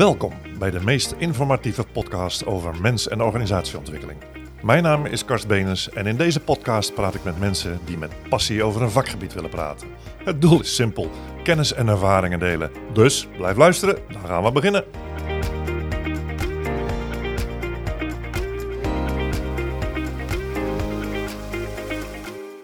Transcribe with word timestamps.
Welkom 0.00 0.32
bij 0.58 0.70
de 0.70 0.80
meest 0.80 1.12
informatieve 1.12 1.84
podcast 1.92 2.46
over 2.46 2.80
mens- 2.80 3.08
en 3.08 3.20
organisatieontwikkeling. 3.20 4.18
Mijn 4.62 4.82
naam 4.82 5.06
is 5.06 5.24
Karst 5.24 5.46
Benes 5.46 5.90
en 5.90 6.06
in 6.06 6.16
deze 6.16 6.40
podcast 6.40 6.94
praat 6.94 7.14
ik 7.14 7.24
met 7.24 7.38
mensen 7.38 7.80
die 7.84 7.98
met 7.98 8.28
passie 8.28 8.62
over 8.62 8.82
een 8.82 8.90
vakgebied 8.90 9.32
willen 9.32 9.50
praten. 9.50 9.88
Het 10.24 10.40
doel 10.40 10.60
is 10.60 10.74
simpel: 10.74 11.10
kennis 11.42 11.72
en 11.72 11.88
ervaringen 11.88 12.38
delen. 12.38 12.70
Dus 12.92 13.28
blijf 13.36 13.56
luisteren, 13.56 13.98
dan 14.12 14.26
gaan 14.26 14.42
we 14.42 14.52
beginnen. 14.52 14.84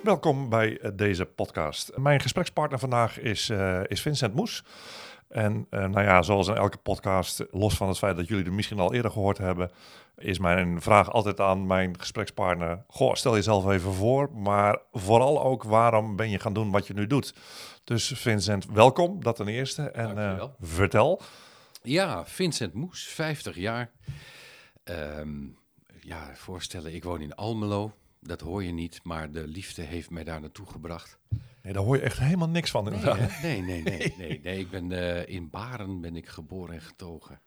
Welkom 0.02 0.48
bij 0.48 0.80
deze 0.94 1.24
podcast. 1.24 1.92
Mijn 1.96 2.20
gesprekspartner 2.20 2.78
vandaag 2.78 3.20
is, 3.20 3.50
eh, 3.50 3.80
is 3.86 4.00
Vincent 4.00 4.34
Moes. 4.34 4.64
En 5.36 5.66
eh, 5.70 5.80
nou 5.80 6.04
ja, 6.04 6.22
zoals 6.22 6.48
in 6.48 6.54
elke 6.54 6.76
podcast, 6.76 7.44
los 7.50 7.74
van 7.74 7.88
het 7.88 7.98
feit 7.98 8.16
dat 8.16 8.28
jullie 8.28 8.44
er 8.44 8.52
misschien 8.52 8.78
al 8.78 8.94
eerder 8.94 9.10
gehoord 9.10 9.38
hebben, 9.38 9.70
is 10.16 10.38
mijn 10.38 10.82
vraag 10.82 11.10
altijd 11.10 11.40
aan 11.40 11.66
mijn 11.66 12.00
gesprekspartner: 12.00 12.84
Goh, 12.86 13.14
stel 13.14 13.34
jezelf 13.34 13.68
even 13.68 13.92
voor, 13.92 14.30
maar 14.32 14.78
vooral 14.92 15.42
ook 15.42 15.62
waarom 15.62 16.16
ben 16.16 16.30
je 16.30 16.38
gaan 16.38 16.52
doen 16.52 16.70
wat 16.70 16.86
je 16.86 16.94
nu 16.94 17.06
doet. 17.06 17.34
Dus 17.84 18.12
Vincent, 18.14 18.66
welkom, 18.66 19.22
dat 19.22 19.36
ten 19.36 19.48
eerste. 19.48 19.90
En 19.90 20.08
uh, 20.08 20.14
Dankjewel. 20.14 20.56
vertel. 20.60 21.22
Ja, 21.82 22.26
Vincent 22.26 22.72
Moes, 22.72 23.04
50 23.04 23.56
jaar. 23.56 23.90
Ehm, 24.84 25.44
ja, 26.00 26.30
voorstellen, 26.34 26.94
ik 26.94 27.04
woon 27.04 27.20
in 27.20 27.34
Almelo. 27.34 27.92
Dat 28.20 28.40
hoor 28.40 28.64
je 28.64 28.72
niet, 28.72 29.00
maar 29.02 29.30
de 29.30 29.46
liefde 29.46 29.82
heeft 29.82 30.10
mij 30.10 30.24
daar 30.24 30.40
naartoe 30.40 30.66
gebracht. 30.66 31.18
Nee, 31.66 31.74
daar 31.74 31.84
hoor 31.84 31.96
je 31.96 32.02
echt 32.02 32.18
helemaal 32.18 32.48
niks 32.48 32.70
van. 32.70 32.84
Nee, 32.84 32.94
inderdaad. 32.94 33.42
nee, 33.42 33.62
nee, 33.62 33.82
nee, 33.82 34.14
nee, 34.18 34.40
nee. 34.42 34.58
Ik 34.58 34.70
ben 34.70 34.92
eh, 34.92 35.34
in 35.34 35.50
Baren 35.50 36.00
ben 36.00 36.16
ik 36.16 36.28
geboren 36.28 36.74
en 36.74 36.80
getogen. 36.80 37.40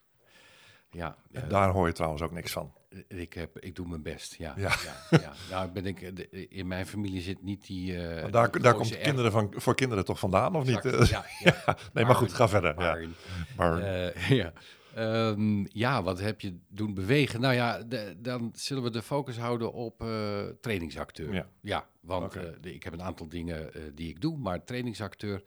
Ja, 0.92 1.18
En 1.32 1.44
eh, 1.44 1.50
daar 1.50 1.70
hoor 1.70 1.88
je 1.88 1.94
trouwens 1.94 2.22
ook 2.22 2.32
niks 2.32 2.52
van. 2.52 2.74
ik, 3.08 3.34
heb, 3.34 3.60
ik 3.60 3.76
doe 3.76 3.88
mijn 3.88 4.02
best. 4.02 4.36
Ja, 4.36 4.54
Ja. 4.58 4.72
ja. 5.10 5.18
ja, 5.22 5.34
Nou, 5.50 5.72
ben 5.72 5.86
ik, 5.86 6.02
eh, 6.02 6.46
in 6.50 6.68
mijn 6.68 6.86
familie 6.88 7.22
zit 7.22 7.44
niet 7.44 7.66
die. 7.68 7.98
eh, 7.98 8.32
daar 8.32 8.32
daar 8.32 8.74
Gooise 8.74 8.92
komt 8.94 9.04
kinderen 9.04 9.32
van, 9.32 9.54
voor 9.56 9.76
kinderen 9.76 10.06
toch 10.06 10.20
vandaan, 10.20 10.56
of 10.56 10.66
niet? 10.66 11.10
Ja, 11.10 11.26
ja. 11.40 11.78
nee, 11.94 12.06
maar 12.06 12.16
goed, 12.16 12.34
ga 12.34 12.48
verder. 12.50 12.82
Ja. 12.82 13.08
Baren. 13.56 14.14
Eh, 14.14 14.30
ja. 14.30 14.54
Ehm, 15.00 15.66
ja, 15.68 16.04
wat 16.04 16.20
heb 16.20 16.42
je 16.42 16.60
doen 16.68 16.94
bewegen? 16.94 17.42
Nou 17.42 17.54
ja, 17.54 17.84
de- 17.84 18.16
dan 18.18 18.52
zullen 18.56 18.84
we 18.84 18.90
de 18.90 19.02
focus 19.02 19.38
houden 19.38 19.74
op 19.74 20.02
eh, 20.02 20.46
trainingsacteur. 20.62 21.34
Ja. 21.62 21.90
want 22.02 22.34
eh, 22.36 22.62
de- 22.62 22.74
ik 22.74 22.84
heb 22.84 22.94
een 22.94 23.02
aantal 23.02 23.30
dingen 23.30 23.74
eh, 23.74 23.82
die 23.94 24.10
ik 24.10 24.22
doe, 24.22 24.38
maar 24.38 24.64
trainingsacteur, 24.64 25.44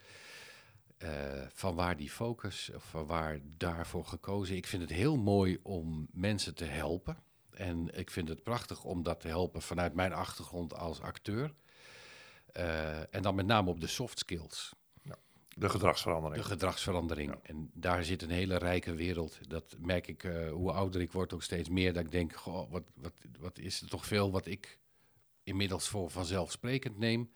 van 1.53 1.75
waar 1.75 1.97
die 1.97 2.11
focus, 2.11 2.71
of 2.75 2.85
van 2.85 3.07
waar 3.07 3.39
daarvoor 3.57 4.05
gekozen? 4.05 4.57
Ik 4.57 4.67
vind 4.67 4.83
het 4.83 4.91
heel 4.93 5.17
mooi 5.17 5.59
om 5.63 6.09
mensen 6.13 6.55
te 6.55 6.65
helpen. 6.65 7.17
En 7.51 7.99
ik 7.99 8.11
vind 8.11 8.29
het 8.29 8.43
prachtig 8.43 8.85
om 8.85 9.03
dat 9.03 9.21
te 9.21 9.29
helpen 9.29 9.63
vanuit 9.63 9.95
mijn 9.95 10.13
achtergrond 10.13 10.75
als 10.75 11.01
acteur. 11.01 11.55
En 13.11 13.23
dan 13.23 13.35
met 13.35 13.47
name 13.47 13.71
op 13.71 13.81
de 13.81 13.87
soft 13.87 14.19
skills. 14.19 14.73
De 15.57 15.69
gedragsverandering. 15.69 16.43
De 16.43 16.49
gedragsverandering. 16.49 17.35
En 17.43 17.71
daar 17.75 18.05
zit 18.05 18.23
een 18.23 18.31
hele 18.31 18.57
rijke 18.57 18.95
wereld. 18.95 19.39
Dat 19.49 19.77
merk 19.79 20.07
ik 20.07 20.25
eh, 20.25 20.51
hoe 20.51 20.73
ouder 20.73 21.01
ik 21.01 21.13
word 21.13 21.33
ook 21.33 21.43
steeds 21.43 21.69
meer. 21.69 21.93
Dat 21.93 22.05
ik 22.05 22.11
denk, 22.11 22.33
goh, 22.33 22.71
wat, 22.71 22.83
wat, 22.95 23.13
wat 23.39 23.59
is 23.59 23.81
er 23.81 23.89
toch 23.89 24.07
veel 24.07 24.31
wat 24.31 24.47
ik 24.47 24.79
inmiddels 25.43 25.89
voor 25.89 26.11
vanzelfsprekend 26.11 26.99
neem. 26.99 27.33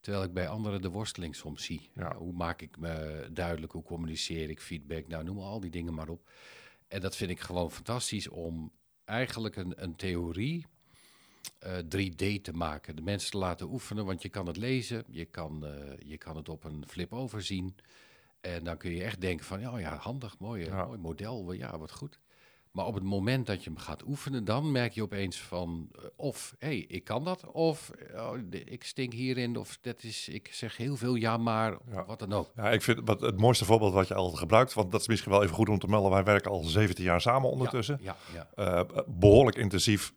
Terwijl 0.00 0.24
ik 0.24 0.32
bij 0.32 0.48
anderen 0.48 0.82
de 0.82 0.90
worsteling 0.90 1.36
soms 1.36 1.64
zie. 1.64 1.90
Ja. 1.94 2.16
Hoe 2.16 2.32
maak 2.32 2.62
ik 2.62 2.78
me 2.78 3.26
duidelijk, 3.32 3.72
hoe 3.72 3.82
communiceer 3.82 4.50
ik, 4.50 4.60
feedback, 4.60 5.06
nou 5.06 5.24
noem 5.24 5.38
al 5.38 5.60
die 5.60 5.70
dingen 5.70 5.94
maar 5.94 6.08
op. 6.08 6.28
En 6.88 7.00
dat 7.00 7.16
vind 7.16 7.30
ik 7.30 7.40
gewoon 7.40 7.72
fantastisch 7.72 8.28
om 8.28 8.72
eigenlijk 9.04 9.56
een, 9.56 9.82
een 9.82 9.96
theorie 9.96 10.66
3D 11.88 12.42
te 12.42 12.52
maken. 12.52 12.96
De 12.96 13.02
mensen 13.02 13.30
te 13.30 13.38
laten 13.38 13.70
oefenen, 13.70 14.04
want 14.04 14.22
je 14.22 14.28
kan 14.28 14.46
het 14.46 14.56
lezen, 14.56 15.04
je 15.08 15.24
kan, 15.24 15.66
eh, 15.66 15.72
je 16.08 16.18
kan 16.18 16.36
het 16.36 16.48
op 16.48 16.64
een 16.64 16.84
flip-over 16.88 17.42
zien. 17.42 17.76
En 18.40 18.64
dan 18.64 18.76
kun 18.76 18.90
je 18.90 19.02
echt 19.02 19.20
denken 19.20 19.46
van, 19.46 19.60
ja, 19.60 19.78
ja 19.78 19.96
handig, 19.96 20.38
mooi, 20.38 20.62
eh, 20.62 20.68
Ja. 20.68 20.84
mooi 20.86 20.98
model, 20.98 21.52
ja, 21.52 21.78
wat 21.78 21.92
goed. 21.92 22.20
Maar 22.70 22.86
op 22.86 22.94
het 22.94 23.02
moment 23.02 23.46
dat 23.46 23.64
je 23.64 23.70
hem 23.70 23.78
gaat 23.78 24.02
oefenen, 24.06 24.44
dan 24.44 24.72
merk 24.72 24.92
je 24.92 25.02
opeens 25.02 25.40
van, 25.40 25.88
eh, 25.92 26.04
of, 26.16 26.54
hé, 26.58 26.66
hey, 26.66 26.76
ik 26.78 27.04
kan 27.04 27.24
dat, 27.24 27.46
of 27.50 27.90
oh, 28.14 28.38
ik 28.50 28.84
stink 28.84 29.12
hierin, 29.12 29.56
of 29.56 29.78
dat 29.80 30.02
is, 30.02 30.28
ik 30.28 30.48
zeg 30.52 30.76
heel 30.76 30.96
veel 30.96 31.14
ja 31.14 31.36
maar, 31.36 31.78
Ja. 31.90 32.04
wat 32.04 32.18
dan 32.18 32.32
ook. 32.32 32.50
Ja, 32.56 32.70
ik 32.70 32.82
vind 32.82 33.00
wat 33.04 33.20
het 33.20 33.38
mooiste 33.38 33.64
voorbeeld 33.64 33.92
wat 33.92 34.08
je 34.08 34.14
altijd 34.14 34.38
gebruikt, 34.38 34.72
want 34.72 34.92
dat 34.92 35.00
is 35.00 35.06
misschien 35.08 35.30
wel 35.32 35.42
even 35.42 35.54
goed 35.54 35.68
om 35.68 35.78
te 35.78 35.86
melden. 35.88 36.10
Wij 36.10 36.24
werken 36.24 36.50
al 36.50 36.62
17 36.62 37.04
jaar 37.04 37.20
samen 37.20 37.50
ondertussen. 37.50 37.98
Ja, 38.02 38.16
ja, 38.34 38.48
Eh, 38.54 39.00
behoorlijk 39.06 39.56
intensief, 39.56 40.12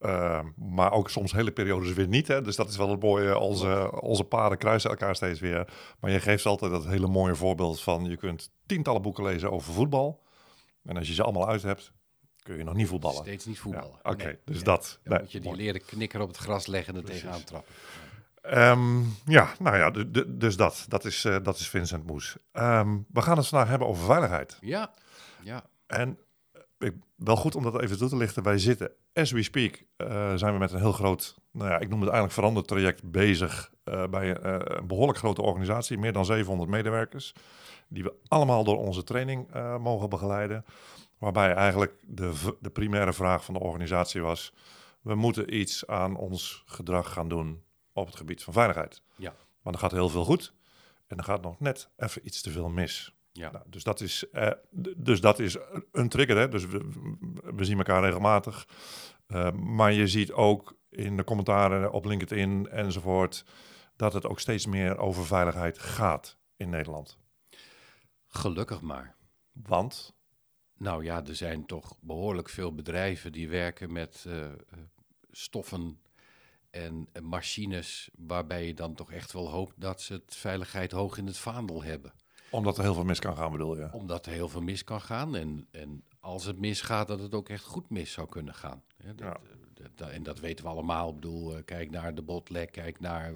eh, 0.00 0.40
maar 0.56 0.92
ook 0.92 1.10
soms 1.10 1.32
hele 1.32 1.50
periodes 1.50 1.92
weer 1.92 2.08
niet. 2.08 2.28
Hè? 2.28 2.42
Dus 2.42 2.56
dat 2.56 2.68
is 2.68 2.76
wel 2.76 2.90
het 2.90 3.02
mooie. 3.02 3.38
Onze, 3.38 4.00
onze 4.00 4.24
paden 4.24 4.58
kruisen 4.58 4.90
elkaar 4.90 5.16
steeds 5.16 5.40
weer. 5.40 5.72
Maar 6.00 6.10
je 6.10 6.20
geeft 6.20 6.46
altijd 6.46 6.70
dat 6.70 6.86
hele 6.86 7.06
mooie 7.06 7.34
voorbeeld 7.34 7.80
van 7.82 8.04
je 8.04 8.16
kunt 8.16 8.50
tientallen 8.66 9.02
boeken 9.02 9.24
lezen 9.24 9.50
over 9.52 9.72
voetbal. 9.72 10.22
En 10.84 10.96
als 10.96 11.08
je 11.08 11.14
ze 11.14 11.22
allemaal 11.22 11.48
uit 11.48 11.62
hebt, 11.62 11.92
kun 12.42 12.56
je 12.56 12.64
nog 12.64 12.74
niet 12.74 12.88
voetballen. 12.88 13.22
steeds 13.22 13.44
niet 13.46 13.56
Ja, 13.56 13.62
voetballen. 13.62 13.98
Oké, 14.02 14.24
Nee. 14.24 14.38
dus 14.44 14.58
Ja. 14.58 14.62
dat. 14.64 14.98
Dan 15.02 15.12
nee, 15.12 15.22
moet 15.22 15.32
je 15.32 15.40
die 15.40 15.50
mooi. 15.50 15.62
leren 15.62 15.84
knikker 15.84 16.20
op 16.20 16.28
het 16.28 16.36
gras 16.36 16.66
leggen 16.66 16.94
en 16.94 17.00
er 17.00 17.06
tegenaan 17.06 17.44
trappen. 17.44 17.74
Ehm, 18.40 19.00
ja, 19.24 19.52
nou 19.58 19.76
ja, 19.76 19.90
du- 19.90 20.10
du- 20.10 20.36
dus 20.36 20.56
dat. 20.56 20.84
Dat 20.88 21.04
is, 21.04 21.24
eh, 21.24 21.36
dat 21.42 21.58
is 21.58 21.68
Vincent 21.68 22.06
Moes. 22.06 22.36
Ehm, 22.52 22.98
we 23.12 23.22
gaan 23.22 23.36
het 23.36 23.46
vandaag 23.46 23.68
hebben 23.68 23.88
over 23.88 24.04
veiligheid. 24.04 24.56
Ja, 24.60 24.90
ja. 25.42 25.64
En 25.86 26.18
eh, 26.52 26.60
ik, 26.78 26.94
wel 27.16 27.36
goed 27.36 27.54
om 27.54 27.62
dat 27.62 27.80
even 27.80 27.98
toe 27.98 28.08
te 28.08 28.16
lichten. 28.16 28.42
Wij 28.42 28.58
zitten, 28.58 28.90
as 29.12 29.30
we 29.30 29.42
speak, 29.42 29.82
eh, 29.96 30.34
zijn 30.34 30.52
we 30.52 30.58
met 30.58 30.72
een 30.72 30.80
heel 30.80 30.92
groot, 30.92 31.38
nou 31.50 31.70
ja, 31.70 31.78
ik 31.78 31.88
noem 31.88 32.00
het 32.00 32.08
eigenlijk 32.08 32.32
veranderd 32.32 32.68
traject 32.68 33.10
bezig 33.10 33.72
eh, 33.84 34.06
bij 34.06 34.36
eh, 34.36 34.56
een 34.62 34.86
behoorlijk 34.86 35.18
grote 35.18 35.42
organisatie, 35.42 35.98
meer 35.98 36.12
dan 36.12 36.24
700 36.24 36.70
medewerkers, 36.70 37.34
die 37.88 38.02
we 38.02 38.14
allemaal 38.28 38.64
door 38.64 38.78
onze 38.78 39.04
training 39.04 39.48
mogen 39.80 40.08
begeleiden. 40.08 40.64
Waarbij 41.18 41.54
eigenlijk 41.54 41.94
de, 42.06 42.56
de 42.60 42.70
primaire 42.70 43.12
vraag 43.12 43.44
van 43.44 43.54
de 43.54 43.60
organisatie 43.60 44.20
was, 44.20 44.52
we 45.00 45.14
moeten 45.14 45.56
iets 45.56 45.86
aan 45.86 46.16
ons 46.16 46.62
gedrag 46.66 47.12
gaan 47.12 47.28
doen 47.28 47.62
op 47.92 48.06
het 48.06 48.16
gebied 48.16 48.42
van 48.42 48.52
veiligheid. 48.52 49.02
Ja. 49.16 49.34
Maar 49.62 49.72
er 49.72 49.78
gaat 49.78 49.90
heel 49.90 50.08
veel 50.08 50.24
goed 50.24 50.54
en 51.06 51.16
er 51.16 51.24
gaat 51.24 51.42
nog 51.42 51.60
net 51.60 51.90
even 51.96 52.26
iets 52.26 52.42
te 52.42 52.50
veel 52.50 52.68
mis. 52.68 53.14
Ja. 53.32 53.50
Nou, 53.50 53.64
dus, 53.68 53.82
dat 53.82 54.00
is, 54.00 54.30
eh, 54.30 54.52
dus 54.96 55.20
dat 55.20 55.38
is 55.38 55.56
een 55.92 56.08
trigger. 56.08 56.36
Hè? 56.36 56.48
Dus 56.48 56.66
we, 56.66 56.88
we 57.54 57.64
zien 57.64 57.78
elkaar 57.78 58.02
regelmatig. 58.02 58.68
Eh, 59.26 59.52
maar 59.52 59.92
je 59.92 60.06
ziet 60.06 60.32
ook 60.32 60.78
in 60.88 61.16
de 61.16 61.24
commentaren 61.24 61.92
op 61.92 62.04
LinkedIn 62.04 62.68
enzovoort... 62.68 63.44
dat 63.96 64.12
het 64.12 64.26
ook 64.26 64.40
steeds 64.40 64.66
meer 64.66 64.98
over 64.98 65.26
veiligheid 65.26 65.78
gaat 65.78 66.38
in 66.56 66.70
Nederland. 66.70 67.18
Gelukkig 68.26 68.80
maar. 68.80 69.16
Want, 69.52 70.14
Nou 70.76 71.04
ja, 71.04 71.26
er 71.26 71.36
zijn 71.36 71.66
toch 71.66 71.96
behoorlijk 72.00 72.48
veel 72.48 72.74
bedrijven 72.74 73.32
die 73.32 73.48
werken 73.48 73.92
met 73.92 74.24
eh, 74.28 74.46
stoffen 75.30 76.00
en 76.70 77.08
machines 77.22 78.10
waarbij 78.16 78.66
je 78.66 78.74
dan 78.74 78.94
toch 78.94 79.12
echt 79.12 79.32
wel 79.32 79.50
hoopt 79.50 79.74
dat 79.76 80.00
ze 80.00 80.12
het 80.12 80.34
veiligheid 80.34 80.92
hoog 80.92 81.18
in 81.18 81.26
het 81.26 81.38
vaandel 81.38 81.82
hebben. 81.82 82.12
Omdat 82.50 82.76
er 82.76 82.82
heel 82.82 82.94
veel 82.94 83.04
mis 83.04 83.18
kan 83.18 83.36
gaan, 83.36 83.52
bedoel 83.52 83.76
je? 83.76 83.88
Omdat 83.92 84.26
er 84.26 84.32
heel 84.32 84.48
veel 84.48 84.62
mis 84.62 84.84
kan 84.84 85.00
gaan 85.00 85.36
en, 85.36 85.66
en 85.70 86.02
als 86.20 86.44
het 86.44 86.58
misgaat 86.58 87.08
dat 87.08 87.20
het 87.20 87.34
ook 87.34 87.48
echt 87.48 87.64
goed 87.64 87.90
mis 87.90 88.12
zou 88.12 88.28
kunnen 88.28 88.54
gaan. 88.54 88.82
Hè, 89.02 89.14
dat, 89.14 89.26
Ja. 89.26 89.32
eh, 89.34 89.40
dat- 89.74 89.90
dat- 89.94 90.10
en 90.10 90.22
dat 90.22 90.40
weten 90.40 90.64
we 90.64 90.70
allemaal. 90.70 91.08
Ik 91.08 91.14
bedoel, 91.14 91.56
eh, 91.56 91.62
kijk 91.64 91.90
naar 91.90 92.14
de 92.14 92.22
botlek, 92.22 92.72
kijk 92.72 93.00
naar 93.00 93.32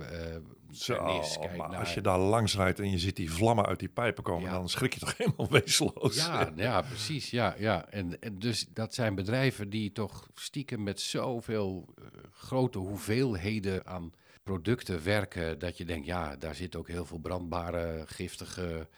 Zo, 0.70 0.94
vernis, 0.94 1.38
kijk 1.38 1.56
maar 1.56 1.68
naar... 1.68 1.78
als 1.78 1.94
je 1.94 2.00
daar 2.00 2.18
langs 2.18 2.56
rijdt 2.56 2.78
en 2.80 2.90
je 2.90 2.98
ziet 2.98 3.16
die 3.16 3.32
vlammen 3.32 3.66
uit 3.66 3.78
die 3.78 3.88
pijpen 3.88 4.22
komen... 4.22 4.42
Ja. 4.50 4.52
dan 4.56 4.68
schrik 4.68 4.94
je 4.94 5.00
toch 5.00 5.16
helemaal 5.18 5.48
wezenloos. 5.50 6.16
Ja, 6.16 6.52
ja, 6.56 6.82
precies. 6.82 7.30
Ja, 7.30 7.54
ja. 7.58 7.88
En, 7.88 8.20
en 8.20 8.38
dus 8.38 8.66
dat 8.72 8.94
zijn 8.94 9.14
bedrijven 9.14 9.70
die 9.70 9.92
toch 9.92 10.28
stiekem 10.34 10.82
met 10.82 11.00
zoveel 11.00 11.94
grote 12.32 12.78
hoeveelheden 12.78 13.86
aan 13.86 14.12
producten 14.44 15.04
werken. 15.04 15.58
Dat 15.58 15.78
je 15.78 15.84
denkt, 15.84 16.06
ja, 16.06 16.36
daar 16.36 16.54
zit 16.54 16.76
ook 16.76 16.88
heel 16.88 17.04
veel 17.04 17.18
brandbare, 17.18 18.02
giftige 18.06 18.88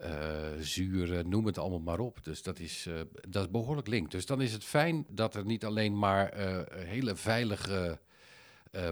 eh, 0.00 0.52
zuren, 0.60 1.28
noem 1.28 1.46
het 1.46 1.58
allemaal 1.58 1.80
maar 1.80 1.98
op. 1.98 2.24
Dus 2.24 2.42
dat 2.42 2.58
is, 2.58 2.86
eh, 2.86 3.00
dat 3.28 3.44
is 3.44 3.50
behoorlijk 3.50 3.88
link. 3.88 4.10
Dus 4.10 4.26
dan 4.26 4.40
is 4.40 4.52
het 4.52 4.64
fijn 4.64 5.06
dat 5.08 5.34
er 5.34 5.44
niet 5.44 5.64
alleen 5.64 5.98
maar 5.98 6.28
eh, 6.28 6.60
hele 6.86 7.16
veilige 7.16 7.98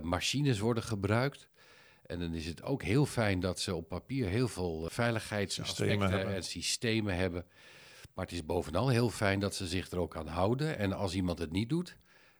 machines 0.02 0.58
worden 0.58 0.82
gebruikt. 0.82 1.48
En 2.06 2.18
dan 2.18 2.34
is 2.34 2.46
het 2.46 2.62
ook 2.62 2.82
heel 2.82 3.06
fijn 3.06 3.40
dat 3.40 3.60
ze 3.60 3.74
op 3.74 3.88
papier 3.88 4.28
heel 4.28 4.48
veel 4.48 4.88
veiligheidsaspecten 4.90 6.00
Systemen 6.00 6.34
en 6.34 6.42
systemen 6.42 7.16
hebben. 7.16 7.46
Maar 8.14 8.24
het 8.24 8.34
is 8.34 8.44
bovenal 8.44 8.88
heel 8.88 9.10
fijn 9.10 9.40
dat 9.40 9.54
ze 9.54 9.66
zich 9.66 9.90
er 9.90 9.98
ook 9.98 10.16
aan 10.16 10.26
houden. 10.26 10.78
En 10.78 10.92
als 10.92 11.14
iemand 11.14 11.38
het 11.38 11.52
niet 11.52 11.68
doet, 11.68 11.96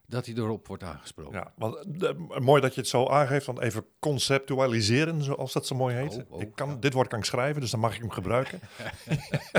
dat 0.07 0.27
hij 0.27 0.35
erop 0.35 0.67
wordt 0.67 0.83
aangesproken. 0.83 1.33
Ja, 1.39 1.53
want 1.57 1.85
de- 2.01 2.39
mooi 2.41 2.61
dat 2.61 2.75
je 2.75 2.81
het 2.81 2.89
zo 2.89 3.07
aangeeft, 3.09 3.47
want 3.47 3.59
even 3.61 3.85
conceptualiseren, 3.99 5.23
zoals 5.23 5.53
dat 5.53 5.67
zo 5.67 5.75
mooi 5.75 5.97
heet. 5.97 6.15
Oh, 6.29 6.33
oh, 6.33 6.41
ik 6.41 6.55
kan, 6.55 6.69
ja. 6.69 6.75
Dit 6.77 6.93
woord 6.93 7.09
kan 7.09 7.19
ik 7.19 7.25
schrijven, 7.25 7.61
dus 7.61 7.71
dan 7.71 7.81
mag 7.81 7.95
ik 7.95 8.01
hem 8.01 8.11
gebruiken. 8.11 8.61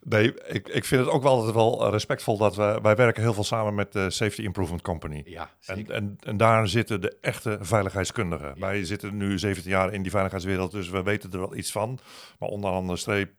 nee, 0.00 0.34
ik, 0.46 0.68
ik 0.68 0.84
vind 0.84 1.04
het 1.04 1.10
ook 1.14 1.22
wel, 1.22 1.32
altijd 1.32 1.54
wel 1.54 1.90
respectvol 1.90 2.36
dat 2.38 2.56
we, 2.56 2.78
wij 2.82 2.96
werken 2.96 3.22
heel 3.22 3.34
veel 3.34 3.44
samen 3.44 3.74
met 3.74 3.92
de 3.92 4.10
Safety 4.10 4.42
Improvement 4.42 4.82
Company. 4.82 5.22
Ja, 5.24 5.50
En, 5.66 5.90
en, 5.90 6.16
en 6.20 6.36
daar 6.36 6.68
zitten 6.68 7.00
de 7.00 7.16
echte 7.20 7.58
veiligheidskundigen. 7.60 8.48
Ja. 8.54 8.60
Wij 8.60 8.84
zitten 8.84 9.16
nu 9.16 9.38
17 9.38 9.70
jaar 9.70 9.92
in 9.92 10.02
die 10.02 10.10
veiligheidswereld, 10.10 10.70
dus 10.70 10.88
we 10.88 11.02
weten 11.02 11.32
er 11.32 11.38
wel 11.38 11.56
iets 11.56 11.72
van. 11.72 11.98
Maar 12.38 12.48
onder 12.48 12.70
andere 12.70 12.98
streep 12.98 13.32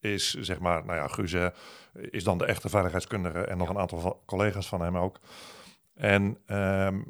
is, 0.00 0.34
zeg 0.34 0.58
maar, 0.58 0.84
nou 0.84 0.96
ja, 0.98 1.38
hè, 1.38 1.48
is 2.10 2.24
dan 2.24 2.38
de 2.38 2.44
echte 2.44 2.68
veiligheidskundige 2.68 3.38
en 3.38 3.58
nog 3.58 3.68
een 3.68 3.78
aantal 3.78 4.22
collega's 4.26 4.68
van 4.68 4.80
hem 4.80 4.96
ook. 4.96 5.20
En 5.94 6.38
ehm, 6.46 7.00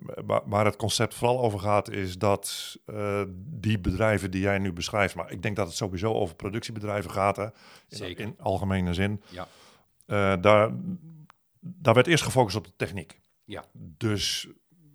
waar, 0.46 0.64
het 0.64 0.76
concept 0.76 1.14
vooral 1.14 1.40
over 1.40 1.58
gaat, 1.58 1.90
is 1.90 2.18
dat 2.18 2.76
eh, 2.86 3.22
die 3.36 3.78
bedrijven 3.78 4.30
die 4.30 4.40
jij 4.40 4.58
nu 4.58 4.72
beschrijft, 4.72 5.14
maar 5.14 5.30
ik 5.30 5.42
denk 5.42 5.56
dat 5.56 5.66
het 5.66 5.76
sowieso 5.76 6.12
over 6.12 6.34
productiebedrijven 6.36 7.10
gaat, 7.10 7.36
hè, 7.36 7.44
in, 7.44 7.52
Zeker. 7.88 8.24
in 8.24 8.34
algemene 8.38 8.94
zin. 8.94 9.22
Ja. 9.28 9.46
Eh, 10.06 10.42
daar, 10.42 10.70
daar 11.60 11.94
werd 11.94 12.06
eerst 12.06 12.24
gefocust 12.24 12.56
op 12.56 12.64
de 12.64 12.72
techniek. 12.76 13.20
Ja. 13.44 13.64
Dus, 13.72 14.48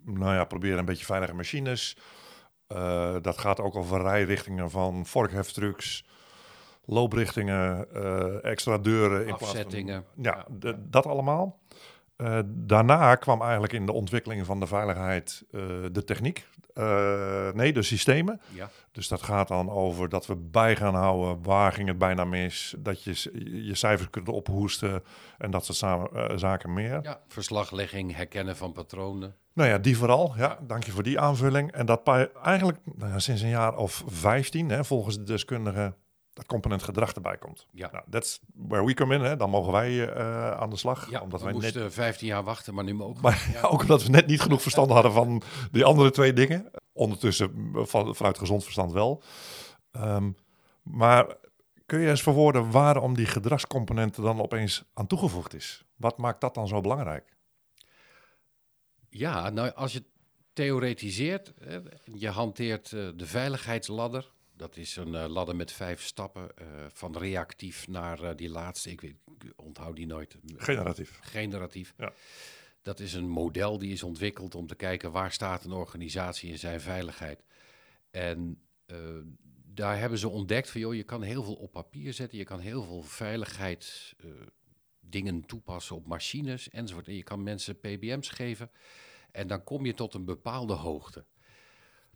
nou 0.04 0.34
ja, 0.34 0.44
proberen 0.44 0.78
een 0.78 0.84
beetje 0.84 1.04
veilige 1.04 1.34
machines. 1.34 1.96
Eh, 2.66 3.16
dat 3.22 3.38
gaat 3.38 3.60
ook 3.60 3.76
over 3.76 4.00
rijrichtingen 4.02 4.70
van 4.70 5.06
vorkheftrucks, 5.06 6.04
looprichtingen, 6.84 7.92
extra 8.42 8.78
deuren. 8.78 9.18
In 9.20 9.26
plaats 9.26 9.38
van- 9.38 9.48
Afzettingen. 9.48 10.04
ja, 10.16 10.46
de- 10.50 10.88
dat 10.90 11.06
allemaal. 11.06 11.59
Eh, 12.20 12.38
daarna 12.46 13.14
kwam 13.14 13.42
eigenlijk 13.42 13.72
in 13.72 13.86
de 13.86 13.92
ontwikkeling 13.92 14.46
van 14.46 14.60
de 14.60 14.66
veiligheid 14.66 15.44
eh, 15.50 15.60
de 15.92 16.04
techniek. 16.04 16.48
Eh, 16.74 17.52
nee, 17.52 17.72
de 17.72 17.82
systemen. 17.82 18.40
Ja, 18.52 18.70
Dus 18.92 19.08
dat 19.08 19.22
gaat 19.22 19.48
dan 19.48 19.70
over 19.70 20.08
dat 20.08 20.26
we 20.26 20.36
bij 20.36 20.76
gaan 20.76 20.94
houden 20.94 21.42
waar 21.42 21.72
ging 21.72 21.88
het 21.88 21.98
bijna 21.98 22.24
mis. 22.24 22.74
Dat 22.78 23.02
je 23.04 23.30
je 23.66 23.74
cijfers 23.74 24.10
kunt 24.10 24.28
ophoesten 24.28 25.02
en 25.38 25.50
dat 25.50 25.64
soort 25.64 25.78
samen, 25.78 26.38
zaken 26.38 26.72
meer. 26.72 26.98
ja, 27.02 27.20
verslaglegging, 27.28 28.16
herkennen 28.16 28.56
van 28.56 28.72
patronen. 28.72 29.34
Nou 29.52 29.68
ja, 29.68 29.78
die 29.78 29.96
vooral. 29.96 30.34
Ja, 30.36 30.58
dank 30.66 30.84
je 30.84 30.92
voor 30.92 31.02
die 31.02 31.20
aanvulling. 31.20 31.72
En 31.72 31.86
dat 31.86 32.08
eigenlijk 32.42 32.78
nou 32.84 33.12
ja, 33.12 33.18
sinds 33.18 33.42
een 33.42 33.48
jaar 33.48 33.76
of 33.76 34.04
15, 34.06 34.68
hè, 34.68 34.84
volgens 34.84 35.16
de 35.16 35.24
deskundigen, 35.24 35.96
dat 36.32 36.46
component 36.46 36.82
gedrag 36.82 37.12
erbij 37.12 37.36
komt. 37.38 37.66
Ja. 37.72 37.90
Nou, 37.92 38.04
that's 38.10 38.40
where 38.54 38.84
we 38.84 38.94
come 38.94 39.14
in. 39.14 39.20
Hè. 39.20 39.36
Dan 39.36 39.50
mogen 39.50 39.72
wij 39.72 40.08
eh, 40.08 40.50
aan 40.50 40.70
de 40.70 40.76
slag. 40.76 41.10
Ja, 41.10 41.20
omdat 41.20 41.40
we 41.40 41.44
wij 41.44 41.54
net 41.54 41.62
moesten 41.62 41.92
15 41.92 42.26
jaar 42.26 42.44
wachten, 42.44 42.74
maar 42.74 42.84
nu 42.84 42.94
mogen 42.94 43.22
Maar 43.22 43.48
Ja. 43.54 43.60
ook 43.60 43.80
omdat 43.80 44.02
we 44.02 44.08
net 44.08 44.26
niet 44.26 44.40
genoeg 44.40 44.62
verstand 44.62 44.90
hadden 44.90 45.12
van 45.12 45.42
die 45.70 45.84
andere 45.84 46.10
twee 46.10 46.32
dingen. 46.32 46.70
Ondertussen 46.92 47.50
mm, 47.54 47.86
van, 47.86 48.14
vanuit 48.14 48.38
gezond 48.38 48.62
verstand 48.62 48.92
wel. 48.92 49.22
Ehm, 49.90 50.30
maar 50.82 51.36
kun 51.86 52.00
je 52.00 52.08
eens 52.08 52.22
verwoorden 52.22 52.70
waarom 52.70 53.14
die 53.14 53.26
gedragscomponent 53.26 54.16
dan 54.16 54.40
opeens 54.40 54.84
aan 54.94 55.06
toegevoegd 55.06 55.54
is? 55.54 55.84
Wat 55.96 56.18
maakt 56.18 56.40
dat 56.40 56.54
dan 56.54 56.68
zo 56.68 56.80
belangrijk? 56.80 57.36
Ja, 59.08 59.50
nou 59.50 59.70
als 59.74 59.92
je 59.92 60.04
theoretiseert, 60.52 61.52
je 62.04 62.28
hanteert 62.28 62.92
eh, 62.92 63.08
de 63.14 63.26
veiligheidsladder. 63.26 64.30
Dat 64.60 64.76
is 64.76 64.96
een 64.96 65.14
eh, 65.14 65.28
ladder 65.28 65.56
met 65.56 65.72
vijf 65.72 66.02
stappen, 66.02 66.56
eh, 66.56 66.66
van 66.92 67.18
reactief 67.18 67.88
naar 67.88 68.22
eh, 68.22 68.36
die 68.36 68.48
laatste. 68.48 68.90
Ik, 68.90 69.00
weet, 69.00 69.16
ik 69.38 69.52
onthoud 69.56 69.96
die 69.96 70.06
nooit. 70.06 70.36
Generatief. 70.56 71.18
Generatief. 71.22 71.94
Ja. 71.96 72.12
Dat 72.82 73.00
is 73.00 73.12
een 73.12 73.28
model 73.28 73.78
die 73.78 73.92
is 73.92 74.02
ontwikkeld 74.02 74.54
om 74.54 74.66
te 74.66 74.74
kijken 74.74 75.12
waar 75.12 75.32
staat 75.32 75.64
een 75.64 75.72
organisatie 75.72 76.50
in 76.50 76.58
zijn 76.58 76.80
veiligheid. 76.80 77.44
En 78.10 78.60
daar 79.74 79.98
hebben 79.98 80.18
ze 80.18 80.28
ontdekt 80.28 80.70
van, 80.70 80.80
joh, 80.80 80.94
je 80.94 81.02
kan 81.02 81.22
heel 81.22 81.42
veel 81.42 81.54
op 81.54 81.72
papier 81.72 82.12
zetten. 82.12 82.38
Je 82.38 82.44
kan 82.44 82.60
heel 82.60 82.82
veel 82.82 83.02
veiligheid 83.02 84.14
eh, 84.18 84.30
dingen 85.00 85.46
toepassen 85.46 85.96
op 85.96 86.06
machines 86.06 86.68
enzovoort. 86.68 87.06
En 87.06 87.14
je 87.14 87.22
kan 87.22 87.42
mensen 87.42 87.80
PBM's 87.80 88.28
geven 88.28 88.70
en 89.32 89.46
dan 89.46 89.64
kom 89.64 89.86
je 89.86 89.94
tot 89.94 90.14
een 90.14 90.24
bepaalde 90.24 90.74
hoogte. 90.74 91.24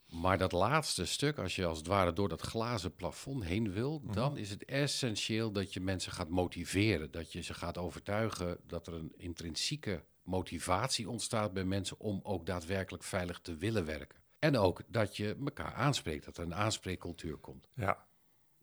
Maar 0.08 0.38
dat 0.38 0.52
laatste 0.52 1.06
stuk, 1.06 1.38
als 1.38 1.56
je 1.56 1.64
als 1.64 1.78
het 1.78 1.86
ware 1.86 2.12
door 2.12 2.28
dat 2.28 2.40
glazen 2.40 2.94
plafond 2.94 3.44
heen 3.44 3.72
wil, 3.72 4.02
dan 4.10 4.36
is 4.36 4.50
het 4.50 4.64
essentieel 4.64 5.52
dat 5.52 5.72
je 5.72 5.80
mensen 5.80 6.12
gaat 6.12 6.28
motiveren. 6.28 7.10
Dat 7.10 7.32
je 7.32 7.40
ze 7.40 7.54
gaat 7.54 7.78
overtuigen 7.78 8.58
dat 8.66 8.86
er 8.86 8.94
een 8.94 9.12
intrinsieke 9.16 10.04
motivatie 10.22 11.08
ontstaat 11.08 11.52
bij 11.52 11.64
mensen 11.64 12.00
om 12.00 12.20
ook 12.22 12.46
daadwerkelijk 12.46 13.02
veilig 13.02 13.40
te 13.40 13.56
willen 13.56 13.84
werken. 13.84 14.18
En 14.38 14.56
ook 14.56 14.82
dat 14.86 15.16
je 15.16 15.36
elkaar 15.44 15.74
aanspreekt, 15.74 16.24
dat 16.24 16.36
er 16.36 16.44
een 16.44 16.54
aanspreekcultuur 16.54 17.36
komt. 17.36 17.68
Ja. 17.74 18.06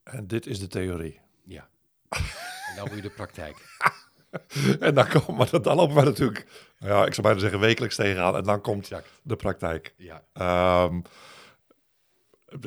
En 0.04 0.28
dit 0.28 0.46
is 0.46 0.60
de 0.60 0.68
theorie. 0.68 1.20
Ja. 1.44 1.70
En 2.10 2.76
dan 2.76 2.88
moet 2.88 2.96
je 2.96 3.02
de 3.02 3.10
praktijk. 3.10 3.56
en 4.80 4.94
dan, 4.94 5.08
komt, 5.08 5.38
maar 5.38 5.62
dan 5.62 5.76
lopen 5.76 5.96
we 5.96 6.02
natuurlijk, 6.02 6.46
ja, 6.78 7.06
ik 7.06 7.14
zou 7.14 7.28
bijna 7.28 7.40
zeggen 7.40 7.60
wekelijks 7.60 7.96
tegenaan. 7.96 8.36
En 8.36 8.44
dan 8.44 8.62
komt 8.62 8.84
Exact. 8.84 9.10
de 9.24 9.36
praktijk. 9.36 9.94
Ja. 9.98 10.24
Ehm, 10.34 11.02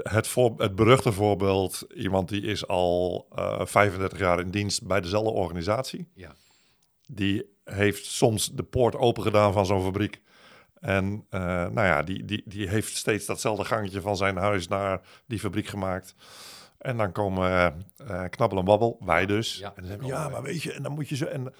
het, 0.02 0.26
voor, 0.26 0.54
het 0.56 0.74
beruchte 0.74 1.12
voorbeeld, 1.12 1.86
iemand 1.94 2.28
die 2.28 2.42
is 2.42 2.66
al 2.66 3.26
eh 3.34 3.60
35 3.64 4.18
jaar 4.18 4.40
in 4.40 4.50
dienst 4.50 4.86
bij 4.86 5.00
dezelfde 5.00 5.30
organisatie. 5.30 6.08
Ja. 6.14 6.34
Die 7.06 7.52
heeft 7.64 8.06
soms 8.06 8.52
de 8.52 8.62
poort 8.62 8.96
open 8.96 9.22
gedaan 9.22 9.52
van 9.52 9.66
zo'n 9.66 9.82
fabriek. 9.82 10.22
En 10.84 11.26
eh, 11.30 11.40
nou 11.40 11.86
ja, 11.86 12.02
die, 12.02 12.24
die, 12.24 12.42
die 12.44 12.68
heeft 12.68 12.96
steeds 12.96 13.26
datzelfde 13.26 13.64
gangetje 13.64 14.00
van 14.00 14.16
zijn 14.16 14.36
huis 14.36 14.68
naar 14.68 15.00
die 15.26 15.38
fabriek 15.38 15.66
gemaakt. 15.66 16.14
En 16.84 16.96
dan 16.96 17.12
komen 17.12 17.76
eh, 17.96 18.24
knabbel 18.30 18.58
en 18.58 18.64
babbel, 18.64 18.96
wij 19.00 19.26
dus. 19.26 19.58
Ja, 19.58 19.68
en 19.68 19.74
dan 19.74 19.84
zeggen 19.86 20.06
ja, 20.06 20.28
maar 20.28 20.42
weet 20.42 20.62
je, 20.62 20.72
en 20.72 20.82
dan 20.82 20.92
moet 20.92 21.08
je 21.08 21.16
zo... 21.16 21.24
En, 21.24 21.54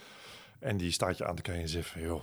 en 0.61 0.77
die 0.77 0.91
staat 0.91 1.19
je 1.19 1.27
aan 1.27 1.37
te 1.37 1.43
kijken 1.43 1.63
en 1.63 1.69
zegt 1.69 1.89
van, 1.89 2.01
joh, 2.01 2.23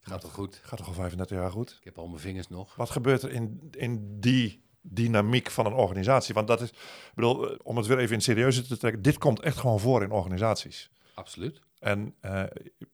Gaat 0.00 0.20
toch 0.20 0.32
goed? 0.32 0.60
gaat 0.62 0.78
toch 0.78 0.86
al 0.86 0.94
35 0.94 1.36
jaar 1.36 1.50
goed? 1.50 1.76
Ik 1.78 1.84
heb 1.84 1.98
al 1.98 2.06
mijn 2.08 2.20
vingers 2.20 2.48
nog. 2.48 2.76
Wat 2.76 2.90
gebeurt 2.90 3.22
er 3.22 3.30
in, 3.30 3.68
in 3.70 4.20
die 4.20 4.64
dynamiek 4.80 5.50
van 5.50 5.66
een 5.66 5.72
organisatie? 5.72 6.34
Want 6.34 6.46
dat 6.46 6.60
is, 6.60 6.70
ik 6.70 7.12
bedoel, 7.14 7.50
eh, 7.50 7.58
om 7.62 7.76
het 7.76 7.86
weer 7.86 7.98
even 7.98 8.14
in 8.14 8.22
serieuze 8.22 8.66
te 8.66 8.76
trekken, 8.76 9.02
dit 9.02 9.18
komt 9.18 9.40
echt 9.40 9.56
gewoon 9.56 9.80
voor 9.80 10.02
in 10.02 10.10
organisaties. 10.10 10.90
Absoluut. 11.14 11.60
En 11.78 12.14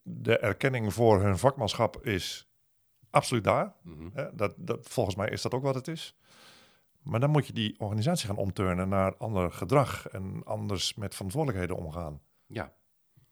de 0.03 0.39
erkenning 0.39 0.95
voor 0.95 1.23
hun 1.23 1.39
vakmanschap 1.39 2.07
is 2.07 2.49
absoluut 3.11 3.45
daar. 3.45 3.75
Mhm. 3.83 4.29
Dat, 4.35 4.55
dat, 4.57 4.79
volgens 4.89 5.17
mij 5.17 5.29
is 5.29 5.43
dat 5.43 5.55
ook 5.55 5.63
wat 5.63 5.75
het 5.75 5.89
is. 5.89 6.17
Maar 7.03 7.21
dan 7.21 7.31
moet 7.31 7.47
je 7.47 7.53
die 7.53 7.81
organisatie 7.81 8.27
gaan 8.27 8.37
omturnen 8.37 8.89
naar 8.89 9.17
ander 9.17 9.53
gedrag 9.53 10.09
en 10.09 10.45
anders 10.45 10.95
met 10.95 11.15
verantwoordelijkheden 11.15 11.77
omgaan. 11.77 12.21
Ja. 12.47 12.75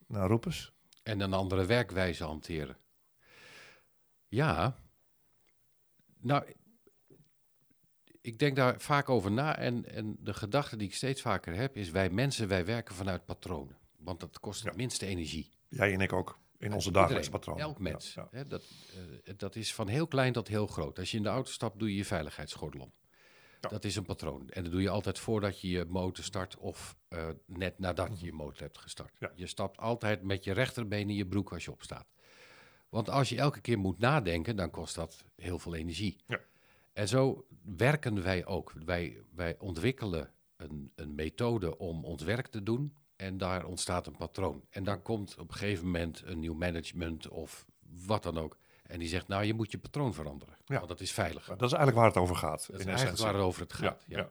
Nou, 0.06 0.28
roep 0.28 0.47
eens. 0.47 0.73
En 1.02 1.21
een 1.21 1.33
andere 1.33 1.66
werkwijze 1.66 2.25
hanteren. 2.25 2.76
Ja. 4.28 4.76
Nou, 6.21 6.45
ik 8.21 8.38
denk 8.38 8.56
daar 8.56 8.80
vaak 8.80 9.09
over 9.09 9.33
na. 9.33 9.56
En, 9.56 9.95
en 9.95 10.16
de 10.21 10.35
gedachte 10.35 10.76
die 10.76 10.88
ik 10.88 10.95
steeds 10.95 11.23
vaker 11.23 11.54
heb 11.54 11.76
is: 11.76 11.90
wij 11.90 12.11
mensen, 12.11 12.49
wij 12.49 12.64
werken 12.64 12.95
vanuit 12.95 13.25
patronen. 13.25 13.76
Want 13.97 14.21
dat 14.21 14.40
kost 14.40 14.61
het 14.62 14.71
Ja. 14.71 14.76
minste 14.76 15.06
energie. 15.06 15.50
Jij 15.68 15.92
en 15.92 16.00
ik 16.00 16.12
ook 16.12 16.38
in 16.59 16.73
onze 16.73 16.76
Iedereen, 16.87 16.92
dagelijkse 16.92 17.30
patronen. 17.30 17.62
Elk 17.62 17.78
mens. 17.78 18.14
Ja, 18.14 18.28
ja. 18.30 18.38
Hè, 18.38 18.47
dat, 18.47 18.64
eh, 19.25 19.35
dat 19.37 19.56
is 19.56 19.75
van 19.75 19.88
heel 19.88 20.06
klein 20.06 20.33
tot 20.33 20.49
heel 20.49 20.66
groot. 20.66 20.99
Als 20.99 21.11
je 21.11 21.16
in 21.16 21.23
de 21.23 21.28
auto 21.28 21.50
stapt, 21.50 21.78
doe 21.78 21.88
je 21.90 21.97
je 21.97 22.04
veiligheidsgordel 22.04 22.80
om. 22.80 22.92
Ja. 23.61 23.69
Dat 23.69 23.85
is 23.85 23.97
een 23.97 24.05
patroon. 24.05 24.49
En 24.50 24.62
dat 24.62 24.73
doe 24.73 24.83
je 24.83 24.90
altijd 24.90 25.19
voordat 25.19 25.61
je 25.61 25.69
je 25.69 25.85
motor 25.85 26.25
start 26.25 26.57
of 26.57 26.97
eh, 27.09 27.29
net 27.47 27.79
nadat 27.79 28.21
je 28.21 28.26
je 28.26 28.33
motor 28.33 28.61
hebt 28.61 28.79
gestart. 28.79 29.17
Ja. 29.19 29.33
Je 29.35 29.47
stapt 29.47 29.79
altijd 29.79 30.23
met 30.23 30.45
je 30.45 30.52
rechterbeen 30.52 31.09
in 31.09 31.17
je 31.17 31.26
broek 31.26 31.52
als 31.52 31.64
je 31.64 31.73
opstaat. 31.73 32.07
Want 32.88 33.09
als 33.09 33.29
je 33.29 33.37
elke 33.37 33.61
keer 33.61 33.79
moet 33.79 33.99
nadenken, 33.99 34.57
dan 34.57 34.71
kost 34.71 34.95
dat 34.95 35.25
heel 35.37 35.59
veel 35.59 35.75
energie. 35.75 36.17
Ja. 36.26 36.40
En 36.93 37.09
zo 37.09 37.47
werken 37.76 38.23
wij 38.23 38.47
ook. 38.47 38.73
Wij, 38.85 39.23
wij 39.35 39.59
ontwikkelen 39.59 40.33
een, 40.57 40.93
een 40.95 41.14
methode 41.14 41.79
om 41.79 42.05
ons 42.05 42.23
werk 42.23 42.47
te 42.47 42.62
doen. 42.62 42.95
En 43.17 43.38
daar 43.38 43.64
ontstaat 43.64 44.07
een 44.07 44.17
patroon. 44.17 44.64
En 44.71 44.85
dan 44.85 45.02
komt 45.02 45.37
op 45.38 45.49
een 45.49 45.57
gegeven 45.57 45.85
moment 45.85 46.23
een 46.25 46.38
nieuw 46.38 46.55
management 46.55 47.29
of 47.29 47.67
wat 48.07 48.23
dan 48.23 48.38
ook. 48.38 48.59
En 48.90 48.99
die 48.99 49.09
zegt, 49.09 49.28
nou, 49.28 49.44
je 49.44 49.54
moet 49.54 49.70
je 49.70 49.78
patroon 49.78 50.14
veranderen. 50.14 50.56
Ja. 50.64 50.76
Want 50.76 50.88
dat 50.88 51.00
is 51.00 51.12
veilig. 51.12 51.44
Dat 51.47 51.56
is 51.62 51.73
eigenlijk 51.73 51.97
waar 51.97 52.06
het 52.06 52.16
over 52.16 52.37
gaat. 52.37 52.50
Dat 52.70 52.80
is 52.80 52.87
eigenlijk 52.87 53.00
essentie. 53.02 53.25
waarover 53.25 53.61
het 53.62 53.73
gaat. 53.73 54.04
Ja, 54.09 54.16
Ja, 54.18 54.30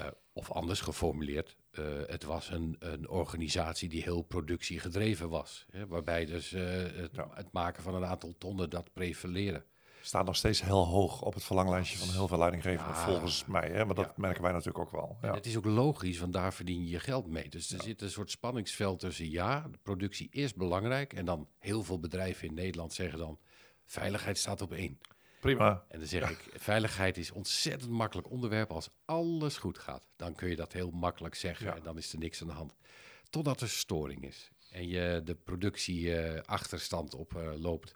Eh, 0.00 0.06
of 0.32 0.50
anders 0.52 0.80
geformuleerd, 0.80 1.56
eh, 1.70 1.84
het 2.06 2.24
was 2.24 2.50
een, 2.50 2.76
een 2.78 3.08
organisatie 3.08 3.88
die 3.88 4.02
heel 4.02 4.22
productiegedreven 4.22 5.28
was. 5.28 5.66
Hè, 5.70 5.86
waarbij 5.86 6.24
dus 6.26 6.52
eh, 6.52 6.62
het, 6.76 7.10
Ja. 7.12 7.28
het 7.34 7.52
maken 7.52 7.82
van 7.82 7.94
een 7.94 8.04
aantal 8.06 8.34
tonnen 8.38 8.70
dat 8.70 8.92
prevaleren. 8.92 9.64
staat 10.02 10.26
nog 10.26 10.36
steeds 10.36 10.62
heel 10.62 10.86
hoog 10.86 11.22
op 11.22 11.34
het 11.34 11.44
verlanglijstje 11.44 11.98
van 11.98 12.08
heel 12.14 12.28
veel 12.28 12.38
leidinggevenden, 12.38 12.94
Ja. 12.94 13.04
volgens 13.04 13.44
mij. 13.44 13.68
Hè? 13.70 13.84
Maar 13.84 13.94
dat 13.94 14.04
Ja. 14.06 14.12
merken 14.16 14.42
wij 14.42 14.52
natuurlijk 14.52 14.78
ook 14.78 14.90
wel. 14.90 15.16
En 15.20 15.28
Ja. 15.28 15.34
het 15.34 15.46
is 15.46 15.56
ook 15.56 15.64
logisch, 15.64 16.18
want 16.18 16.32
daar 16.32 16.54
verdien 16.54 16.82
je 16.84 16.88
je 16.90 17.00
geld 17.00 17.26
mee. 17.26 17.48
Dus 17.48 17.72
er 17.72 17.82
zit 17.82 18.02
een 18.02 18.10
soort 18.10 18.30
spanningsveld 18.30 19.00
tussen 19.00 19.30
ja, 19.30 19.68
de 19.70 19.78
productie 19.82 20.28
is 20.30 20.54
belangrijk. 20.54 21.12
En 21.12 21.24
dan 21.24 21.48
heel 21.58 21.82
veel 21.82 21.98
bedrijven 22.00 22.48
in 22.48 22.54
Nederland 22.54 22.92
zeggen 22.92 23.18
dan, 23.18 23.38
Veiligheid 23.86 24.38
staat 24.38 24.60
op 24.60 24.72
één. 24.72 24.98
Prima. 25.40 25.84
En 25.88 25.98
dan 25.98 26.08
zeg 26.08 26.30
ik, 26.30 26.50
veiligheid 26.54 27.16
is 27.16 27.30
ontzettend 27.30 27.90
makkelijk 27.90 28.30
onderwerp. 28.30 28.70
Als 28.70 28.88
alles 29.04 29.56
goed 29.56 29.78
gaat, 29.78 30.06
dan 30.16 30.34
kun 30.34 30.48
je 30.48 30.56
dat 30.56 30.72
heel 30.72 30.90
makkelijk 30.90 31.34
zeggen 31.34 31.66
Ja. 31.66 31.74
en 31.74 31.82
dan 31.82 31.96
is 31.98 32.12
er 32.12 32.18
niks 32.18 32.40
aan 32.40 32.46
de 32.48 32.52
hand. 32.52 32.74
Totdat 33.30 33.60
er 33.60 33.68
storing 33.68 34.24
is 34.24 34.50
en 34.70 34.88
je 34.88 35.20
de 35.24 35.34
productie 35.34 36.14
eh, 36.16 36.40
achterstand 36.44 37.14
oploopt. 37.14 37.94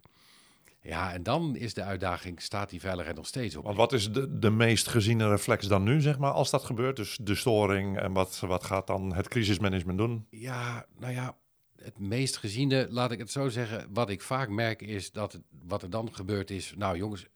ja, 0.82 1.12
en 1.12 1.22
dan 1.22 1.56
is 1.56 1.74
de 1.74 1.82
uitdaging, 1.82 2.42
staat 2.42 2.70
die 2.70 2.80
veiligheid 2.80 3.16
nog 3.16 3.26
steeds 3.26 3.56
op? 3.56 3.64
Want 3.64 3.76
wat 3.76 3.92
is 3.92 4.12
de, 4.12 4.38
de 4.38 4.50
meest 4.50 4.88
geziene 4.88 5.28
reflex 5.28 5.66
dan 5.66 5.82
nu, 5.82 6.00
zeg 6.00 6.18
maar, 6.18 6.32
als 6.32 6.50
dat 6.50 6.64
gebeurt? 6.64 6.96
Dus 6.96 7.18
de 7.22 7.34
storing 7.34 7.98
en 7.98 8.12
wat, 8.12 8.38
wat 8.40 8.64
gaat 8.64 8.86
dan 8.86 9.14
het 9.14 9.28
crisismanagement 9.28 9.98
doen? 9.98 10.26
Ja, 10.30 10.86
nou 10.98 11.12
ja, 11.12 11.36
het 11.84 11.98
meest 11.98 12.36
geziene, 12.36 12.86
laat 12.90 13.10
ik 13.10 13.18
het 13.18 13.30
zo 13.30 13.48
zeggen, 13.48 13.86
wat 13.92 14.10
ik 14.10 14.22
vaak 14.22 14.48
merk 14.48 14.82
is 14.82 15.12
dat 15.12 15.32
het, 15.32 15.42
wat 15.66 15.82
er 15.82 15.90
dan 15.90 16.14
gebeurt 16.14 16.50
is, 16.50 16.74
nou 16.76 16.96
jongens, 16.96 17.26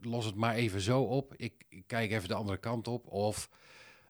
los 0.00 0.24
het 0.24 0.34
maar 0.34 0.54
even 0.54 0.80
zo 0.80 1.02
op. 1.02 1.34
Ik, 1.36 1.52
ik 1.68 1.84
kijk 1.86 2.10
even 2.10 2.28
de 2.28 2.34
andere 2.34 2.58
kant 2.58 2.88
op. 2.88 3.06
Of 3.06 3.48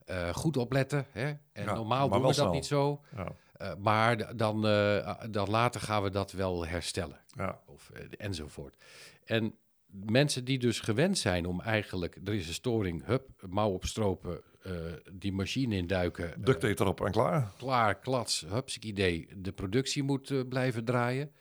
eh, 0.05 0.35
goed 0.35 0.57
opletten. 0.57 1.07
Hè? 1.11 1.27
En 1.53 1.65
Ja, 1.65 1.75
normaal 1.75 2.09
doen 2.09 2.19
we 2.21 2.27
dat 2.27 2.35
snel. 2.35 2.53
niet 2.53 2.67
zo. 2.67 3.01
Ja, 3.17 3.33
Eh, 3.61 3.75
maar 3.79 4.37
dan, 4.37 4.67
eh, 4.67 5.15
dan 5.31 5.51
later 5.51 5.81
gaan 5.81 6.03
we 6.03 6.11
dat 6.11 6.33
wel 6.33 6.67
herstellen. 6.67 7.21
ja, 7.27 7.61
Of, 7.67 7.91
enzovoort. 8.19 8.77
En 9.25 9.55
mensen 9.87 10.45
die 10.45 10.59
dus 10.59 10.81
gewend 10.81 11.19
zijn 11.19 11.47
om 11.47 11.61
eigenlijk, 11.61 12.19
er 12.25 12.35
is 12.35 12.49
een 12.49 12.55
storing, 12.55 13.05
hup, 13.05 13.29
mouw 13.49 13.71
opstropen, 13.71 14.41
eh 14.63 14.73
die 15.13 15.33
machine 15.33 15.77
induiken. 15.77 16.33
eh, 16.35 16.45
duct 16.45 16.61
tape 16.61 16.83
erop 16.83 17.01
en 17.01 17.13
klaar. 17.13 17.53
klaar, 17.59 17.99
klats, 17.99 18.45
hupsik 18.49 18.85
idee, 18.85 19.29
de 19.37 19.53
productie 19.53 20.03
moet 20.03 20.31
eh, 20.31 20.41
blijven 20.49 20.85
draaien. 20.85 21.33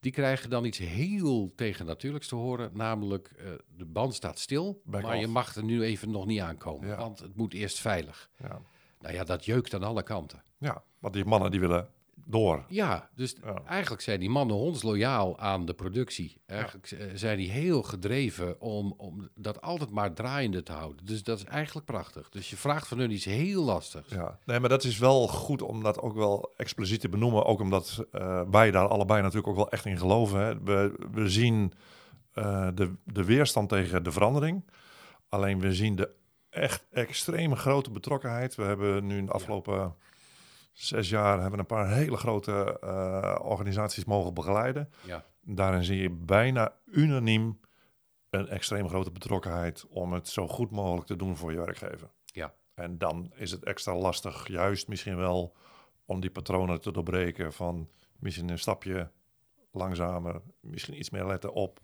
Die 0.00 0.12
krijgen 0.12 0.50
dan 0.50 0.64
iets 0.64 0.78
heel 0.78 1.52
tegennatuurlijks 1.56 2.28
te 2.28 2.34
horen, 2.34 2.70
namelijk 2.74 3.30
de 3.76 3.84
band 3.84 4.14
staat 4.14 4.38
stil, 4.38 4.80
Back 4.84 5.02
maar 5.02 5.16
je 5.18 5.26
mag 5.26 5.54
er 5.54 5.64
nu 5.64 5.82
even 5.82 6.10
nog 6.10 6.26
niet 6.26 6.40
aankomen, 6.40 6.88
Ja. 6.88 6.96
want 6.96 7.18
het 7.18 7.36
moet 7.36 7.54
eerst 7.54 7.78
veilig. 7.80 8.30
Ja. 8.36 8.60
Nou 9.00 9.14
ja, 9.14 9.24
dat 9.24 9.44
jeukt 9.44 9.74
aan 9.74 9.82
alle 9.82 10.02
kanten. 10.02 10.42
ja, 10.58 10.82
want 10.98 11.14
die 11.14 11.24
mannen 11.24 11.50
die 11.50 11.60
willen 11.60 11.88
door. 12.30 12.64
Ja, 12.68 13.08
dus 13.14 13.36
Ja. 13.44 13.62
eigenlijk 13.66 14.02
zijn 14.02 14.20
die 14.20 14.30
mannen 14.30 14.56
hondsloyaal 14.56 15.38
aan 15.38 15.64
de 15.64 15.74
productie. 15.74 16.40
Eigenlijk 16.46 16.90
eh, 16.90 17.06
zijn 17.14 17.36
die 17.38 17.50
heel 17.50 17.82
gedreven 17.82 18.60
om, 18.60 18.94
om 18.96 19.28
dat 19.34 19.60
altijd 19.60 19.90
maar 19.90 20.12
draaiende 20.12 20.62
te 20.62 20.72
houden. 20.72 21.06
Dus 21.06 21.22
dat 21.22 21.38
is 21.38 21.44
eigenlijk 21.44 21.86
prachtig. 21.86 22.28
Dus 22.28 22.50
je 22.50 22.56
vraagt 22.56 22.88
van 22.88 22.98
hun 22.98 23.10
iets 23.10 23.24
heel 23.24 23.62
lastigs. 23.64 24.10
Ja, 24.10 24.38
nee, 24.44 24.60
maar 24.60 24.68
dat 24.68 24.84
is 24.84 24.98
wel 24.98 25.28
goed 25.28 25.62
om 25.62 25.82
dat 25.82 26.00
ook 26.00 26.14
wel 26.14 26.52
expliciet 26.56 27.00
te 27.00 27.08
benoemen. 27.08 27.44
Ook 27.44 27.60
omdat 27.60 28.04
eh, 28.12 28.42
wij 28.50 28.70
daar 28.70 28.88
allebei 28.88 29.20
natuurlijk 29.20 29.48
ook 29.48 29.56
wel 29.56 29.70
echt 29.70 29.84
in 29.84 29.98
geloven. 29.98 30.40
Hè. 30.40 30.62
We, 30.62 31.06
we 31.12 31.28
zien 31.28 31.72
eh, 32.32 32.68
de, 32.74 32.94
de 33.04 33.24
weerstand 33.24 33.68
tegen 33.68 34.04
de 34.04 34.12
verandering. 34.12 34.64
Alleen 35.28 35.60
we 35.60 35.74
zien 35.74 35.96
de 35.96 36.10
echt 36.50 36.86
extreme 36.90 37.56
grote 37.56 37.90
betrokkenheid. 37.90 38.54
We 38.54 38.62
hebben 38.62 39.06
nu 39.06 39.18
in 39.18 39.26
de 39.26 39.32
afgelopen 39.32 39.94
zes 40.78 41.08
jaar 41.08 41.32
hebben 41.32 41.52
we 41.52 41.58
een 41.58 41.66
paar 41.66 41.90
hele 41.90 42.16
grote 42.16 42.78
eh, 42.80 43.38
organisaties 43.42 44.04
mogen 44.04 44.34
begeleiden. 44.34 44.92
Ja, 45.04 45.24
Daarin 45.40 45.84
zie 45.84 46.02
je 46.02 46.10
bijna 46.10 46.72
unaniem 46.84 47.60
een 48.30 48.48
extreem 48.48 48.88
grote 48.88 49.10
betrokkenheid 49.10 49.86
om 49.88 50.12
het 50.12 50.28
zo 50.28 50.48
goed 50.48 50.70
mogelijk 50.70 51.06
te 51.06 51.16
doen 51.16 51.36
voor 51.36 51.52
je 51.52 51.58
werkgever. 51.58 52.10
ja, 52.24 52.54
En 52.74 52.98
dan 52.98 53.32
is 53.34 53.50
het 53.50 53.64
extra 53.64 53.94
lastig, 53.94 54.48
juist 54.48 54.88
misschien 54.88 55.16
wel, 55.16 55.56
om 56.04 56.20
die 56.20 56.30
patronen 56.30 56.80
te 56.80 56.92
doorbreken 56.92 57.52
van 57.52 57.88
misschien 58.18 58.48
een 58.48 58.58
stapje 58.58 59.10
langzamer, 59.72 60.40
misschien 60.60 60.98
iets 60.98 61.10
meer 61.10 61.24
letten 61.26 61.52
op, 61.52 61.80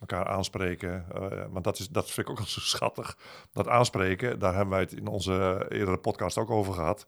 elkaar 0.00 0.26
aanspreken. 0.26 1.06
Eh, 1.12 1.44
want 1.50 1.64
dat, 1.64 1.78
is, 1.78 1.88
dat 1.88 2.10
vind 2.10 2.26
ik 2.26 2.32
ook 2.32 2.38
al 2.38 2.46
zo 2.46 2.60
schattig. 2.60 3.18
Dat 3.52 3.68
aanspreken, 3.68 4.38
daar 4.38 4.54
hebben 4.54 4.70
wij 4.70 4.80
het 4.80 4.92
in 4.92 5.06
onze 5.06 5.66
eerdere 5.68 5.98
podcast 5.98 6.38
ook 6.38 6.50
over 6.50 6.74
gehad. 6.74 7.06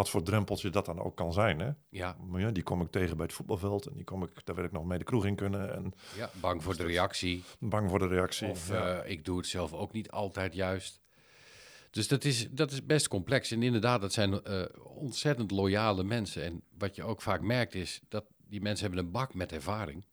Wat 0.00 0.10
voor 0.10 0.22
drempeltje 0.22 0.70
dat 0.70 0.86
dan 0.86 1.00
ook 1.00 1.16
kan 1.16 1.32
zijn. 1.32 1.58
Hè? 1.58 1.70
ja, 1.88 2.16
Maar 2.28 2.40
ja, 2.40 2.50
die 2.50 2.62
kom 2.62 2.80
ik 2.80 2.90
tegen 2.90 3.16
bij 3.16 3.26
het 3.26 3.34
voetbalveld 3.34 3.86
en 3.86 3.94
die 3.94 4.04
kom 4.04 4.22
ik, 4.22 4.30
daar 4.44 4.56
wil 4.56 4.64
ik 4.64 4.72
nog 4.72 4.84
mee 4.84 4.98
de 4.98 5.04
kroeg 5.04 5.26
in 5.26 5.34
kunnen. 5.34 5.74
En 5.74 5.92
ja. 6.16 6.30
Bang 6.40 6.62
voor 6.62 6.76
de 6.76 6.84
reactie. 6.84 7.44
bang 7.58 7.90
voor 7.90 7.98
de 7.98 8.06
reactie. 8.06 8.48
Of 8.48 8.68
ja. 8.68 9.02
eh, 9.02 9.10
ik 9.10 9.24
doe 9.24 9.36
het 9.36 9.46
zelf 9.46 9.72
ook 9.72 9.92
niet 9.92 10.10
altijd 10.10 10.54
juist. 10.54 11.00
Dus 11.90 12.08
dat 12.08 12.24
is, 12.24 12.50
dat 12.50 12.70
is 12.70 12.86
best 12.86 13.08
complex. 13.08 13.50
En 13.50 13.62
inderdaad, 13.62 14.00
dat 14.00 14.12
zijn 14.12 14.42
eh, 14.42 14.62
ontzettend 14.84 15.50
loyale 15.50 16.04
mensen. 16.04 16.42
En 16.42 16.62
wat 16.78 16.96
je 16.96 17.02
ook 17.02 17.22
vaak 17.22 17.40
merkt 17.40 17.74
is 17.74 18.00
dat 18.08 18.24
die 18.48 18.60
mensen 18.60 18.86
hebben 18.86 19.04
een 19.04 19.10
bak 19.12 19.34
met 19.34 19.52
ervaring. 19.52 20.04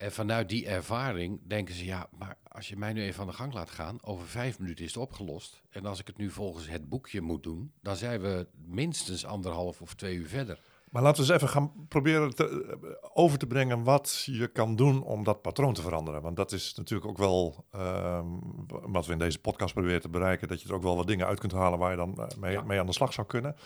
En 0.00 0.12
vanuit 0.12 0.48
die 0.48 0.66
ervaring 0.66 1.40
denken 1.46 1.74
ze, 1.74 1.84
ja, 1.84 2.08
maar 2.18 2.36
als 2.48 2.68
je 2.68 2.76
mij 2.76 2.92
nu 2.92 3.02
even 3.02 3.20
aan 3.20 3.26
de 3.26 3.32
gang 3.32 3.52
laat 3.52 3.70
gaan, 3.70 3.98
over 4.02 4.26
vijf 4.26 4.58
minuten 4.58 4.84
is 4.84 4.94
het 4.94 5.02
opgelost. 5.02 5.62
En 5.70 5.86
als 5.86 6.00
ik 6.00 6.06
het 6.06 6.16
nu 6.16 6.30
volgens 6.30 6.68
het 6.68 6.88
boekje 6.88 7.20
moet 7.20 7.42
doen, 7.42 7.72
dan 7.82 7.96
zijn 7.96 8.20
we 8.20 8.46
minstens 8.66 9.24
anderhalf 9.26 9.80
of 9.80 9.94
twee 9.94 10.16
uur 10.16 10.28
verder. 10.28 10.60
Maar 10.90 11.02
laten 11.02 11.24
we 11.24 11.32
eens 11.32 11.42
even 11.42 11.54
gaan 11.54 11.72
proberen 11.88 12.34
te, 12.34 12.78
over 13.12 13.38
te 13.38 13.46
brengen 13.46 13.82
wat 13.82 14.22
je 14.26 14.48
kan 14.48 14.76
doen 14.76 15.02
om 15.02 15.24
dat 15.24 15.42
patroon 15.42 15.74
te 15.74 15.82
veranderen. 15.82 16.22
Want 16.22 16.36
dat 16.36 16.52
is 16.52 16.74
natuurlijk 16.74 17.10
ook 17.10 17.18
wel 17.18 17.64
ehm, 17.70 18.26
wat 18.66 19.06
we 19.06 19.12
in 19.12 19.18
deze 19.18 19.38
podcast 19.38 19.74
proberen 19.74 20.00
te 20.00 20.08
bereiken. 20.08 20.48
Dat 20.48 20.62
je 20.62 20.68
er 20.68 20.74
ook 20.74 20.82
wel 20.82 20.96
wat 20.96 21.06
dingen 21.06 21.26
uit 21.26 21.40
kunt 21.40 21.52
halen 21.52 21.78
waar 21.78 21.90
je 21.90 21.96
dan 21.96 22.18
eh, 22.18 22.36
mee, 22.38 22.52
Ja. 22.52 22.62
mee 22.62 22.80
aan 22.80 22.86
de 22.86 22.92
slag 22.92 23.12
zou 23.12 23.26
kunnen. 23.26 23.56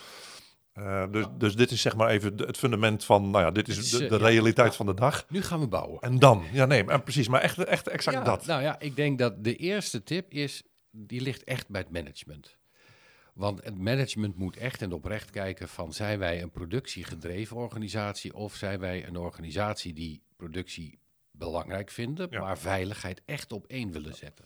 Eh, 0.74 1.04
dus, 1.10 1.26
dus 1.38 1.56
dit 1.56 1.70
is 1.70 1.80
zeg 1.80 1.96
maar 1.96 2.10
even 2.10 2.36
het 2.36 2.58
fundament 2.58 3.04
van, 3.04 3.30
nou 3.30 3.44
ja, 3.44 3.50
dit 3.50 3.68
is 3.68 3.90
de, 3.90 4.04
eh, 4.04 4.10
de 4.10 4.18
ja, 4.18 4.26
realiteit 4.26 4.70
ja. 4.70 4.76
van 4.76 4.86
de 4.86 4.94
dag. 4.94 5.26
Nu 5.28 5.42
gaan 5.42 5.60
we 5.60 5.68
bouwen. 5.68 6.00
En 6.00 6.18
dan, 6.18 6.44
ja 6.52 6.66
nee, 6.66 6.84
en 6.84 7.02
precies, 7.02 7.28
maar 7.28 7.40
echt, 7.40 7.58
echt 7.58 7.88
exact 7.88 8.16
Ja, 8.16 8.22
dat. 8.24 8.46
Nou 8.46 8.62
ja, 8.62 8.80
ik 8.80 8.96
denk 8.96 9.18
dat 9.18 9.44
de 9.44 9.56
eerste 9.56 10.02
tip 10.02 10.32
is, 10.32 10.62
die 10.90 11.20
ligt 11.20 11.44
echt 11.44 11.68
bij 11.68 11.80
het 11.80 11.90
management. 11.90 12.56
Want 13.34 13.64
het 13.64 13.78
management 13.78 14.36
moet 14.36 14.56
echt 14.56 14.82
en 14.82 14.92
oprecht 14.92 15.30
kijken 15.30 15.68
van 15.68 15.92
zijn 15.92 16.18
wij 16.18 16.42
een 16.42 16.50
productiegedreven 16.50 17.56
organisatie 17.56 18.34
of 18.34 18.54
zijn 18.54 18.80
wij 18.80 19.06
een 19.06 19.16
organisatie 19.16 19.92
die 19.92 20.22
productie 20.36 20.98
belangrijk 21.30 21.90
vinden, 21.90 22.28
maar 22.30 22.58
veiligheid 22.58 23.22
echt 23.24 23.52
op 23.52 23.66
één 23.66 23.92
willen 23.92 24.14
zetten. 24.14 24.44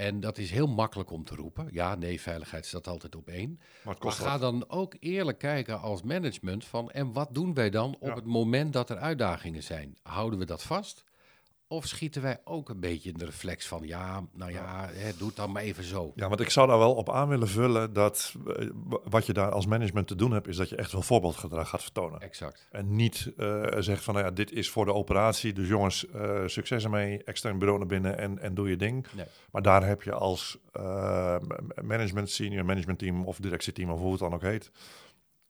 En 0.00 0.20
dat 0.20 0.38
is 0.38 0.50
heel 0.50 0.66
makkelijk 0.66 1.10
om 1.10 1.24
te 1.24 1.34
roepen. 1.34 1.68
Ja, 1.72 1.94
nee, 1.94 2.20
veiligheid 2.20 2.66
staat 2.66 2.86
altijd 2.86 3.16
op 3.16 3.28
één. 3.28 3.60
Maar 3.84 3.96
ga 4.00 4.30
wat. 4.30 4.40
dan 4.40 4.68
ook 4.68 4.94
eerlijk 5.00 5.38
kijken 5.38 5.80
als 5.80 6.02
management 6.02 6.64
van 6.64 6.90
en 6.90 7.12
wat 7.12 7.28
doen 7.34 7.54
wij 7.54 7.70
dan 7.70 7.96
op 8.00 8.08
Ja. 8.08 8.14
het 8.14 8.24
moment 8.24 8.72
dat 8.72 8.90
er 8.90 8.96
uitdagingen 8.98 9.62
zijn? 9.62 9.96
Houden 10.02 10.38
we 10.38 10.44
dat 10.44 10.62
vast? 10.62 11.04
Of 11.72 11.86
schieten 11.86 12.22
wij 12.22 12.40
ook 12.44 12.68
een 12.68 12.80
beetje 12.80 13.10
in 13.10 13.18
de 13.18 13.24
reflex 13.24 13.68
van 13.68 13.86
ja, 13.86 14.26
nou 14.32 14.52
ja, 14.52 14.88
hè, 14.92 15.16
doe 15.16 15.26
het 15.26 15.36
dan 15.36 15.52
maar 15.52 15.62
even 15.62 15.84
zo. 15.84 16.12
Ja, 16.14 16.28
want 16.28 16.40
ik 16.40 16.50
zou 16.50 16.68
daar 16.68 16.78
wel 16.78 16.94
op 16.94 17.10
aan 17.10 17.28
willen 17.28 17.48
vullen 17.48 17.92
dat 17.92 18.34
eh, 18.56 18.68
wat 19.04 19.26
je 19.26 19.32
daar 19.32 19.50
als 19.50 19.66
management 19.66 20.06
te 20.06 20.14
doen 20.14 20.32
hebt, 20.32 20.46
is 20.46 20.56
dat 20.56 20.68
je 20.68 20.76
echt 20.76 20.92
wel 20.92 21.02
voorbeeldgedrag 21.02 21.68
gaat 21.68 21.82
vertonen. 21.82 22.20
Exact. 22.20 22.68
En 22.70 22.96
niet 22.96 23.32
eh 23.36 23.66
zegt 23.78 24.04
van, 24.04 24.14
nou 24.14 24.26
ja, 24.26 24.32
dit 24.32 24.52
is 24.52 24.70
voor 24.70 24.84
de 24.84 24.94
operatie. 24.94 25.52
Dus 25.52 25.68
jongens, 25.68 26.06
eh, 26.08 26.42
succes 26.46 26.84
ermee. 26.84 27.24
Extern 27.24 27.58
bureau 27.58 27.78
naar 27.78 27.88
binnen 27.88 28.18
en, 28.18 28.38
en 28.38 28.54
doe 28.54 28.68
je 28.68 28.76
ding. 28.76 29.06
Nee. 29.12 29.26
Maar 29.50 29.62
daar 29.62 29.86
heb 29.86 30.02
je 30.02 30.12
als 30.12 30.58
management, 31.82 32.30
senior 32.30 32.64
management 32.64 32.98
team 32.98 33.24
of 33.26 33.38
directieteam, 33.38 33.90
of 33.90 33.98
hoe 33.98 34.10
het 34.10 34.20
dan 34.20 34.34
ook 34.34 34.42
heet, 34.42 34.70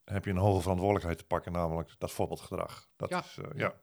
heb 0.03 0.25
je 0.25 0.31
een 0.31 0.37
hoge 0.37 0.61
verantwoordelijkheid 0.61 1.17
te 1.17 1.25
pakken, 1.25 1.51
namelijk 1.51 1.95
dat 1.97 2.11
voorbeeldgedrag. 2.11 2.87
Dat 2.95 3.09
Ja, 3.09 3.19
is, 3.19 3.37
ja. 3.55 3.73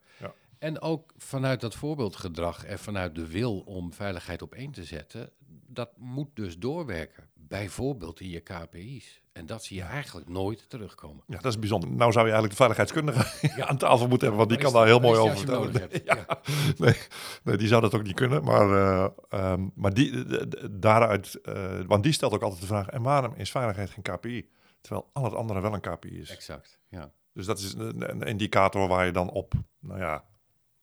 Ja. 0.61 0.67
Ja, 0.67 0.69
En 0.69 0.81
ook 0.81 1.13
vanuit 1.17 1.61
dat 1.61 1.75
voorbeeldgedrag 1.75 2.65
en 2.65 2.79
vanuit 2.79 3.15
de 3.15 3.27
wil 3.27 3.59
om 3.59 3.93
veiligheid 3.93 4.43
op 4.43 4.55
één 4.55 4.71
te 4.71 4.85
zetten, 4.85 5.31
dat 5.67 5.91
moet 5.97 6.29
dus 6.35 6.59
doorwerken. 6.59 7.29
Bijvoorbeeld 7.35 8.21
in 8.21 8.29
je 8.29 8.41
KPI's. 8.41 9.23
En 9.33 9.47
dat 9.47 9.65
zie 9.65 9.77
je 9.77 9.83
eigenlijk 9.83 10.29
nooit 10.29 10.71
terugkomen. 10.71 11.25
ja, 11.27 11.37
dat 11.37 11.53
is 11.53 11.59
bijzonder. 11.59 11.91
Nou 11.91 12.13
zou 12.13 12.27
je 12.27 12.33
eigenlijk 12.33 12.51
de 12.51 12.57
veiligheidskundige 12.57 13.63
aan 13.69 13.79
tafel 13.79 14.09
moeten 14.09 14.29
hebben, 14.29 14.37
want 14.37 14.49
die 14.49 14.59
kan 14.59 14.73
daar 14.73 14.87
heel 14.87 15.01
mooi 15.01 15.19
over 15.19 15.37
vertellen. 15.37 15.73
hebt? 15.81 16.01
Ja. 16.05 16.27
Nee, 16.77 16.95
nee, 17.45 17.57
die 17.57 17.69
zou 17.69 17.81
dat 17.81 17.95
ook 17.95 18.03
niet 18.03 18.15
kunnen. 18.15 18.45
Maar, 18.45 18.71
eh, 18.71 19.09
ehm, 19.29 19.69
maar 19.75 19.95
die, 19.95 20.25
daaruit, 20.71 21.41
eh, 21.41 21.81
want 21.87 22.03
die 22.03 22.13
stelt 22.13 22.33
ook 22.33 22.43
altijd 22.43 22.61
de 22.61 22.67
vraag: 22.67 22.89
en 22.89 23.03
waarom 23.03 23.35
is 23.35 23.51
veiligheid 23.51 23.91
geen 23.91 24.03
KPI? 24.03 24.49
Terwijl 24.81 25.11
al 25.13 25.25
het 25.25 25.35
andere 25.35 25.61
wel 25.61 25.75
een 25.75 25.81
KPI 25.81 26.19
is. 26.19 26.31
Exact. 26.31 26.81
Ja. 26.89 27.13
Dus 27.33 27.47
dat 27.47 27.59
is 27.59 27.75
een, 27.75 28.11
een 28.11 28.23
indicator 28.23 28.89
waar 28.89 29.07
je 29.07 29.13
dan 29.13 29.31
op, 29.31 29.53
nou 29.81 30.01
ja, 30.01 30.25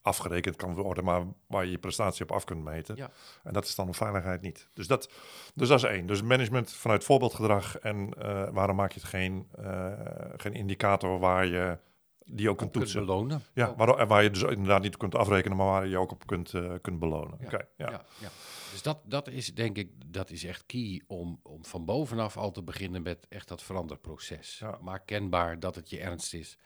afgerekend 0.05 0.55
kan 0.55 0.73
worden, 0.73 1.03
maar 1.03 1.23
waar 1.47 1.65
je 1.65 1.71
je 1.71 1.77
prestatie 1.77 2.23
op 2.23 2.31
af 2.31 2.43
kunt 2.43 2.63
meten. 2.63 2.95
Ja. 2.95 3.09
En 3.43 3.53
dat 3.53 3.65
is 3.65 3.75
dan 3.75 3.93
veiligheid 3.93 4.41
niet. 4.41 4.67
Dus 4.73 4.87
dat, 4.87 5.09
dus 5.53 5.67
dat 5.67 5.83
is 5.83 5.89
één. 5.89 6.05
Dus 6.05 6.21
management 6.21 6.71
vanuit 6.71 7.03
voorbeeldgedrag. 7.03 7.77
En 7.77 8.13
eh, 8.13 8.47
waarom 8.51 8.75
maak 8.75 8.91
je 8.91 8.99
het 8.99 9.09
geen, 9.09 9.47
eh, 9.51 9.91
geen 10.35 10.53
indicator 10.53 11.19
waar 11.19 11.45
je 11.45 11.77
die 12.25 12.49
ook 12.49 12.57
kunt 12.57 12.71
Kunt 12.71 12.83
toetsen? 12.83 13.05
belonen. 13.05 13.41
Ja, 13.53 13.75
waar, 13.75 14.07
waar 14.07 14.23
je 14.23 14.29
dus 14.29 14.41
inderdaad 14.41 14.81
niet 14.81 14.97
kunt 14.97 15.15
afrekenen, 15.15 15.57
maar 15.57 15.65
waar 15.65 15.87
je 15.87 15.97
ook 15.97 16.11
op 16.11 16.27
kunt, 16.27 16.53
eh, 16.53 16.73
kunt 16.81 16.99
belonen. 16.99 17.37
Ja, 17.39 17.45
Oké, 17.45 17.57
ja. 17.77 17.89
Ja, 17.89 18.05
ja. 18.19 18.29
Dus 18.71 18.81
dat, 18.81 18.99
dat 19.03 19.27
is 19.27 19.53
denk 19.53 19.77
ik, 19.77 19.89
dat 20.05 20.29
is 20.29 20.43
echt 20.43 20.65
key 20.65 21.01
om, 21.07 21.39
om 21.43 21.65
van 21.65 21.85
bovenaf 21.85 22.37
al 22.37 22.51
te 22.51 22.63
beginnen 22.63 23.01
met 23.01 23.25
echt 23.29 23.47
dat 23.47 23.63
veranderproces. 23.63 24.63
Maak 24.81 25.05
kenbaar 25.05 25.59
dat 25.59 25.75
het 25.75 25.89
je 25.89 25.99
ernst 25.99 26.33
is. 26.33 26.57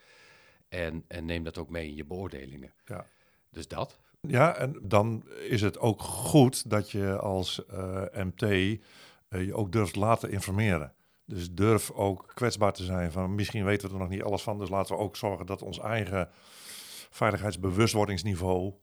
En, 0.69 1.05
en 1.07 1.25
neem 1.25 1.43
dat 1.43 1.57
ook 1.57 1.69
mee 1.69 1.87
in 1.87 1.95
je 1.95 2.05
beoordelingen. 2.05 2.73
Ja. 2.85 3.05
Dus 3.49 3.67
dat. 3.67 3.99
Ja, 4.21 4.55
en 4.55 4.79
dan 4.81 5.23
is 5.47 5.61
het 5.61 5.79
ook 5.79 6.01
goed 6.01 6.69
dat 6.69 6.91
je 6.91 7.17
als 7.19 7.61
uh, 7.73 8.01
MT 8.13 8.41
uh, 8.41 8.79
je 9.29 9.53
ook 9.53 9.71
durft 9.71 9.95
laten 9.95 10.31
informeren. 10.31 10.93
Dus 11.25 11.51
durf 11.51 11.91
ook 11.91 12.31
kwetsbaar 12.33 12.73
te 12.73 12.83
zijn 12.83 13.11
van 13.11 13.35
misschien 13.35 13.65
weten 13.65 13.87
we 13.87 13.93
er 13.93 13.99
nog 13.99 14.09
niet 14.09 14.23
alles 14.23 14.41
van. 14.41 14.59
Dus 14.59 14.69
laten 14.69 14.95
we 14.95 15.01
ook 15.01 15.15
zorgen 15.15 15.45
dat 15.45 15.61
ons 15.61 15.79
eigen 15.79 16.29
veiligheidsbewustwordingsniveau 17.09 18.73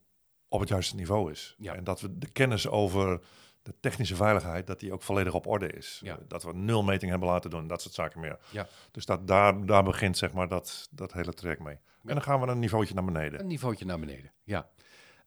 op 0.49 0.61
het 0.61 0.69
juiste 0.69 0.97
niveau 0.97 1.31
is. 1.31 1.55
Ja. 1.59 1.75
En 1.75 1.85
dat 1.85 2.01
we 2.01 2.19
de 2.19 2.29
kennis 2.29 2.69
over 2.69 3.21
de 3.63 3.75
technische 3.81 4.17
veiligheid, 4.17 4.67
dat 4.67 4.81
die 4.81 4.93
ook 4.93 5.03
volledig 5.03 5.35
op 5.35 5.47
orde 5.47 5.69
is. 5.73 6.01
Ja. 6.03 6.19
Dat 6.29 6.43
we 6.43 6.53
nul 6.53 6.83
meting 6.83 7.11
hebben 7.11 7.29
laten 7.29 7.51
doen, 7.51 7.67
dat 7.67 7.83
soort 7.83 7.95
zaken 7.95 8.21
meer. 8.21 8.39
Ja. 8.51 8.67
Dus 8.91 9.07
dat, 9.07 9.27
daar, 9.27 9.67
daar 9.67 9.83
begint 9.83 10.19
zeg 10.19 10.33
maar 10.33 10.49
dat, 10.49 10.89
dat 10.91 11.13
hele 11.13 11.33
traject 11.33 11.63
mee. 11.63 11.79
En 12.09 12.15
dan 12.15 12.23
gaan 12.23 12.41
we 12.41 12.47
een 12.47 12.59
niveautje 12.59 12.95
naar 12.95 13.05
beneden. 13.05 13.41
Een 13.41 13.47
niveautje 13.47 13.85
naar 13.85 13.99
beneden, 13.99 14.33
ja. 14.45 14.71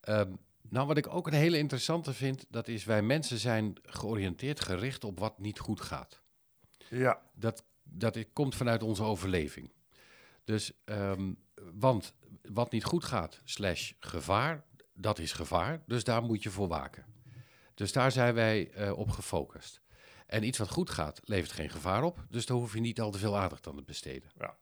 Ehm, 0.02 0.32
nou, 0.62 0.88
wat 0.88 0.98
ik 0.98 1.08
ook 1.08 1.28
een 1.28 1.34
hele 1.34 1.58
interessante 1.58 2.14
vind, 2.14 2.46
dat 2.50 2.68
is 2.68 2.86
wij 2.86 3.02
mensen 3.02 3.38
zijn 3.38 3.74
georiënteerd, 3.84 4.60
gericht 4.60 5.04
op 5.04 5.20
wat 5.20 5.40
niet 5.40 5.60
goed 5.60 5.82
gaat. 5.82 6.22
Ja, 6.90 7.22
Dat, 7.34 7.64
dat 7.84 8.26
komt 8.34 8.56
vanuit 8.56 8.84
onze 8.84 9.04
overleving. 9.04 9.72
Dus, 10.44 10.72
ehm, 10.86 11.34
want 11.74 12.14
wat 12.42 12.72
niet 12.72 12.84
goed 12.84 13.04
gaat, 13.04 13.42
slash 13.44 13.92
gevaar, 14.00 14.64
dat 14.94 15.20
is 15.20 15.32
gevaar. 15.32 15.84
Dus 15.86 16.04
daar 16.04 16.24
moet 16.24 16.44
je 16.44 16.50
voor 16.50 16.68
waken. 16.68 17.06
Dus 17.74 17.92
daar 17.92 18.12
zijn 18.12 18.34
wij 18.34 18.72
eh, 18.72 18.98
op 18.98 19.10
gefocust. 19.10 19.82
En 20.26 20.44
iets 20.44 20.58
wat 20.58 20.70
goed 20.70 20.90
gaat, 20.90 21.20
levert 21.24 21.52
geen 21.52 21.70
gevaar 21.70 22.04
op. 22.04 22.26
Dus 22.30 22.46
daar 22.46 22.58
hoef 22.58 22.74
je 22.74 22.80
niet 22.80 23.02
al 23.02 23.12
te 23.12 23.18
veel 23.18 23.38
aandacht 23.38 23.68
aan 23.68 23.76
te 23.76 23.84
besteden. 23.84 24.30
Ja. 24.38 24.58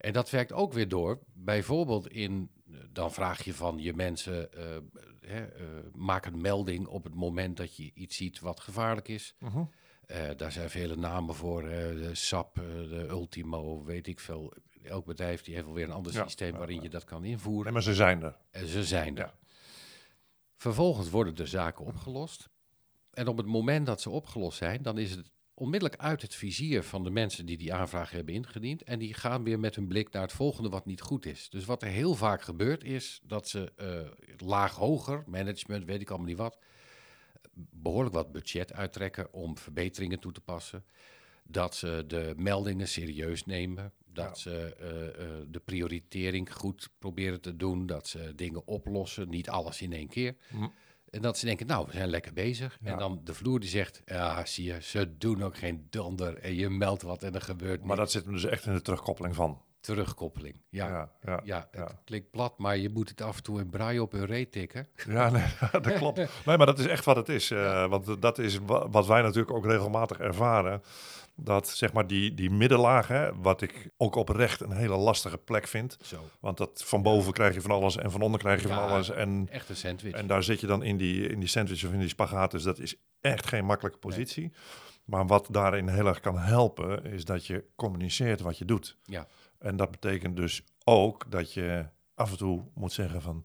En 0.00 0.12
dat 0.12 0.30
werkt 0.30 0.52
ook 0.52 0.72
weer 0.72 0.88
door. 0.88 1.18
Bijvoorbeeld 1.32 2.08
in, 2.08 2.50
dan 2.92 3.12
vraag 3.12 3.44
je 3.44 3.54
van 3.54 3.78
je 3.78 3.94
mensen, 3.94 4.52
eh, 4.52 4.76
hè, 5.20 5.44
eh, 5.46 5.64
maak 5.92 6.26
een 6.26 6.40
melding 6.40 6.86
op 6.86 7.04
het 7.04 7.14
moment 7.14 7.56
dat 7.56 7.76
je 7.76 7.90
iets 7.94 8.16
ziet 8.16 8.40
wat 8.40 8.60
gevaarlijk 8.60 9.08
is. 9.08 9.34
Mhm. 9.38 9.62
Eh, 10.06 10.28
daar 10.36 10.52
zijn 10.52 10.70
vele 10.70 10.96
namen 10.96 11.34
voor. 11.34 11.62
de 11.62 12.10
SAP, 12.14 12.54
de 12.54 13.06
Ultimo, 13.08 13.84
weet 13.84 14.06
ik 14.06 14.20
veel. 14.20 14.52
Elk 14.82 15.04
bedrijf 15.04 15.42
die 15.42 15.54
heeft 15.54 15.66
wel 15.66 15.74
weer 15.74 15.84
een 15.84 15.92
ander 15.94 16.12
Ja, 16.12 16.22
systeem 16.22 16.52
waarin 16.56 16.76
ja. 16.76 16.82
je 16.82 16.88
dat 16.88 17.04
kan 17.04 17.20
Nee, 17.22 17.30
invoeren. 17.30 17.72
maar 17.72 17.82
ze 17.82 17.94
zijn 17.94 18.22
er. 18.22 18.36
En 18.50 18.66
ze 18.66 18.84
zijn 18.84 19.18
er. 19.18 19.34
Vervolgens 20.56 21.10
worden 21.10 21.34
de 21.34 21.46
zaken 21.46 21.84
opgelost. 21.84 22.48
En 23.10 23.28
op 23.28 23.36
het 23.36 23.46
moment 23.46 23.86
dat 23.86 24.00
ze 24.00 24.10
opgelost 24.10 24.58
zijn, 24.58 24.82
dan 24.82 24.98
is 24.98 25.10
het 25.10 25.30
onmiddellijk 25.60 26.00
uit 26.00 26.22
het 26.22 26.34
vizier 26.34 26.82
van 26.82 27.04
de 27.04 27.10
mensen 27.10 27.46
die 27.46 27.56
die 27.56 27.74
aanvraag 27.74 28.10
hebben 28.10 28.34
ingediend. 28.34 28.82
En 28.82 28.98
die 28.98 29.14
gaan 29.14 29.44
weer 29.44 29.60
met 29.60 29.74
hun 29.74 29.86
blik 29.86 30.10
naar 30.12 30.22
het 30.22 30.32
volgende 30.32 30.68
wat 30.68 30.86
niet 30.86 31.00
goed 31.00 31.26
is. 31.26 31.48
Dus 31.50 31.64
wat 31.64 31.82
er 31.82 31.88
heel 31.88 32.14
vaak 32.14 32.42
gebeurt 32.42 32.84
is 32.84 33.20
dat 33.22 33.48
ze 33.48 33.72
eh, 33.76 34.46
laag 34.48 34.74
hoger, 34.74 35.24
management, 35.26 35.84
weet 35.84 36.00
ik 36.00 36.08
allemaal 36.08 36.26
niet 36.28 36.36
wat, 36.36 36.58
behoorlijk 37.70 38.14
wat 38.14 38.32
budget 38.32 38.72
uittrekken 38.72 39.32
om 39.32 39.58
verbeteringen 39.58 40.18
toe 40.18 40.32
te 40.32 40.40
passen. 40.40 40.84
Dat 41.44 41.74
ze 41.74 42.04
de 42.06 42.32
meldingen 42.36 42.88
serieus 42.88 43.44
nemen. 43.44 43.92
Dat 44.12 44.26
Ja. 44.26 44.34
ze 44.34 44.74
eh, 44.74 45.08
eh, 45.08 45.46
de 45.48 45.60
prioritering 45.60 46.52
goed 46.54 46.88
proberen 46.98 47.40
te 47.40 47.56
doen. 47.56 47.86
Dat 47.86 48.08
ze 48.08 48.32
dingen 48.34 48.66
oplossen, 48.66 49.28
niet 49.28 49.48
alles 49.48 49.82
in 49.82 49.92
één 49.92 50.08
keer. 50.08 50.36
Hm. 50.48 50.66
En 51.10 51.22
dat 51.22 51.38
ze 51.38 51.46
denken, 51.46 51.66
nou, 51.66 51.86
we 51.86 51.92
zijn 51.92 52.08
lekker 52.08 52.32
bezig. 52.32 52.78
Ja. 52.80 52.90
En 52.92 52.98
dan 52.98 53.20
de 53.24 53.34
vloer 53.34 53.60
die 53.60 53.68
zegt, 53.68 54.02
ja, 54.04 54.44
zie 54.46 54.64
je, 54.64 54.76
ze 54.82 55.16
doen 55.18 55.42
ook 55.42 55.56
geen 55.56 55.86
donder. 55.90 56.38
En 56.38 56.54
je 56.54 56.68
meldt 56.70 57.02
wat 57.02 57.22
en 57.22 57.34
er 57.34 57.40
gebeurt 57.40 57.78
Maar 57.78 57.86
niks. 57.86 57.98
dat 57.98 58.10
zit 58.10 58.24
hem 58.24 58.32
dus 58.32 58.44
echt 58.44 58.66
in 58.66 58.72
de 58.74 58.82
terugkoppeling 58.82 59.34
van. 59.34 59.62
Terugkoppeling, 59.80 60.60
ja. 60.68 61.10
Ja, 61.22 61.40
ja, 61.44 61.68
ja. 61.72 61.84
het 61.86 61.96
klinkt 62.04 62.30
plat, 62.30 62.58
maar 62.58 62.76
je 62.76 62.88
moet 62.88 63.08
het 63.08 63.20
af 63.20 63.36
en 63.36 63.42
toe 63.42 63.60
in 63.60 63.70
braille 63.70 64.02
op 64.02 64.12
een 64.12 64.26
reet 64.26 64.52
tikken. 64.52 64.88
Ja, 65.06 65.30
nee, 65.30 65.44
dat 65.82 65.92
klopt. 65.92 66.16
Nee, 66.46 66.56
maar 66.56 66.66
dat 66.66 66.78
is 66.78 66.86
echt 66.86 67.04
wat 67.04 67.16
het 67.16 67.28
is. 67.28 67.50
eh, 67.50 67.88
want 67.88 68.22
dat 68.22 68.38
is 68.38 68.58
wa- 68.58 68.88
wat 68.88 69.06
wij 69.06 69.22
natuurlijk 69.22 69.52
ook 69.56 69.66
regelmatig 69.66 70.18
ervaren. 70.18 70.82
Dat 71.42 71.68
zeg 71.68 71.92
maar 71.92 72.06
die, 72.06 72.34
die 72.34 72.50
middenlaag, 72.50 73.08
hè, 73.08 73.40
wat 73.40 73.62
ik 73.62 73.90
ook 73.96 74.14
oprecht 74.14 74.60
een 74.60 74.72
hele 74.72 74.96
lastige 74.96 75.38
plek 75.38 75.66
vind. 75.66 75.96
Zo, 76.02 76.28
Want 76.40 76.56
dat 76.56 76.84
van 76.84 77.02
boven 77.02 77.32
krijg 77.32 77.54
je 77.54 77.60
van 77.60 77.70
alles 77.70 77.96
en 77.96 78.10
van 78.10 78.20
onder 78.22 78.40
krijg 78.40 78.62
je 78.62 78.68
Ja. 78.68 78.74
van 78.74 78.88
alles. 78.88 79.10
En, 79.10 79.48
echt 79.50 79.68
een 79.68 79.76
sandwich. 79.76 80.14
en 80.14 80.26
daar 80.26 80.42
zit 80.42 80.60
je 80.60 80.66
dan 80.66 80.82
in 80.82 80.96
die, 80.96 81.28
in 81.28 81.38
die 81.38 81.48
sandwich 81.48 81.84
of 81.84 81.92
in 81.92 81.98
die 81.98 82.08
spagaat. 82.08 82.50
Dus 82.50 82.62
dat 82.62 82.78
is 82.78 82.94
echt 83.20 83.46
geen 83.46 83.64
makkelijke 83.64 83.98
positie. 83.98 84.52
Maar 85.04 85.26
wat 85.26 85.48
daarin 85.50 85.88
heel 85.88 86.06
erg 86.06 86.20
kan 86.20 86.38
helpen, 86.38 87.04
is 87.04 87.24
dat 87.24 87.46
je 87.46 87.64
communiceert 87.76 88.40
wat 88.40 88.58
je 88.58 88.64
doet. 88.64 88.96
Ja. 89.04 89.26
En 89.58 89.76
dat 89.76 89.90
betekent 89.90 90.36
dus 90.36 90.62
ook 90.84 91.30
dat 91.30 91.52
je 91.52 91.86
af 92.14 92.30
en 92.30 92.36
toe 92.36 92.64
moet 92.74 92.92
zeggen 92.92 93.22
van... 93.22 93.44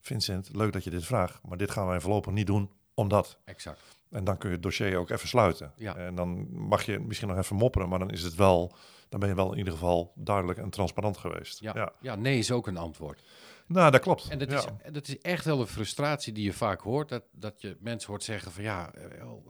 Vincent, 0.00 0.50
leuk 0.52 0.72
dat 0.72 0.84
je 0.84 0.90
dit 0.90 1.04
vraagt, 1.04 1.40
maar 1.42 1.56
dit 1.58 1.70
gaan 1.70 1.86
wij 1.86 2.00
voorlopig 2.00 2.32
niet 2.32 2.46
doen, 2.46 2.70
omdat. 2.94 3.38
Exact. 3.44 3.80
En 4.10 4.24
dan 4.24 4.38
kun 4.38 4.48
je 4.48 4.54
het 4.54 4.64
dossier 4.64 4.96
ook 4.96 5.10
even 5.10 5.28
sluiten. 5.28 5.72
Ja. 5.76 5.96
En 5.96 6.14
dan 6.14 6.46
mag 6.50 6.82
je 6.82 6.98
misschien 6.98 7.28
nog 7.28 7.38
even 7.38 7.56
mopperen, 7.56 7.88
maar 7.88 7.98
dan 7.98 8.10
is 8.10 8.22
het 8.22 8.34
wel... 8.34 8.76
Dan 9.08 9.20
ben 9.20 9.28
je 9.28 9.34
wel 9.34 9.52
in 9.52 9.58
ieder 9.58 9.72
geval 9.72 10.12
duidelijk 10.14 10.58
en 10.58 10.70
transparant 10.70 11.16
geweest. 11.16 11.60
Ja. 11.60 11.92
Ja. 12.00 12.14
nee 12.14 12.38
is 12.38 12.50
ook 12.50 12.66
een 12.66 12.76
antwoord. 12.76 13.22
Nou, 13.66 13.90
dat 13.90 14.00
klopt. 14.00 14.28
En 14.28 14.38
dat, 14.38 14.50
ja. 14.50 14.58
is, 14.58 14.92
dat 14.92 15.08
is 15.08 15.18
echt 15.18 15.44
wel 15.44 15.60
een 15.60 15.66
frustratie 15.66 16.32
die 16.32 16.44
je 16.44 16.52
vaak 16.52 16.80
hoort. 16.80 17.08
Dat, 17.08 17.22
dat 17.32 17.60
je 17.60 17.76
mensen 17.80 18.10
hoort 18.10 18.22
zeggen 18.24 18.52
van 18.52 18.62
ja, 18.62 18.92
eh, 18.92 19.02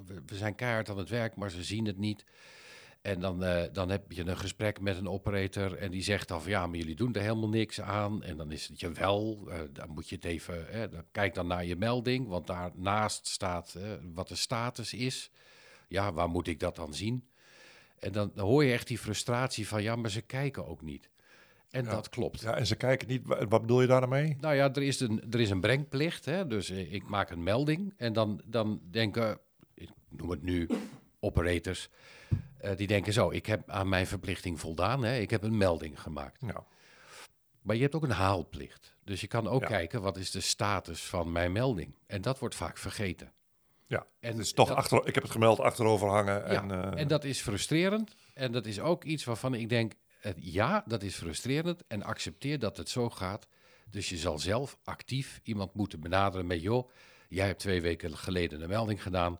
we, 0.06 0.22
we 0.26 0.36
zijn 0.36 0.54
keihard 0.54 0.90
aan 0.90 0.98
het 0.98 1.08
werk, 1.08 1.36
maar 1.36 1.50
ze 1.50 1.62
zien 1.62 1.86
het 1.86 1.98
niet. 1.98 2.24
En 3.06 3.20
dan, 3.20 3.44
eh, 3.44 3.62
dan 3.72 3.88
heb 3.90 4.12
je 4.12 4.26
een 4.26 4.36
gesprek 4.38 4.80
met 4.80 4.96
een 4.96 5.08
operator 5.08 5.76
en 5.76 5.90
die 5.90 6.02
zegt 6.02 6.28
dan 6.28 6.42
van 6.42 6.50
ja, 6.50 6.66
maar 6.66 6.78
jullie 6.78 6.94
doen 6.94 7.14
er 7.14 7.20
helemaal 7.20 7.48
niks 7.48 7.80
aan. 7.80 8.22
En 8.22 8.36
dan 8.36 8.52
is 8.52 8.68
het 8.68 8.80
je 8.80 8.92
wel, 8.92 9.46
eh, 9.50 9.60
dan 9.72 9.90
moet 9.90 10.08
je 10.08 10.14
het 10.14 10.24
even, 10.24 10.90
dan 10.90 11.04
kijk 11.12 11.34
dan 11.34 11.46
naar 11.46 11.64
je 11.64 11.76
melding, 11.76 12.28
want 12.28 12.46
daarnaast 12.46 13.26
staat 13.26 13.74
eh, 13.74 13.82
wat 14.14 14.28
de 14.28 14.34
status 14.34 14.94
is. 14.94 15.30
Ja, 15.88 16.12
waar 16.12 16.28
moet 16.28 16.46
ik 16.46 16.60
dat 16.60 16.76
dan 16.76 16.94
zien? 16.94 17.28
En 17.98 18.12
dan, 18.12 18.30
dan 18.34 18.46
hoor 18.46 18.64
je 18.64 18.72
echt 18.72 18.86
die 18.86 18.98
frustratie 18.98 19.68
van 19.68 19.82
ja, 19.82 19.96
maar 19.96 20.10
ze 20.10 20.20
kijken 20.22 20.66
ook 20.66 20.82
niet. 20.82 21.10
En 21.70 21.84
Ja. 21.84 21.90
dat 21.90 22.08
klopt. 22.08 22.40
ja, 22.40 22.54
en 22.56 22.66
ze 22.66 22.76
kijken 22.76 23.08
niet... 23.08 23.26
wa- 23.26 23.46
Wat 23.46 23.60
bedoel 23.60 23.80
je 23.80 23.86
daarmee? 23.86 24.36
Nou 24.40 24.54
ja, 24.54 24.72
er 24.74 24.82
is 24.82 25.00
een, 25.00 25.22
er 25.32 25.40
is 25.40 25.50
een 25.50 25.60
brengplicht. 25.60 26.24
Hè? 26.24 26.46
Dus 26.46 26.70
ik 26.70 27.08
maak 27.08 27.30
een 27.30 27.42
melding. 27.42 27.94
En 27.96 28.12
dan, 28.12 28.40
dan 28.46 28.80
denken, 28.90 29.38
ik 29.74 29.88
noem 30.08 30.30
het 30.30 30.42
nu, 30.42 30.68
operators. 31.20 31.88
Eh, 32.58 32.76
die 32.76 32.86
denken 32.86 33.12
zo, 33.12 33.30
ik 33.30 33.46
heb 33.46 33.70
aan 33.70 33.88
mijn 33.88 34.06
verplichting 34.06 34.60
voldaan. 34.60 35.04
Hè? 35.04 35.18
Ik 35.18 35.30
heb 35.30 35.42
een 35.42 35.56
melding 35.56 36.00
gemaakt. 36.00 36.42
Nou, 36.42 36.60
Maar 37.62 37.76
je 37.76 37.82
hebt 37.82 37.94
ook 37.94 38.02
een 38.02 38.10
haalplicht. 38.10 38.94
Dus 39.04 39.20
je 39.20 39.26
kan 39.26 39.48
ook 39.48 39.60
Ja. 39.62 39.66
kijken, 39.68 40.02
wat 40.02 40.16
is 40.16 40.30
de 40.30 40.40
status 40.40 41.02
van 41.04 41.32
mijn 41.32 41.52
melding? 41.52 41.94
En 42.06 42.20
dat 42.22 42.38
wordt 42.38 42.54
vaak 42.54 42.78
vergeten. 42.78 43.32
ja. 43.86 44.06
En 44.20 44.38
is 44.38 44.52
toch 44.52 44.68
dat- 44.68 44.76
achter, 44.76 45.06
ik 45.06 45.14
heb 45.14 45.22
het 45.22 45.32
gemeld 45.32 45.60
achterover 45.60 46.08
hangen. 46.08 46.34
Ja, 46.52 46.62
en, 46.62 46.70
eh, 46.70 47.00
en 47.00 47.08
dat 47.08 47.24
is 47.24 47.40
frustrerend. 47.40 48.14
En 48.34 48.52
dat 48.52 48.66
is 48.66 48.80
ook 48.80 49.04
iets 49.04 49.24
waarvan 49.24 49.54
ik 49.54 49.68
denk, 49.68 49.92
ja, 50.36 50.84
dat 50.86 51.02
is 51.02 51.14
frustrerend. 51.16 51.82
En 51.88 52.02
accepteer 52.02 52.58
dat 52.58 52.76
het 52.76 52.88
zo 52.88 53.10
gaat. 53.10 53.46
Dus 53.90 54.08
je 54.08 54.16
zal 54.16 54.38
zelf 54.38 54.78
actief 54.84 55.40
iemand 55.42 55.74
moeten 55.74 56.00
benaderen 56.00 56.46
met, 56.46 56.62
joh, 56.62 56.90
jij 57.28 57.46
hebt 57.46 57.58
twee 57.60 57.80
weken 57.80 58.16
geleden 58.16 58.60
een 58.62 58.68
melding 58.68 59.02
gedaan. 59.02 59.38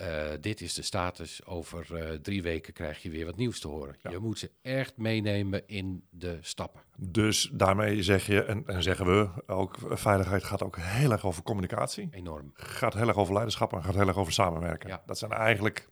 Eh, 0.00 0.30
dit 0.40 0.60
is 0.60 0.74
de 0.74 0.82
status. 0.82 1.46
Over 1.46 1.96
eh, 1.96 2.18
drie 2.18 2.42
weken 2.42 2.72
krijg 2.72 3.02
je 3.02 3.10
weer 3.10 3.26
wat 3.26 3.36
nieuws 3.36 3.60
te 3.60 3.68
horen. 3.68 3.96
Ja. 4.02 4.10
Je 4.10 4.18
moet 4.18 4.38
ze 4.38 4.50
echt 4.62 4.96
meenemen 4.96 5.62
in 5.66 6.04
de 6.10 6.38
stappen. 6.40 6.80
Dus 6.96 7.50
daarmee 7.52 8.02
zeg 8.02 8.26
je, 8.26 8.42
en, 8.44 8.62
en 8.66 8.82
zeggen 8.82 9.06
we 9.06 9.28
ook, 9.46 9.76
veiligheid 9.88 10.44
gaat 10.44 10.62
ook 10.62 10.76
heel 10.80 11.12
erg 11.12 11.24
over 11.24 11.42
communicatie. 11.42 12.08
Enorm. 12.10 12.50
Gaat 12.54 12.94
heel 12.94 13.08
erg 13.08 13.16
over 13.16 13.32
leiderschap 13.32 13.72
en 13.72 13.82
gaat 13.84 13.94
heel 13.94 14.06
erg 14.08 14.16
over 14.16 14.32
samenwerken. 14.32 14.88
Ja. 14.88 15.02
Dat 15.06 15.18
zijn 15.18 15.30
eigenlijk... 15.32 15.88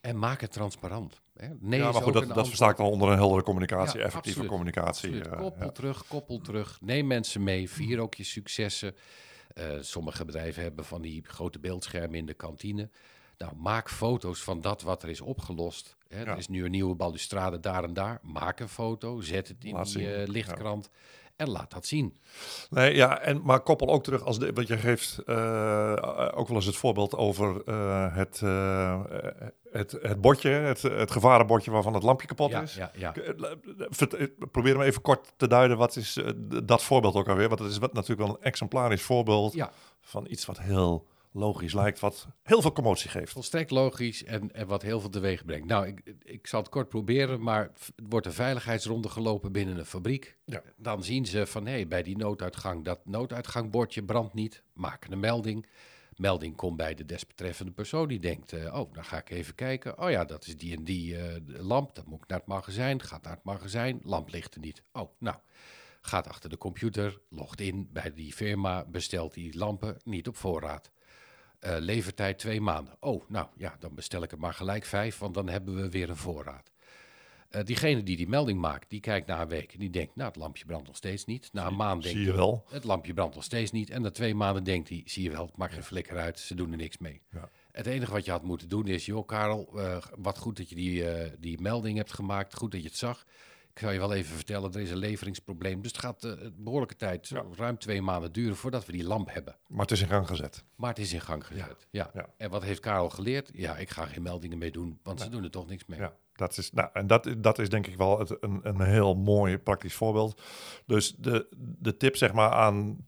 En 0.00 0.18
maak 0.18 0.40
het 0.40 0.52
transparant. 0.52 1.20
Hè? 1.36 1.48
Nee 1.60 1.80
ja, 1.80 1.92
maar 1.92 2.02
goed, 2.02 2.12
dat, 2.12 2.34
dat 2.34 2.46
versta 2.48 2.68
ik 2.68 2.76
dan 2.76 2.86
onder 2.86 3.08
een 3.08 3.16
heldere 3.16 3.42
communicatie, 3.42 4.00
effectieve 4.02 4.28
absoluut. 4.28 4.50
communicatie. 4.50 5.08
Absoluut. 5.08 5.26
eh, 5.26 5.38
Koppel 5.38 5.72
terug, 5.72 6.06
koppel 6.06 6.40
terug. 6.40 6.78
Neem 6.80 7.06
mensen 7.06 7.42
mee. 7.42 7.70
Vier 7.70 8.00
ook 8.00 8.14
je 8.14 8.24
successen. 8.24 8.94
Eh, 9.54 9.76
sommige 9.80 10.24
bedrijven 10.24 10.62
hebben 10.62 10.84
van 10.84 11.02
die 11.02 11.24
grote 11.26 11.58
beeldschermen 11.58 12.18
in 12.18 12.26
de 12.26 12.34
kantine. 12.34 12.90
Nou, 13.38 13.56
maak 13.56 13.90
foto's 13.90 14.42
van 14.42 14.60
dat 14.60 14.82
wat 14.82 15.02
er 15.02 15.08
is 15.08 15.20
opgelost. 15.20 15.96
Hè, 16.14 16.20
Ja. 16.22 16.26
Er 16.30 16.38
is 16.38 16.48
nu 16.48 16.64
een 16.64 16.70
nieuwe 16.70 16.94
balustrade 16.94 17.60
daar 17.60 17.84
en 17.84 17.94
daar. 17.94 18.18
Maak 18.22 18.60
een 18.60 18.68
foto, 18.68 19.20
zet 19.20 19.48
het 19.48 19.64
in 19.64 19.72
Laat 19.74 19.92
die 19.92 20.14
eh, 20.14 20.28
lichtkrant 20.28 20.90
en 21.36 21.50
laat 21.50 21.70
dat 21.70 21.86
zien. 21.86 22.18
Nee, 22.70 22.94
ja, 22.94 23.18
en, 23.20 23.40
maar 23.44 23.60
koppel 23.60 23.88
ook 23.88 24.02
terug 24.04 24.22
als 24.24 24.38
de, 24.38 24.52
want 24.52 24.68
je 24.68 24.76
geeft 24.78 25.18
eh, 25.18 26.28
ook 26.34 26.46
wel 26.48 26.56
eens 26.56 26.66
het 26.66 26.76
voorbeeld 26.76 27.14
over 27.16 27.62
eh, 27.64 28.16
het, 28.16 28.40
het, 29.70 29.98
het 30.02 30.20
bordje, 30.20 30.48
het, 30.50 30.82
het 30.82 31.10
gevarenbordje 31.10 31.70
waarvan 31.70 31.94
het 31.94 32.02
lampje 32.02 32.26
kapot 32.26 32.50
Ja, 32.50 32.60
is. 32.62 32.74
ja, 32.74 32.90
ja. 32.96 33.12
Vert- 33.90 34.50
Probeer 34.50 34.72
hem 34.72 34.82
even 34.82 35.02
kort 35.02 35.32
te 35.36 35.46
duiden. 35.48 35.76
Wat 35.76 35.96
is 35.96 36.18
dat 36.64 36.82
voorbeeld 36.82 37.14
ook 37.14 37.28
alweer? 37.28 37.48
Want 37.48 37.60
het 37.60 37.70
is 37.70 37.78
wat- 37.78 37.92
natuurlijk 37.92 38.28
wel 38.28 38.36
een 38.38 38.44
exemplarisch 38.44 39.02
voorbeeld 39.02 39.54
van 40.00 40.26
iets 40.28 40.46
wat 40.46 40.58
heel 40.60 41.06
logisch 41.34 41.74
lijkt, 41.74 42.00
wat 42.00 42.28
heel 42.42 42.60
veel 42.60 42.72
commotie 42.72 43.10
geeft. 43.10 43.32
Volstrekt 43.32 43.70
logisch 43.70 44.24
en, 44.24 44.52
en 44.52 44.66
wat 44.66 44.82
heel 44.82 45.00
veel 45.00 45.10
teweeg 45.10 45.44
brengt. 45.44 45.66
Nou, 45.66 45.86
ik, 45.86 46.14
ik 46.22 46.46
zal 46.46 46.60
het 46.60 46.68
kort 46.68 46.88
proberen, 46.88 47.42
maar 47.42 47.72
wordt 48.08 48.26
een 48.26 48.32
veiligheidsronde 48.32 49.08
gelopen 49.08 49.52
binnen 49.52 49.78
een 49.78 49.86
fabriek. 49.86 50.36
Ja. 50.44 50.62
Dan 50.76 51.04
zien 51.04 51.26
ze 51.26 51.46
van, 51.46 51.66
hé, 51.66 51.86
bij 51.86 52.02
die 52.02 52.16
nooduitgang, 52.16 52.84
dat 52.84 53.00
nooduitgangbordje 53.04 54.04
brandt 54.04 54.34
niet. 54.34 54.62
Maken 54.72 55.12
een 55.12 55.20
melding. 55.20 55.66
Melding 56.16 56.56
komt 56.56 56.76
bij 56.76 56.94
de 56.94 57.04
desbetreffende 57.04 57.72
persoon. 57.72 58.08
Die 58.08 58.20
denkt, 58.20 58.52
eh, 58.52 58.74
oh, 58.74 58.92
dan 58.92 59.04
ga 59.04 59.18
ik 59.18 59.30
even 59.30 59.54
kijken. 59.54 59.98
Oh 59.98 60.10
ja, 60.10 60.24
dat 60.24 60.46
is 60.46 60.56
die 60.56 60.76
en 60.76 60.84
die 60.84 61.16
eh, 61.16 61.34
lamp. 61.46 61.94
Dan 61.94 62.04
moet 62.08 62.22
ik 62.22 62.28
naar 62.28 62.38
het 62.38 62.48
magazijn. 62.48 63.02
Gaat 63.02 63.22
naar 63.22 63.34
het 63.34 63.44
magazijn. 63.44 64.00
Lamp 64.02 64.30
ligt 64.30 64.54
er 64.54 64.60
niet. 64.60 64.82
Oh, 64.92 65.10
nou. 65.18 65.36
Gaat 66.06 66.28
achter 66.28 66.50
de 66.50 66.58
computer, 66.58 67.20
logt 67.28 67.60
in 67.60 67.88
bij 67.92 68.12
die 68.14 68.32
firma, 68.32 68.84
bestelt 68.84 69.34
die 69.34 69.58
lampen 69.58 69.96
niet 70.04 70.28
op 70.28 70.36
voorraad. 70.36 70.90
Eh, 71.64 71.76
levertijd 71.78 72.38
twee 72.38 72.60
maanden. 72.60 72.96
Oh, 73.00 73.22
nou 73.28 73.46
ja, 73.56 73.76
dan 73.78 73.94
bestel 73.94 74.22
ik 74.22 74.32
er 74.32 74.38
maar 74.38 74.54
gelijk 74.54 74.84
vijf, 74.84 75.18
want 75.18 75.34
dan 75.34 75.48
hebben 75.48 75.74
we 75.76 75.88
weer 75.90 76.10
een 76.10 76.16
voorraad. 76.16 76.70
Eh, 77.48 77.64
diegene 77.64 78.02
die 78.02 78.16
die 78.16 78.28
melding 78.28 78.60
maakt, 78.60 78.90
die 78.90 79.00
kijkt 79.00 79.26
na 79.26 79.40
een 79.40 79.48
week 79.48 79.72
en 79.72 79.78
die 79.78 79.90
denkt, 79.90 80.16
nou, 80.16 80.28
het 80.28 80.38
lampje 80.38 80.64
brandt 80.64 80.86
nog 80.86 80.96
steeds 80.96 81.24
niet. 81.24 81.48
Na 81.52 81.66
een 81.66 81.76
maand 81.76 82.02
denkt 82.02 82.16
Zie 82.18 82.26
je 82.26 82.32
hij, 82.32 82.40
wel. 82.40 82.64
het 82.68 82.84
lampje 82.84 83.14
brandt 83.14 83.34
nog 83.34 83.44
steeds 83.44 83.70
niet. 83.70 83.90
En 83.90 84.02
na 84.02 84.10
twee 84.10 84.34
maanden 84.34 84.64
denkt 84.64 84.88
hij, 84.88 85.02
zie 85.04 85.22
je 85.22 85.30
wel, 85.30 85.46
het 85.46 85.56
maakt 85.56 85.72
geen 85.72 85.84
flikker 85.84 86.18
uit, 86.18 86.38
ze 86.38 86.54
doen 86.54 86.70
er 86.70 86.76
niks 86.76 86.98
mee. 86.98 87.22
Ja. 87.30 87.50
Het 87.72 87.86
enige 87.86 88.12
wat 88.12 88.24
je 88.24 88.30
had 88.30 88.42
moeten 88.42 88.68
doen 88.68 88.86
is, 88.86 89.06
joh 89.06 89.26
Karel, 89.26 89.80
eh, 89.80 89.96
wat 90.16 90.38
goed 90.38 90.56
dat 90.56 90.68
je 90.68 90.74
die, 90.74 91.04
die 91.38 91.60
melding 91.60 91.96
hebt 91.96 92.12
gemaakt, 92.12 92.54
goed 92.54 92.72
dat 92.72 92.82
je 92.82 92.88
het 92.88 92.96
zag. 92.96 93.24
Ik 93.74 93.80
zou 93.80 93.92
je 93.92 93.98
wel 93.98 94.12
even 94.12 94.36
vertellen, 94.36 94.72
er 94.72 94.80
is 94.80 94.90
een 94.90 94.96
leveringsprobleem. 94.96 95.82
Dus 95.82 95.90
het 95.90 96.00
gaat 96.00 96.22
een 96.22 96.54
behoorlijke 96.58 96.96
tijd, 96.96 97.30
ruim 97.56 97.78
twee 97.78 98.02
maanden 98.02 98.32
duren 98.32 98.56
voordat 98.56 98.86
we 98.86 98.92
die 98.92 99.04
lamp 99.04 99.32
hebben. 99.32 99.56
Maar 99.68 99.80
het 99.80 99.90
is 99.90 100.00
in 100.00 100.08
gang 100.08 100.26
gezet. 100.26 100.64
Maar 100.76 100.88
het 100.88 100.98
is 100.98 101.12
in 101.12 101.20
gang 101.20 101.46
gezet. 101.46 101.86
Ja. 101.90 102.10
ja. 102.14 102.26
En 102.36 102.50
wat 102.50 102.62
heeft 102.62 102.80
Karel 102.80 103.10
geleerd? 103.10 103.50
Ja, 103.52 103.76
ik 103.76 103.90
ga 103.90 104.06
geen 104.06 104.22
meldingen 104.22 104.58
mee 104.58 104.70
doen, 104.70 104.98
want 105.02 105.20
ze 105.20 105.28
doen 105.28 105.44
er 105.44 105.50
toch 105.50 105.66
niks 105.66 105.86
mee. 105.86 105.98
Ja, 105.98 106.16
dat 106.32 106.58
is, 106.58 106.72
nou, 106.72 106.88
en 106.92 107.06
dat, 107.06 107.34
dat 107.38 107.58
is 107.58 107.68
denk 107.68 107.86
ik 107.86 107.96
wel 107.96 108.18
het, 108.18 108.42
een, 108.42 108.60
een 108.62 108.80
heel 108.80 109.14
mooi 109.14 109.58
praktisch 109.58 109.94
voorbeeld. 109.94 110.42
Dus 110.86 111.14
de, 111.16 111.46
de 111.56 111.96
tip 111.96 112.16
zeg 112.16 112.32
maar 112.32 112.50
aan 112.50 113.06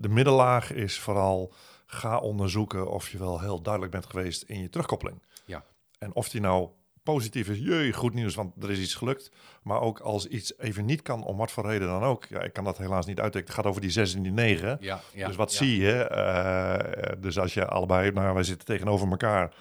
de 0.00 0.08
middenlaag 0.08 0.72
is 0.72 0.98
vooral 0.98 1.52
ga 1.86 2.18
onderzoeken 2.18 2.90
of 2.90 3.10
je 3.10 3.18
wel 3.18 3.40
heel 3.40 3.62
duidelijk 3.62 3.92
bent 3.92 4.06
geweest 4.06 4.42
in 4.42 4.60
je 4.60 4.68
terugkoppeling. 4.68 5.22
Ja. 5.44 5.64
En 5.98 6.14
of 6.14 6.28
die 6.28 6.40
nou 6.40 6.70
positief 7.04 7.48
is, 7.48 7.58
jee, 7.58 7.92
goed 7.92 8.14
nieuws, 8.14 8.34
want 8.34 8.62
er 8.62 8.70
is 8.70 8.78
iets 8.78 8.94
gelukt. 8.94 9.30
Maar 9.62 9.80
ook 9.80 10.00
als 10.00 10.26
iets 10.26 10.58
even 10.58 10.84
niet 10.84 11.02
kan, 11.02 11.24
om 11.24 11.36
wat 11.36 11.50
voor 11.50 11.66
reden 11.66 11.88
dan 11.88 12.02
ook. 12.02 12.24
Ja, 12.24 12.40
ik 12.40 12.52
kan 12.52 12.64
dat 12.64 12.78
helaas 12.78 13.06
niet 13.06 13.20
uittekenen. 13.20 13.54
Het 13.54 13.60
gaat 13.60 13.70
over 13.70 13.80
die 13.80 13.90
6 13.90 14.14
en 14.14 14.22
die 14.22 14.32
9. 14.32 14.76
Ja, 14.80 15.00
ja, 15.12 15.26
dus 15.26 15.36
wat 15.36 15.52
ja. 15.52 15.56
zie 15.56 15.80
je? 15.80 15.92
Eh, 15.92 17.12
dus 17.18 17.38
als 17.38 17.54
je 17.54 17.66
allebei, 17.66 18.10
nou 18.10 18.34
wij 18.34 18.42
zitten 18.42 18.66
tegenover 18.66 19.10
elkaar. 19.10 19.54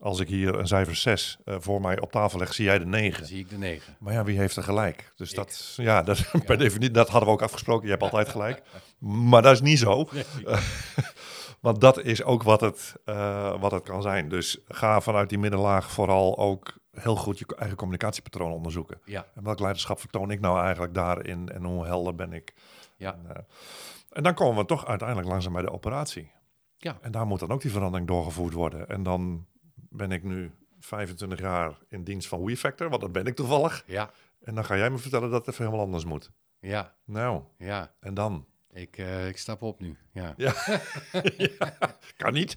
Als 0.00 0.20
ik 0.20 0.28
hier 0.28 0.54
een 0.54 0.66
cijfer 0.66 0.94
6 0.96 1.38
eh, 1.44 1.56
voor 1.58 1.80
mij 1.80 2.00
op 2.00 2.12
tafel 2.12 2.38
leg, 2.38 2.54
zie 2.54 2.64
jij 2.64 2.78
de 2.78 2.86
9. 2.86 3.18
Dan 3.18 3.28
zie 3.28 3.38
ik 3.38 3.50
de 3.50 3.58
negen. 3.58 3.96
Maar 3.98 4.12
ja, 4.12 4.24
wie 4.24 4.38
heeft 4.38 4.56
er 4.56 4.62
gelijk? 4.62 5.12
Dus 5.16 5.30
dat, 5.30 5.74
ja, 5.76 6.02
dat, 6.08 6.30
per 6.44 6.58
definitie, 6.58 6.94
dat 6.94 7.08
hadden 7.08 7.28
we 7.28 7.34
ook 7.34 7.42
afgesproken. 7.42 7.84
Je 7.84 7.90
hebt 7.90 8.02
altijd 8.02 8.28
gelijk. 8.28 8.62
Maar 8.98 9.42
dat 9.42 9.52
is 9.52 9.60
niet 9.60 9.78
zo. 9.78 10.08
Want 11.60 11.80
dat 11.80 12.02
is 12.02 12.22
ook 12.22 12.42
wat 12.42 12.60
het, 12.60 12.94
eh, 13.04 13.60
wat 13.60 13.70
het 13.70 13.82
kan 13.82 14.02
zijn. 14.02 14.28
Dus 14.28 14.58
ga 14.68 15.00
vanuit 15.00 15.28
die 15.28 15.38
middenlaag 15.38 15.90
vooral 15.90 16.38
ook 16.38 16.78
heel 17.00 17.16
goed 17.16 17.38
je 17.38 17.46
eigen 17.56 17.76
communicatiepatroon 17.76 18.52
onderzoeken. 18.52 19.00
Ja, 19.04 19.26
En 19.34 19.44
welk 19.44 19.58
leiderschap 19.60 20.00
vertoon 20.00 20.30
ik 20.30 20.40
nou 20.40 20.60
eigenlijk 20.60 20.94
daarin 20.94 21.48
en 21.48 21.64
hoe 21.64 21.86
helder 21.86 22.14
ben 22.14 22.32
ik? 22.32 22.54
ja, 22.96 23.12
En, 23.12 23.36
eh, 23.36 23.42
en 24.10 24.22
dan 24.22 24.34
komen 24.34 24.58
we 24.60 24.64
toch 24.64 24.86
uiteindelijk 24.86 25.28
langzaam 25.28 25.52
bij 25.52 25.62
de 25.62 25.72
operatie. 25.72 26.30
ja. 26.76 26.98
En 27.00 27.12
daar 27.12 27.26
moet 27.26 27.40
dan 27.40 27.50
ook 27.50 27.60
die 27.60 27.70
verandering 27.70 28.08
doorgevoerd 28.08 28.52
worden. 28.52 28.88
En 28.88 29.02
dan 29.02 29.46
ben 29.72 30.12
ik 30.12 30.22
nu 30.22 30.52
25 30.80 31.38
jaar 31.38 31.78
in 31.88 32.04
dienst 32.04 32.28
van 32.28 32.44
WeFactor, 32.44 32.88
want 32.88 33.00
dat 33.00 33.12
ben 33.12 33.26
ik 33.26 33.34
toevallig. 33.36 33.82
Ja, 33.86 34.10
En 34.42 34.54
dan 34.54 34.64
ga 34.64 34.76
jij 34.76 34.90
me 34.90 34.98
vertellen 34.98 35.30
dat 35.30 35.46
het 35.46 35.54
even 35.54 35.64
helemaal 35.64 35.84
anders 35.84 36.04
moet. 36.04 36.30
ja, 36.60 36.94
Nou, 37.04 37.42
ja. 37.58 37.92
en 38.00 38.14
dan? 38.14 38.46
Ik, 38.78 38.98
eh, 38.98 39.28
ik 39.28 39.36
stap 39.36 39.62
op 39.62 39.80
nu. 39.80 39.96
Ja. 40.12 40.34
Ja, 41.36 41.74
kan 42.16 42.32
niet. 42.32 42.54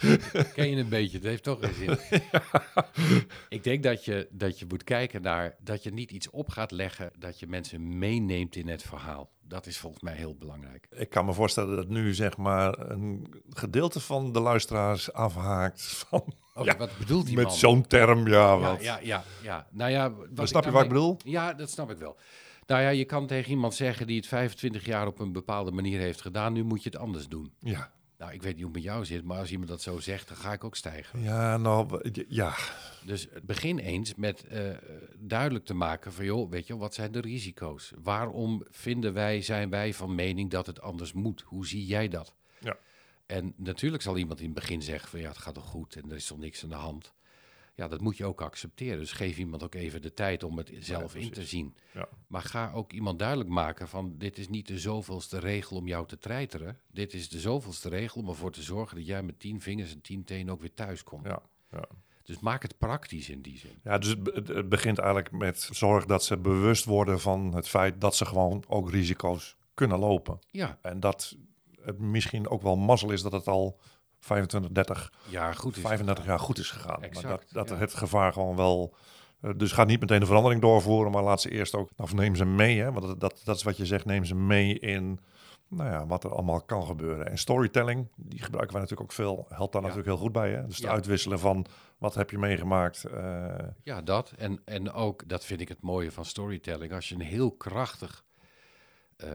Ken 0.53 0.69
je 0.69 0.75
een 0.75 0.89
beetje, 0.89 1.17
het 1.17 1.25
heeft 1.25 1.43
toch 1.43 1.59
geen 1.61 1.73
zin. 1.73 2.21
Ik 3.49 3.63
denk 3.63 3.83
dat 3.83 4.05
je, 4.05 4.27
dat 4.31 4.59
je 4.59 4.65
moet 4.67 4.83
kijken 4.83 5.21
naar 5.21 5.55
dat 5.59 5.83
je 5.83 5.93
niet 5.93 6.11
iets 6.11 6.29
op 6.29 6.49
gaat 6.49 6.71
leggen, 6.71 7.11
dat 7.17 7.39
je 7.39 7.47
mensen 7.47 7.97
meeneemt 7.97 8.55
in 8.55 8.67
het 8.67 8.83
verhaal. 8.83 9.29
Dat 9.41 9.65
is 9.65 9.77
volgens 9.77 10.03
mij 10.03 10.13
heel 10.13 10.35
belangrijk. 10.35 10.87
Ik 10.91 11.09
kan 11.09 11.25
me 11.25 11.33
voorstellen 11.33 11.75
dat 11.75 11.87
nu 11.87 12.13
zeg 12.13 12.37
maar 12.37 12.79
een 12.89 13.33
gedeelte 13.49 13.99
van 13.99 14.31
de 14.31 14.39
luisteraars 14.39 15.13
afhaakt 15.13 15.81
van, 15.81 16.33
Oh, 16.53 16.65
Ja, 16.65 16.77
wat 16.77 16.97
bedoelt 16.97 17.25
die 17.25 17.35
met 17.35 17.53
zo'n 17.53 17.87
term. 17.87 18.27
Ja, 18.27 18.57
wat. 18.57 18.83
ja, 18.83 18.99
ja, 19.01 19.23
ja. 19.41 19.67
Nou 19.71 19.91
ja, 19.91 20.11
wat 20.11 20.27
Dan 20.35 20.47
snap 20.47 20.63
je 20.63 20.71
wat 20.71 20.83
ik 20.83 20.89
bedoel? 20.89 21.17
Ja, 21.23 21.53
dat 21.53 21.69
snap 21.69 21.91
ik 21.91 21.97
wel. 21.97 22.17
Nou 22.71 22.83
ja, 22.83 22.89
je 22.89 23.05
kan 23.05 23.27
tegen 23.27 23.51
iemand 23.51 23.73
zeggen 23.73 24.07
die 24.07 24.17
het 24.17 24.27
25 24.27 24.85
jaar 24.85 25.07
op 25.07 25.19
een 25.19 25.31
bepaalde 25.31 25.71
manier 25.71 25.99
heeft 25.99 26.21
gedaan, 26.21 26.53
nu 26.53 26.63
moet 26.63 26.83
je 26.83 26.89
het 26.89 26.99
anders 26.99 27.27
doen. 27.27 27.53
Ja. 27.59 27.91
Nou, 28.17 28.33
ik 28.33 28.41
weet 28.41 28.53
niet 28.55 28.63
hoe 28.63 28.73
het 28.73 28.83
met 28.83 28.93
jou 28.93 29.05
zit, 29.05 29.23
maar 29.23 29.39
als 29.39 29.51
iemand 29.51 29.69
dat 29.69 29.81
zo 29.81 29.99
zegt, 29.99 30.27
dan 30.27 30.37
ga 30.37 30.53
ik 30.53 30.63
ook 30.63 30.75
stijgen. 30.75 31.21
Ja, 31.21 31.57
nou, 31.57 32.11
ja. 32.27 32.55
Dus 33.05 33.27
begin 33.43 33.77
eens 33.77 34.15
met 34.15 34.47
eh, 34.47 34.69
duidelijk 35.17 35.65
te 35.65 35.73
maken 35.73 36.13
van, 36.13 36.25
joh, 36.25 36.49
weet 36.49 36.67
je, 36.67 36.77
wat 36.77 36.93
zijn 36.93 37.11
de 37.11 37.21
risico's? 37.21 37.93
Waarom 38.03 38.63
vinden 38.69 39.13
wij, 39.13 39.41
zijn 39.41 39.69
wij 39.69 39.93
van 39.93 40.15
mening 40.15 40.49
dat 40.49 40.65
het 40.65 40.81
anders 40.81 41.13
moet? 41.13 41.41
Hoe 41.41 41.67
zie 41.67 41.85
jij 41.85 42.07
dat? 42.07 42.35
Ja. 42.59 42.77
En 43.25 43.53
natuurlijk 43.57 44.03
zal 44.03 44.17
iemand 44.17 44.39
in 44.39 44.45
het 44.45 44.53
begin 44.53 44.81
zeggen 44.81 45.09
van, 45.09 45.19
ja, 45.19 45.27
het 45.27 45.37
gaat 45.37 45.53
toch 45.53 45.65
goed 45.65 45.95
en 45.95 46.09
er 46.09 46.15
is 46.15 46.27
toch 46.27 46.37
niks 46.37 46.63
aan 46.63 46.69
de 46.69 46.75
hand. 46.75 47.13
Ja, 47.75 47.87
dat 47.87 48.01
moet 48.01 48.17
je 48.17 48.25
ook 48.25 48.41
accepteren. 48.41 48.99
Dus 48.99 49.11
geef 49.11 49.37
iemand 49.37 49.63
ook 49.63 49.75
even 49.75 50.01
de 50.01 50.13
tijd 50.13 50.43
om 50.43 50.57
het 50.57 50.71
zelf 50.79 51.15
in 51.15 51.31
te 51.31 51.45
zien. 51.45 51.75
Ja. 51.93 52.07
Maar 52.27 52.41
ga 52.41 52.71
ook 52.71 52.91
iemand 52.93 53.19
duidelijk 53.19 53.49
maken 53.49 53.87
van, 53.87 54.13
dit 54.17 54.37
is 54.37 54.47
niet 54.49 54.67
de 54.67 54.79
zoveelste 54.79 55.39
regel 55.39 55.77
om 55.77 55.87
jou 55.87 56.07
te 56.07 56.17
treiteren. 56.17 56.79
Dit 56.87 57.13
is 57.13 57.29
de 57.29 57.39
zoveelste 57.39 57.89
regel 57.89 58.21
om 58.21 58.29
ervoor 58.29 58.51
te 58.51 58.61
zorgen 58.61 58.97
dat 58.97 59.05
jij 59.05 59.23
met 59.23 59.39
tien 59.39 59.61
vingers 59.61 59.93
en 59.93 60.01
tien 60.01 60.23
tenen 60.23 60.53
ook 60.53 60.59
weer 60.61 60.73
thuis 60.73 61.03
komt. 61.03 61.25
Ja, 61.25 61.41
ja. 61.71 61.85
Dus 62.23 62.39
maak 62.39 62.61
het 62.61 62.77
praktisch 62.77 63.29
in 63.29 63.41
die 63.41 63.57
zin. 63.57 63.71
ja, 63.83 63.97
dus 63.97 64.15
het- 64.33 64.47
het 64.47 64.69
begint 64.69 64.97
eigenlijk 64.97 65.31
met 65.31 65.69
zorg 65.71 66.05
dat 66.05 66.23
ze 66.23 66.37
bewust 66.37 66.85
worden 66.85 67.19
van 67.19 67.53
het 67.55 67.67
feit 67.67 68.01
dat 68.01 68.15
ze 68.15 68.25
gewoon 68.25 68.63
ook 68.67 68.89
risico's 68.89 69.57
kunnen 69.73 69.99
lopen. 69.99 70.39
Ja, 70.51 70.77
En 70.81 70.99
dat 70.99 71.35
het 71.81 71.99
misschien 71.99 72.47
ook 72.49 72.61
wel 72.61 72.75
mazzel 72.77 73.11
is 73.11 73.21
dat 73.21 73.31
het 73.31 73.47
al 73.47 73.79
25, 74.21 74.71
30, 74.71 75.11
ja 75.27 75.53
goed 75.53 75.75
is 75.75 75.81
35 75.81 76.25
jaar 76.25 76.39
goed 76.39 76.57
is 76.57 76.71
gegaan. 76.71 77.03
Exact, 77.03 77.25
maar 77.27 77.37
dat, 77.37 77.45
dat 77.51 77.69
ja. 77.69 77.75
het 77.75 77.93
gevaar 77.93 78.33
gewoon 78.33 78.55
wel. 78.55 78.95
eh, 79.41 79.51
Dus 79.57 79.71
ga 79.71 79.83
niet 79.83 79.99
meteen 79.99 80.19
de 80.19 80.25
verandering 80.25 80.61
doorvoeren, 80.61 81.11
maar 81.11 81.23
laat 81.23 81.41
ze 81.41 81.49
eerst 81.49 81.75
ook. 81.75 81.89
Of 81.97 82.13
neem 82.13 82.35
ze 82.35 82.45
mee, 82.45 82.79
hè? 82.79 82.91
Want 82.91 83.05
dat, 83.07 83.19
dat, 83.19 83.41
dat 83.43 83.55
is 83.55 83.63
wat 83.63 83.77
je 83.77 83.85
zegt. 83.85 84.05
Neem 84.05 84.25
ze 84.25 84.35
mee 84.35 84.79
in. 84.79 85.19
Nou 85.67 85.89
ja, 85.89 86.05
wat 86.05 86.23
er 86.23 86.31
allemaal 86.33 86.61
kan 86.61 86.85
gebeuren. 86.85 87.27
En 87.27 87.37
storytelling, 87.37 88.07
die 88.15 88.41
gebruiken 88.41 88.73
wij 88.73 88.81
natuurlijk 88.81 89.09
ook 89.09 89.15
veel. 89.15 89.45
Helpt 89.49 89.73
daar 89.73 89.81
Ja. 89.81 89.87
natuurlijk 89.87 90.15
heel 90.15 90.23
goed 90.25 90.31
bij. 90.33 90.51
Hè? 90.51 90.65
Dus 90.65 90.75
het 90.75 90.85
Ja. 90.85 90.91
uitwisselen 90.91 91.39
van 91.39 91.65
wat 91.97 92.13
heb 92.15 92.29
je 92.29 92.37
meegemaakt. 92.37 93.03
eh, 93.03 93.53
Ja, 93.83 94.01
dat. 94.01 94.33
En, 94.37 94.61
en 94.65 94.91
ook, 94.91 95.29
dat 95.29 95.45
vind 95.45 95.61
ik 95.61 95.67
het 95.67 95.81
mooie 95.81 96.11
van 96.11 96.25
storytelling. 96.25 96.93
Als 96.93 97.09
je 97.09 97.15
een 97.15 97.21
heel 97.21 97.51
krachtig 97.51 98.23
eh, 99.17 99.29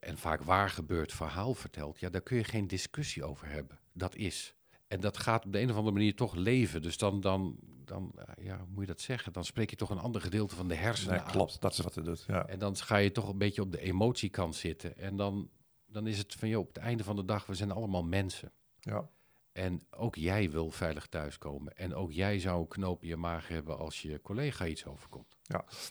en 0.00 0.18
vaak 0.18 0.42
waar 0.42 0.70
gebeurd 0.70 1.12
verhaal 1.12 1.54
vertelt, 1.54 2.00
ja, 2.00 2.08
daar 2.08 2.20
kun 2.20 2.36
je 2.36 2.44
geen 2.44 2.66
discussie 2.66 3.24
over 3.24 3.48
hebben. 3.48 3.78
Dat 3.94 4.16
is. 4.16 4.54
En 4.86 5.00
dat 5.00 5.18
gaat 5.18 5.44
op 5.44 5.52
de 5.52 5.60
een 5.60 5.70
of 5.70 5.76
andere 5.76 5.94
manier 5.94 6.14
toch 6.14 6.34
leven. 6.34 6.82
Dus 6.82 6.96
dan, 6.96 7.20
dan, 7.20 7.58
dan 7.84 8.12
eh, 8.16 8.44
ja, 8.44 8.58
hoe 8.58 8.66
moet 8.70 8.80
je 8.80 8.86
dat 8.86 9.00
zeggen? 9.00 9.32
Dan 9.32 9.44
spreek 9.44 9.70
je 9.70 9.76
toch 9.76 9.90
een 9.90 9.98
ander 9.98 10.20
gedeelte 10.20 10.54
van 10.54 10.68
de 10.68 10.74
hersenen 10.74 11.14
nee, 11.14 11.24
aan. 11.24 11.30
klopt, 11.30 11.60
dat 11.60 11.72
is 11.72 11.78
wat 11.78 11.94
het 11.94 12.04
doet. 12.04 12.24
Ja. 12.26 12.46
En 12.46 12.58
dan 12.58 12.76
ga 12.76 12.96
je 12.96 13.12
toch 13.12 13.28
een 13.28 13.38
beetje 13.38 13.62
op 13.62 13.72
de 13.72 13.80
emotiekant 13.80 14.54
zitten. 14.54 14.96
En 14.96 15.16
dan, 15.16 15.50
dan 15.86 16.06
is 16.06 16.18
het 16.18 16.34
van, 16.34 16.48
joh, 16.48 16.60
op 16.60 16.66
het 16.66 16.76
einde 16.76 17.04
van 17.04 17.16
de 17.16 17.24
dag, 17.24 17.46
we 17.46 17.54
zijn 17.54 17.70
allemaal 17.70 18.04
mensen. 18.04 18.52
Ja. 18.80 19.08
En 19.52 19.82
ook 19.90 20.16
jij 20.16 20.50
wil 20.50 20.70
veilig 20.70 21.06
thuiskomen. 21.06 21.76
En 21.76 21.94
ook 21.94 22.12
jij 22.12 22.38
zou 22.38 22.60
een 22.60 22.68
knoop 22.68 23.02
in 23.02 23.08
je 23.08 23.16
maag 23.16 23.48
hebben 23.48 23.78
als 23.78 24.02
je 24.02 24.20
collega 24.22 24.66
iets 24.66 24.86
overkomt. 24.86 25.33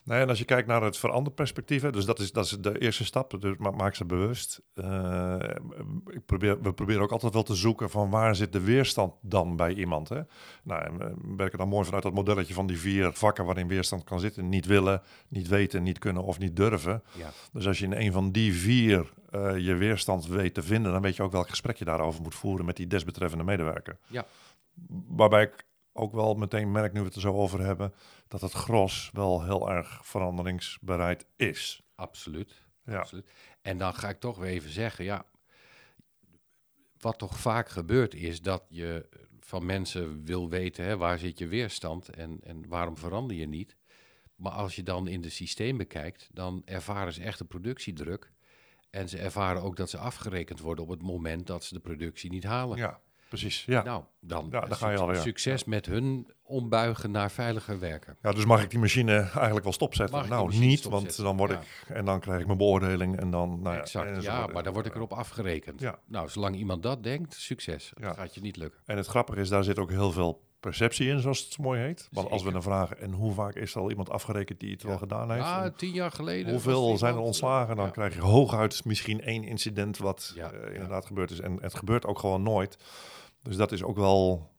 Nee, 0.04 0.22
en 0.22 0.30
als 0.30 0.38
je 0.40 0.46
kijkt 0.46 0.68
naar 0.68 0.82
het 0.84 0.98
veranderperspectief, 0.98 1.82
hè, 1.82 1.92
dus 1.92 2.06
dat 2.06 2.20
is, 2.20 2.32
dat 2.32 2.46
is 2.46 2.52
de 2.60 2.80
eerste 2.80 3.06
stap, 3.06 3.42
dus 3.42 3.58
ma- 3.58 3.72
maak 3.72 3.96
ze 3.96 4.06
bewust. 4.06 4.62
Eh, 4.74 5.36
ik 6.06 6.26
probeer, 6.26 6.62
we 6.62 6.74
proberen 6.74 7.02
ook 7.02 7.12
altijd 7.12 7.34
wel 7.34 7.44
te 7.44 7.56
zoeken 7.56 7.90
van 7.90 8.10
waar 8.10 8.36
zit 8.36 8.52
de 8.54 8.62
weerstand 8.62 9.14
dan 9.22 9.56
bij 9.56 9.74
iemand. 9.74 10.10
Hè? 10.10 10.22
Nou, 10.64 10.84
en 10.84 10.98
we 10.98 11.36
werken 11.38 11.58
dan 11.58 11.68
mooi 11.68 11.86
vanuit 11.86 12.04
dat 12.04 12.14
modelletje 12.14 12.54
van 12.54 12.68
die 12.68 12.80
vier 12.80 13.14
vakken 13.14 13.46
waarin 13.46 13.68
weerstand 13.68 14.04
kan 14.04 14.20
zitten. 14.20 14.50
Niet 14.50 14.66
willen, 14.66 15.02
niet 15.28 15.48
weten, 15.48 15.84
niet 15.84 16.00
kunnen 16.00 16.24
of 16.24 16.40
niet 16.40 16.56
durven. 16.56 17.04
Ja, 17.12 17.30
Dus 17.52 17.68
als 17.68 17.80
je 17.80 17.86
in 17.86 17.94
een 17.94 18.12
van 18.12 18.32
die 18.32 18.54
vier 18.54 19.14
eh, 19.30 19.58
je 19.58 19.76
weerstand 19.76 20.28
weet 20.28 20.54
te 20.54 20.62
vinden, 20.64 20.92
dan 20.92 21.02
weet 21.02 21.16
je 21.16 21.24
ook 21.24 21.32
welk 21.32 21.50
gesprek 21.50 21.76
je 21.78 21.86
daarover 21.86 22.22
moet 22.22 22.36
voeren 22.36 22.66
met 22.66 22.76
die 22.78 22.88
desbetreffende 22.88 23.44
medewerker. 23.44 23.98
ja, 24.08 24.26
Waarbij 25.08 25.44
ik 25.44 25.66
ook 25.94 26.14
wel 26.14 26.34
meteen 26.34 26.72
merk, 26.72 26.94
nu 26.94 27.00
we 27.00 27.06
het 27.06 27.16
er 27.16 27.22
zo 27.22 27.34
over 27.34 27.60
hebben, 27.60 27.94
dat 28.28 28.42
het 28.42 28.52
gros 28.52 29.10
wel 29.14 29.44
heel 29.44 29.70
erg 29.72 30.00
veranderingsbereid 30.06 31.26
is. 31.36 31.82
absoluut. 31.96 32.62
Ja, 32.86 33.00
absoluut. 33.00 33.30
En 33.62 33.78
dan 33.78 33.94
ga 33.94 34.10
ik 34.10 34.20
toch 34.20 34.38
weer 34.38 34.50
even 34.50 34.70
zeggen, 34.70 35.06
ja, 35.06 35.26
wat 36.98 37.18
toch 37.18 37.40
vaak 37.40 37.70
gebeurt 37.70 38.14
is 38.14 38.42
dat 38.42 38.64
je 38.70 39.10
van 39.40 39.66
mensen 39.66 40.26
wil 40.26 40.50
weten 40.50 40.86
hè, 40.86 40.98
waar 40.98 41.20
zit 41.20 41.38
je 41.38 41.48
weerstand 41.48 42.10
en, 42.10 42.40
en 42.44 42.68
waarom 42.68 42.98
verander 42.98 43.38
je 43.38 43.48
niet. 43.48 43.78
Maar 44.36 44.52
als 44.52 44.76
je 44.76 44.84
dan 44.84 45.08
in 45.08 45.22
de 45.22 45.30
systemen 45.30 45.88
kijkt, 45.88 46.30
dan 46.34 46.62
ervaren 46.66 47.14
ze 47.14 47.24
echt 47.24 47.40
een 47.40 47.48
productiedruk. 47.48 48.32
En 48.90 49.10
ze 49.10 49.18
ervaren 49.18 49.62
ook 49.62 49.76
dat 49.76 49.90
ze 49.90 49.98
afgerekend 49.98 50.60
worden 50.60 50.84
op 50.84 50.90
het 50.90 51.02
moment 51.02 51.48
dat 51.48 51.64
ze 51.64 51.74
de 51.74 51.80
productie 51.80 52.30
niet 52.30 52.44
halen. 52.44 52.78
Ja, 52.78 53.02
precies. 53.40 53.64
Ja. 53.66 53.84
Nou, 53.84 54.04
dan, 54.20 54.48
Ja, 54.52 54.66
ga 54.70 54.90
je 54.90 54.98
alweer. 54.98 55.16
succes 55.16 55.64
met 55.64 55.86
hun 55.86 56.32
ombuigen 56.44 57.12
naar 57.12 57.32
veiliger 57.32 57.80
werken. 57.80 58.18
ja, 58.22 58.32
dus 58.32 58.46
mag 58.46 58.64
ik 58.64 58.70
die 58.70 58.80
machine 58.80 59.14
eigenlijk 59.18 59.64
wel 59.64 59.74
stopzetten? 59.74 60.16
Mag 60.18 60.28
nou, 60.30 60.58
niet, 60.58 60.80
stopzetten? 60.80 61.24
want 61.24 61.38
dan 61.38 61.38
word 61.38 61.52
Ja. 61.52 61.60
ik... 61.60 61.96
En 61.96 62.06
dan 62.06 62.20
krijg 62.20 62.40
ik 62.40 62.46
mijn 62.46 62.58
beoordeling 62.58 63.18
en 63.20 63.30
dan... 63.32 63.62
Nou 63.62 63.78
exact, 63.78 64.24
ja, 64.24 64.48
maar 64.48 64.64
dan 64.64 64.74
word 64.74 64.86
ik 64.86 64.96
erop 64.96 65.12
afgerekend. 65.14 65.80
Ja. 65.80 66.00
Nou, 66.06 66.30
zolang 66.30 66.56
iemand 66.56 66.84
dat 66.84 67.04
denkt, 67.04 67.34
succes. 67.34 67.92
Dat 68.00 68.16
gaat 68.16 68.36
je 68.36 68.42
niet 68.42 68.58
lukken. 68.58 68.80
En 68.86 68.98
het 68.98 69.08
grappige 69.08 69.40
is, 69.40 69.50
daar 69.50 69.64
zit 69.64 69.80
ook 69.80 69.90
heel 69.90 70.12
veel 70.12 70.42
perceptie 70.60 71.08
in, 71.08 71.20
zoals 71.20 71.40
het 71.40 71.58
mooi 71.58 71.82
heet. 71.82 72.08
Want 72.12 72.30
als 72.30 72.44
we 72.44 72.52
dan 72.52 72.62
vragen, 72.64 73.00
en 73.00 73.12
hoe 73.12 73.34
vaak 73.34 73.56
is 73.56 73.76
er 73.76 73.82
al 73.82 73.90
iemand 73.90 74.10
afgerekend 74.10 74.60
die 74.60 74.72
het 74.72 74.84
wel 74.84 74.98
gedaan 74.98 75.32
heeft? 75.32 75.46
Ah, 75.46 75.64
En 75.64 75.76
tien 75.76 75.92
jaar 75.94 76.12
geleden. 76.12 76.52
hoeveel 76.52 76.98
zijn 76.98 77.14
er 77.14 77.20
ontslagen? 77.20 77.76
Dan 77.76 77.86
ja. 77.86 77.92
krijg 77.92 78.14
je 78.14 78.22
hooguit 78.22 78.86
misschien 78.86 79.22
één 79.22 79.44
incident 79.44 79.98
wat 79.98 80.32
Ja, 80.36 80.52
eh, 80.52 80.74
inderdaad 80.74 81.06
gebeurd 81.06 81.32
is. 81.32 81.40
En 81.40 81.58
het 81.62 81.74
gebeurt 81.76 82.06
ook 82.06 82.20
gewoon 82.20 82.44
nooit. 82.44 82.78
Dus 83.44 83.56
dat 83.56 83.72
is 83.72 83.84
ook 83.84 83.96
wel, 83.96 84.52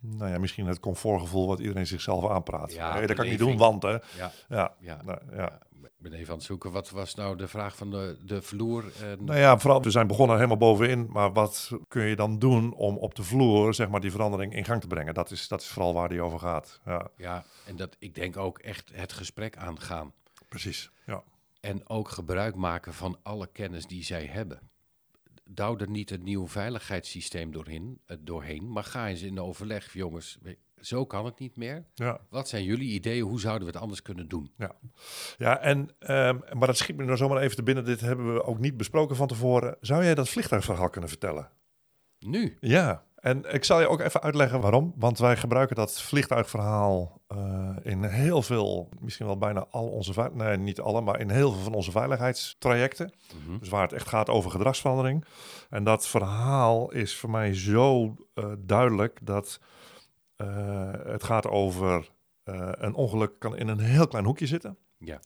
nou 0.00 0.30
ja, 0.30 0.38
misschien 0.38 0.66
het 0.66 0.80
comfortgevoel 0.80 1.46
wat 1.46 1.58
iedereen 1.60 1.86
zichzelf 1.86 2.30
aanpraat. 2.30 2.72
Ja, 2.72 3.00
dat 3.00 3.16
kan 3.16 3.24
ik 3.24 3.30
niet 3.30 3.38
doen, 3.38 3.56
want 3.56 3.82
hè. 3.82 3.90
Ja, 3.90 4.32
Ja, 4.48 4.74
ja. 4.80 5.02
nou, 5.04 5.18
ja. 5.30 5.36
Ja, 5.36 5.60
Ik 5.82 6.10
ben 6.10 6.12
even 6.12 6.28
aan 6.28 6.36
het 6.36 6.46
zoeken. 6.46 6.72
Wat 6.72 6.90
was 6.90 7.14
nou 7.14 7.36
de 7.36 7.48
vraag 7.48 7.76
van 7.76 7.90
de, 7.90 8.18
de 8.24 8.42
vloer? 8.42 8.92
En, 9.02 9.24
Nou 9.24 9.38
ja, 9.38 9.58
vooral, 9.58 9.82
we 9.82 9.90
zijn 9.90 10.06
begonnen 10.06 10.36
helemaal 10.36 10.56
bovenin. 10.56 11.08
Maar 11.10 11.32
wat 11.32 11.70
kun 11.88 12.02
je 12.04 12.16
dan 12.16 12.38
doen 12.38 12.74
om 12.74 12.96
op 12.96 13.14
de 13.14 13.22
vloer, 13.22 13.74
zeg 13.74 13.88
maar, 13.88 14.00
die 14.00 14.10
verandering 14.10 14.54
in 14.54 14.64
gang 14.64 14.80
te 14.80 14.86
brengen? 14.86 15.14
Dat 15.14 15.30
is, 15.30 15.48
dat 15.48 15.60
is 15.60 15.68
vooral 15.68 15.94
waar 15.94 16.08
die 16.08 16.22
over 16.22 16.38
gaat. 16.38 16.80
Ja, 16.84 17.10
Ja, 17.16 17.44
en 17.66 17.76
dat, 17.76 17.96
ik 17.98 18.14
denk 18.14 18.36
ook 18.36 18.58
echt 18.58 18.90
het 18.94 19.12
gesprek 19.12 19.56
aangaan. 19.56 20.12
precies. 20.48 20.90
Ja. 21.06 21.22
En 21.60 21.88
ook 21.88 22.08
gebruik 22.08 22.54
maken 22.54 22.94
van 22.94 23.18
alle 23.22 23.46
kennis 23.46 23.86
die 23.86 24.04
zij 24.04 24.26
hebben. 24.26 24.70
Douw 25.44 25.78
er 25.78 25.90
niet 25.90 26.10
een 26.10 26.22
nieuw 26.22 26.48
veiligheidssysteem 26.48 27.52
doorheen, 27.52 28.00
eh, 28.06 28.16
doorheen, 28.20 28.72
maar 28.72 28.84
ga 28.84 29.08
eens 29.08 29.22
in 29.22 29.40
overleg. 29.40 29.92
Jongens, 29.92 30.38
zo 30.76 31.06
kan 31.06 31.24
het 31.24 31.38
niet 31.38 31.56
meer. 31.56 31.84
Ja. 31.94 32.20
Wat 32.28 32.48
zijn 32.48 32.64
jullie 32.64 32.92
ideeën? 32.92 33.22
Hoe 33.22 33.40
zouden 33.40 33.66
we 33.66 33.72
het 33.72 33.82
anders 33.82 34.02
kunnen 34.02 34.28
doen? 34.28 34.52
Ja, 34.56 34.76
ja 35.38 35.60
en, 35.60 35.90
ehm, 35.98 36.38
maar 36.52 36.66
dat 36.66 36.76
schiet 36.76 36.96
me 36.96 37.04
nou 37.04 37.16
zomaar 37.16 37.42
even 37.42 37.56
te 37.56 37.62
binnen. 37.62 37.84
Dit 37.84 38.00
hebben 38.00 38.34
we 38.34 38.44
ook 38.44 38.58
niet 38.58 38.76
besproken 38.76 39.16
van 39.16 39.26
tevoren. 39.26 39.76
Zou 39.80 40.04
jij 40.04 40.14
dat 40.14 40.28
vliegtuigverhaal 40.28 40.90
kunnen 40.90 41.10
vertellen? 41.10 41.50
Nu? 42.18 42.56
Ja, 42.60 43.04
en 43.22 43.54
ik 43.54 43.64
zal 43.64 43.80
je 43.80 43.88
ook 43.88 44.00
even 44.00 44.22
uitleggen 44.22 44.60
waarom. 44.60 44.92
Want 44.96 45.18
wij 45.18 45.36
gebruiken 45.36 45.76
dat 45.76 46.00
vliegtuigverhaal 46.00 47.20
eh, 47.26 47.76
in 47.82 48.04
heel 48.04 48.42
veel, 48.42 48.88
misschien 49.00 49.26
wel 49.26 49.38
bijna 49.38 49.66
al 49.70 49.88
onze, 49.88 50.30
nee 50.32 50.56
niet 50.56 50.80
alle, 50.80 51.00
maar 51.00 51.20
in 51.20 51.30
heel 51.30 51.52
veel 51.52 51.62
van 51.62 51.74
onze 51.74 51.90
veiligheidstrajecten. 51.90 53.12
Mhm. 53.44 53.58
Dus 53.58 53.68
waar 53.68 53.82
het 53.82 53.92
echt 53.92 54.08
gaat 54.08 54.28
over 54.28 54.50
gedragsverandering. 54.50 55.24
En 55.70 55.84
dat 55.84 56.08
verhaal 56.08 56.92
is 56.92 57.16
voor 57.16 57.30
mij 57.30 57.54
zo 57.54 58.16
eh, 58.34 58.52
duidelijk 58.58 59.18
dat 59.22 59.60
eh, 60.36 60.90
het 61.04 61.24
gaat 61.24 61.46
over 61.46 62.10
een 62.74 62.94
ongeluk 62.94 63.38
kan 63.38 63.56
in 63.56 63.68
een 63.68 63.78
heel 63.78 64.08
klein 64.08 64.24
hoekje 64.24 64.46
zitten. 64.46 64.78
Ja. 64.98 65.20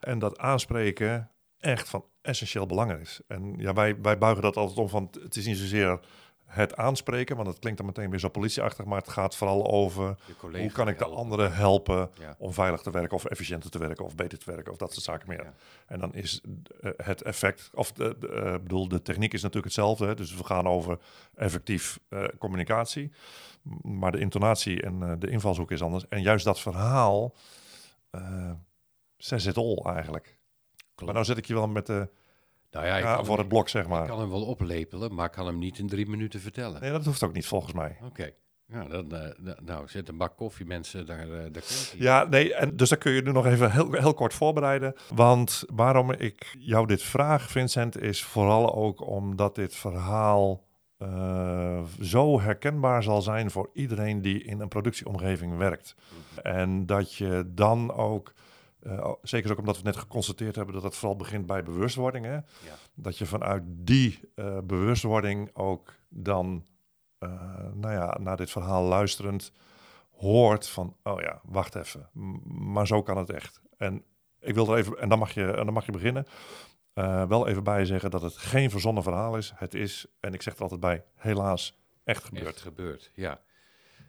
En 0.00 0.18
dat 0.18 0.38
aanspreken 0.38 1.30
echt 1.58 1.88
van 1.88 2.04
essentieel 2.20 2.66
belang 2.66 3.00
is. 3.00 3.20
En 3.26 3.54
ja, 3.56 3.72
wij, 3.72 4.00
wij 4.00 4.18
buigen 4.18 4.42
dat 4.42 4.56
altijd 4.56 4.78
om 4.78 4.88
van 4.88 5.08
het 5.22 5.36
is 5.36 5.46
niet 5.46 5.56
zozeer 5.56 6.00
het 6.48 6.76
aanspreken, 6.76 7.36
want 7.36 7.48
dat 7.48 7.58
klinkt 7.58 7.78
dan 7.78 7.86
meteen 7.86 8.10
weer 8.10 8.18
zo 8.18 8.28
politieachtig, 8.28 8.84
maar 8.84 8.98
het 8.98 9.08
gaat 9.08 9.36
vooral 9.36 9.66
over 9.70 10.16
hoe 10.40 10.72
kan 10.72 10.88
ik 10.88 10.98
de 10.98 11.04
anderen 11.04 11.54
helpen 11.54 12.10
Ja. 12.20 12.34
om 12.38 12.52
veilig 12.52 12.80
te 12.80 12.90
werken 12.90 13.16
of 13.16 13.24
efficiënter 13.24 13.70
te 13.70 13.78
werken 13.78 14.04
of 14.04 14.14
beter 14.14 14.38
te 14.38 14.50
werken 14.50 14.72
of 14.72 14.78
dat 14.78 14.92
soort 14.92 15.04
zaken 15.04 15.28
meer. 15.28 15.44
Ja. 15.44 15.52
En 15.86 15.98
dan 16.00 16.14
is 16.14 16.40
eh, 16.80 16.90
het 16.96 17.22
effect, 17.22 17.70
of 17.74 17.92
de, 17.92 18.16
de, 18.18 18.28
eh, 18.28 18.52
bedoel, 18.52 18.88
de 18.88 19.02
techniek 19.02 19.32
is 19.32 19.42
natuurlijk 19.42 19.74
hetzelfde. 19.74 20.06
Hè? 20.06 20.14
Dus 20.14 20.34
we 20.34 20.44
gaan 20.44 20.66
over 20.66 20.98
effectief 21.34 21.98
eh, 22.08 22.24
communicatie. 22.38 23.12
Maar 23.82 24.12
de 24.12 24.18
intonatie 24.18 24.82
en 24.82 25.18
de 25.18 25.30
invalshoek 25.30 25.70
is 25.70 25.82
anders. 25.82 26.08
En 26.08 26.22
juist 26.22 26.44
dat 26.44 26.60
verhaal 26.60 27.34
eh 28.10 28.50
says 29.18 29.46
it 29.46 29.56
all 29.56 29.76
eigenlijk. 29.84 30.38
Maar 31.04 31.14
nou 31.14 31.24
zit 31.24 31.36
ik 31.38 31.46
je 31.46 31.54
wel 31.54 31.68
met 31.68 31.86
de 31.86 32.08
Nou 32.70 32.86
ja, 32.86 33.18
ik 33.18 33.24
voor 33.24 33.38
het 33.38 33.48
blok, 33.48 33.68
zeg 33.68 33.82
ik 33.82 33.88
maar. 33.88 34.06
kan 34.06 34.20
hem 34.20 34.30
wel 34.30 34.44
oplepelen, 34.44 35.14
maar 35.14 35.26
ik 35.26 35.32
kan 35.32 35.46
hem 35.46 35.58
niet 35.58 35.78
in 35.78 35.88
drie 35.88 36.08
minuten 36.08 36.40
vertellen. 36.40 36.80
Nee, 36.80 36.90
dat 36.90 37.04
hoeft 37.04 37.22
ook 37.22 37.32
niet 37.32 37.46
volgens 37.46 37.72
mij. 37.72 37.98
Oké. 38.04 38.30
Ja, 38.72 38.84
dan, 38.84 39.12
eh, 39.12 39.52
nou, 39.64 39.88
zet 39.88 40.08
een 40.08 40.16
bak 40.16 40.36
koffie, 40.36 40.66
mensen, 40.66 41.06
daar, 41.06 41.30
eh, 41.30 41.52
daar. 41.52 41.62
Ja, 41.96 42.24
nee, 42.24 42.54
en 42.54 42.76
dus 42.76 42.88
dat 42.88 42.98
kun 42.98 43.12
je 43.12 43.22
nu 43.22 43.32
nog 43.32 43.46
even 43.46 43.72
heel, 43.72 43.92
heel 43.92 44.14
kort 44.14 44.34
voorbereiden. 44.34 44.94
Want 45.14 45.64
waarom 45.74 46.12
ik 46.12 46.56
jou 46.58 46.86
dit 46.86 47.02
vraag, 47.02 47.50
Vincent, 47.50 48.00
is 48.00 48.24
vooral 48.24 48.74
ook 48.74 49.06
omdat 49.06 49.54
dit 49.54 49.74
verhaal 49.74 50.66
eh, 50.98 51.82
zo 52.00 52.40
herkenbaar 52.40 53.02
zal 53.02 53.22
zijn 53.22 53.50
voor 53.50 53.70
iedereen 53.72 54.22
die 54.22 54.44
in 54.44 54.60
een 54.60 54.68
productieomgeving 54.68 55.56
werkt. 55.56 55.94
En 56.42 56.86
dat 56.86 57.14
je 57.14 57.44
dan 57.54 57.92
ook, 57.92 58.32
eh, 58.88 59.12
zeker 59.22 59.50
ook 59.50 59.58
omdat 59.58 59.76
we 59.76 59.82
net 59.82 59.96
geconstateerd 59.96 60.56
hebben 60.56 60.74
dat 60.74 60.82
het 60.82 60.96
vooral 60.96 61.16
begint 61.16 61.46
bij 61.46 61.62
bewustwording, 61.62 62.24
hè? 62.24 62.32
Ja. 62.34 62.42
dat 62.94 63.18
je 63.18 63.26
vanuit 63.26 63.62
die 63.66 64.20
eh, 64.34 64.58
bewustwording 64.64 65.50
ook 65.52 65.94
dan, 66.08 66.66
eh, 67.18 67.30
nou 67.74 67.92
ja, 67.94 68.16
naar 68.20 68.36
dit 68.36 68.50
verhaal 68.50 68.82
luisterend 68.84 69.52
hoort 70.10 70.68
van, 70.68 70.96
oh 71.02 71.20
ja, 71.20 71.40
wacht 71.44 71.74
even, 71.74 72.08
m- 72.12 72.72
maar 72.72 72.86
zo 72.86 73.02
kan 73.02 73.16
het 73.16 73.30
echt. 73.30 73.60
En 73.76 74.04
ik 74.40 74.54
wil 74.54 74.72
er 74.72 74.78
even, 74.78 74.98
en 74.98 75.08
dan 75.08 75.18
mag 75.18 75.32
je, 75.34 75.44
en 75.52 75.64
dan 75.64 75.72
mag 75.74 75.86
je 75.86 75.92
beginnen, 75.92 76.26
wel 77.28 77.48
even 77.48 77.64
bij 77.64 77.84
zeggen 77.84 78.10
dat 78.10 78.22
het 78.22 78.36
geen 78.36 78.70
verzonnen 78.70 79.02
verhaal 79.02 79.36
is. 79.36 79.52
Het 79.54 79.74
is, 79.74 80.06
en 80.20 80.34
ik 80.34 80.42
zeg 80.42 80.54
er 80.56 80.62
altijd 80.62 80.80
bij, 80.80 81.04
helaas 81.14 81.78
echt 82.04 82.24
gebeurd. 82.24 82.46
Echt 82.46 82.60
gebeurd, 82.60 83.10
ja. 83.14 83.40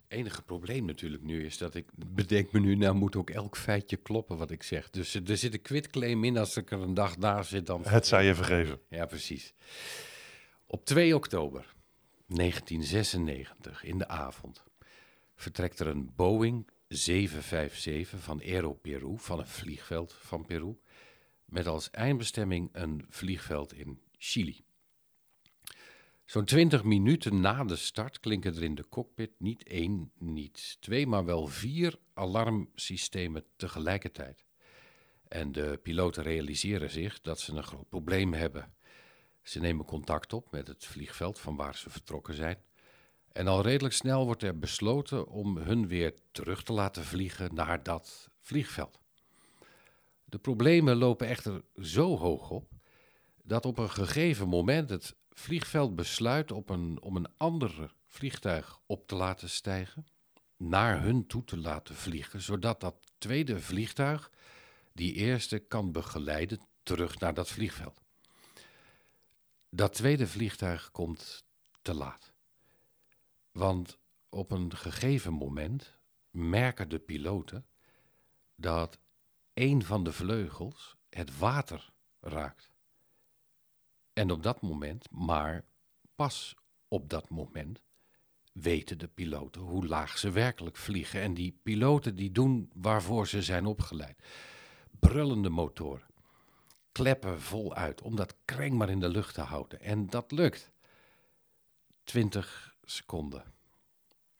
Het 0.09 0.17
enige 0.17 0.41
probleem 0.41 0.85
natuurlijk 0.85 1.23
nu 1.23 1.45
is 1.45 1.57
dat 1.57 1.75
ik 1.75 1.85
bedenk 1.93 2.51
me 2.51 2.59
nu, 2.59 2.75
nou 2.75 2.95
moet 2.95 3.15
ook 3.15 3.29
elk 3.29 3.57
feitje 3.57 3.97
kloppen 3.97 4.37
wat 4.37 4.51
ik 4.51 4.63
zeg. 4.63 4.89
Dus 4.89 5.13
er 5.13 5.37
zit 5.37 5.53
een 5.53 5.61
quitclaim 5.61 6.23
in, 6.23 6.37
als 6.37 6.57
ik 6.57 6.71
er 6.71 6.81
een 6.81 6.93
dag 6.93 7.17
na 7.17 7.43
zit 7.43 7.65
dan... 7.65 7.83
Het 7.87 8.07
zij 8.07 8.25
je 8.25 8.35
vergeven. 8.35 8.79
Ja, 8.87 9.05
precies. 9.05 9.53
Op 10.65 10.85
2 10.85 11.15
oktober 11.15 11.75
1996, 12.27 13.83
in 13.83 13.97
de 13.97 14.07
avond, 14.07 14.63
vertrekt 15.35 15.79
er 15.79 15.87
een 15.87 16.11
Boeing 16.15 16.67
757 16.87 18.19
van 18.19 18.41
Aero 18.41 18.73
Peru, 18.73 19.17
van 19.17 19.39
een 19.39 19.47
vliegveld 19.47 20.13
van 20.19 20.45
Peru, 20.45 20.77
met 21.45 21.67
als 21.67 21.91
eindbestemming 21.91 22.69
een 22.71 23.05
vliegveld 23.09 23.73
in 23.73 23.99
Chili. 24.17 24.63
Zo'n 26.29 26.45
20 26.45 26.83
minuten 26.83 27.41
na 27.41 27.63
de 27.63 27.75
start 27.75 28.19
klinken 28.19 28.55
er 28.55 28.63
in 28.63 28.75
de 28.75 28.89
cockpit 28.89 29.31
niet 29.37 29.63
één, 29.63 30.11
niet 30.17 30.77
twee, 30.79 31.07
maar 31.07 31.25
wel 31.25 31.47
vier 31.47 31.99
alarmsystemen 32.13 33.43
tegelijkertijd. 33.55 34.45
En 35.27 35.51
de 35.51 35.79
piloten 35.83 36.23
realiseren 36.23 36.89
zich 36.89 37.21
dat 37.21 37.39
ze 37.39 37.53
een 37.53 37.63
groot 37.63 37.89
probleem 37.89 38.33
hebben. 38.33 38.73
Ze 39.41 39.59
nemen 39.59 39.85
contact 39.85 40.33
op 40.33 40.51
met 40.51 40.67
het 40.67 40.85
vliegveld 40.85 41.39
van 41.39 41.55
waar 41.55 41.75
ze 41.75 41.89
vertrokken 41.89 42.33
zijn. 42.33 42.57
En 43.31 43.47
al 43.47 43.61
redelijk 43.61 43.93
snel 43.93 44.25
wordt 44.25 44.43
er 44.43 44.59
besloten 44.59 45.27
om 45.27 45.57
hun 45.57 45.87
weer 45.87 46.13
terug 46.31 46.63
te 46.63 46.73
laten 46.73 47.03
vliegen 47.03 47.53
naar 47.53 47.83
dat 47.83 48.29
vliegveld. 48.41 48.99
De 50.25 50.39
problemen 50.39 50.97
lopen 50.97 51.27
echter 51.27 51.61
zo 51.75 52.17
hoog 52.17 52.49
op 52.49 52.69
dat 53.43 53.65
op 53.65 53.77
een 53.77 53.89
gegeven 53.89 54.47
moment 54.47 54.89
het 54.89 55.17
vliegveld 55.39 55.95
besluit 55.95 56.51
op 56.51 56.69
een, 56.69 57.01
om 57.01 57.15
een 57.15 57.37
ander 57.37 57.93
vliegtuig 58.07 58.79
op 58.85 59.07
te 59.07 59.15
laten 59.15 59.49
stijgen, 59.49 60.07
naar 60.57 61.01
hun 61.01 61.27
toe 61.27 61.43
te 61.43 61.57
laten 61.57 61.95
vliegen, 61.95 62.41
zodat 62.41 62.81
dat 62.81 62.95
tweede 63.17 63.59
vliegtuig 63.59 64.31
die 64.93 65.13
eerste 65.13 65.59
kan 65.59 65.91
begeleiden 65.91 66.59
terug 66.83 67.19
naar 67.19 67.33
dat 67.33 67.49
vliegveld. 67.49 68.01
Dat 69.69 69.93
tweede 69.93 70.27
vliegtuig 70.27 70.91
komt 70.91 71.43
te 71.81 71.93
laat. 71.93 72.33
Want 73.51 73.97
op 74.29 74.51
een 74.51 74.75
gegeven 74.75 75.33
moment 75.33 75.97
merken 76.29 76.89
de 76.89 76.99
piloten 76.99 77.65
dat 78.55 78.99
een 79.53 79.83
van 79.83 80.03
de 80.03 80.11
vleugels 80.11 80.95
het 81.09 81.37
water 81.37 81.89
raakt. 82.19 82.68
En 84.19 84.31
op 84.31 84.43
dat 84.43 84.61
moment, 84.61 85.11
maar 85.11 85.65
pas 86.15 86.55
op 86.87 87.09
dat 87.09 87.29
moment, 87.29 87.81
weten 88.53 88.97
de 88.97 89.07
piloten 89.07 89.61
hoe 89.61 89.87
laag 89.87 90.17
ze 90.17 90.31
werkelijk 90.31 90.77
vliegen. 90.77 91.21
En 91.21 91.33
die 91.33 91.59
piloten 91.63 92.15
die 92.15 92.31
doen 92.31 92.71
waarvoor 92.73 93.27
ze 93.27 93.41
zijn 93.41 93.65
opgeleid. 93.65 94.23
Brullende 94.99 95.49
motoren. 95.49 96.07
Kleppen 96.91 97.41
voluit 97.41 98.01
om 98.01 98.15
dat 98.15 98.35
kreng 98.45 98.77
maar 98.77 98.89
in 98.89 98.99
de 98.99 99.09
lucht 99.09 99.33
te 99.33 99.41
houden. 99.41 99.79
En 99.81 100.07
dat 100.07 100.31
lukt. 100.31 100.71
20 102.03 102.75
seconden. 102.83 103.43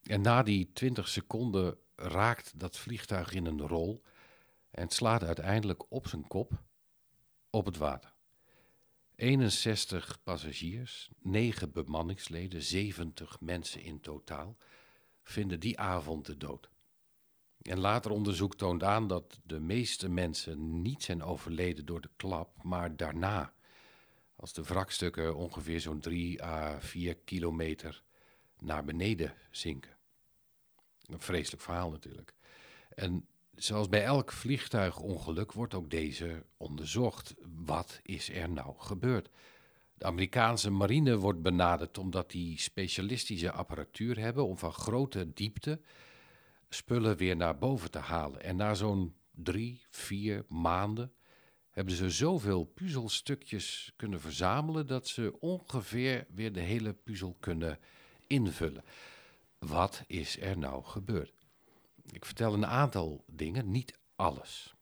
En 0.04 0.22
na 0.22 0.44
die 0.44 0.72
20 0.74 1.08
seconden 1.08 1.78
raakt 1.96 2.60
dat 2.60 2.78
vliegtuig 2.78 3.34
in 3.34 3.46
een 3.46 3.68
rol 3.68 4.02
en 4.72 4.90
slaat 4.90 5.24
uiteindelijk 5.24 5.92
op 5.92 6.08
zijn 6.08 6.28
kop 6.28 6.52
op 7.50 7.66
het 7.66 7.78
water. 7.78 8.18
61 9.20 10.24
passagiers, 10.24 11.10
9 11.22 11.72
bemanningsleden, 11.72 12.62
70 12.62 13.40
mensen 13.40 13.82
in 13.82 14.00
totaal 14.00 14.58
vinden 15.24 15.60
die 15.60 15.80
avond 15.80 16.26
de 16.26 16.38
dood. 16.38 16.70
En 17.62 17.80
later 17.80 18.12
onderzoek 18.12 18.56
toont 18.56 18.84
aan 18.84 19.08
dat 19.08 19.40
de 19.44 19.60
meeste 19.60 20.10
mensen 20.10 20.82
niet 20.82 21.04
zijn 21.04 21.24
overleden 21.24 21.86
door 21.86 22.02
de 22.02 22.10
klap, 22.16 22.64
maar 22.64 22.96
daarna, 22.96 23.54
als 24.36 24.54
de 24.54 24.64
wrakstukken 24.64 25.36
ongeveer 25.36 25.80
zo'n 25.80 26.00
3 26.00 26.44
à 26.44 26.80
4 26.80 27.16
kilometer 27.16 28.04
naar 28.60 28.84
beneden 28.84 29.34
zinken. 29.52 29.98
Een 31.06 31.22
vreselijk 31.22 31.62
verhaal 31.64 31.90
natuurlijk. 31.90 32.36
En 32.96 33.28
zoals 33.60 33.90
bij 33.90 34.04
elk 34.04 34.32
vliegtuigongeluk 34.32 35.52
wordt 35.54 35.74
ook 35.74 35.90
deze 35.90 36.44
onderzocht. 36.58 37.36
Wat 37.66 38.00
is 38.04 38.30
er 38.30 38.50
nou 38.50 38.74
gebeurd? 38.78 39.30
De 39.94 40.06
Amerikaanse 40.06 40.70
marine 40.70 41.18
wordt 41.18 41.42
benaderd 41.42 41.98
omdat 41.98 42.32
die 42.32 42.60
specialistische 42.60 43.52
apparatuur 43.52 44.20
hebben 44.20 44.46
om 44.46 44.58
van 44.58 44.74
grote 44.74 45.34
diepte 45.34 45.80
spullen 46.70 47.18
weer 47.18 47.36
naar 47.36 47.58
boven 47.58 47.92
te 47.92 48.00
halen. 48.00 48.44
En 48.44 48.56
na 48.56 48.74
zo'n 48.74 49.16
drie, 49.32 49.82
vier 49.90 50.46
maanden 50.48 51.12
hebben 51.70 51.94
ze 51.94 52.10
zoveel 52.10 52.64
puzzelstukjes 52.64 53.94
kunnen 53.96 54.22
verzamelen 54.22 54.88
dat 54.88 55.08
ze 55.08 55.36
ongeveer 55.40 56.26
weer 56.34 56.54
de 56.54 56.62
hele 56.62 56.94
puzzel 56.94 57.36
kunnen 57.40 57.80
invullen. 58.28 58.84
Wat 59.60 60.04
is 60.08 60.40
er 60.42 60.58
nou 60.58 60.84
gebeurd? 60.84 61.39
Ik 62.12 62.26
vertel 62.26 62.54
een 62.54 62.66
aantal 62.66 63.24
dingen, 63.28 63.72
niet 63.72 64.00
alles. 64.16 64.76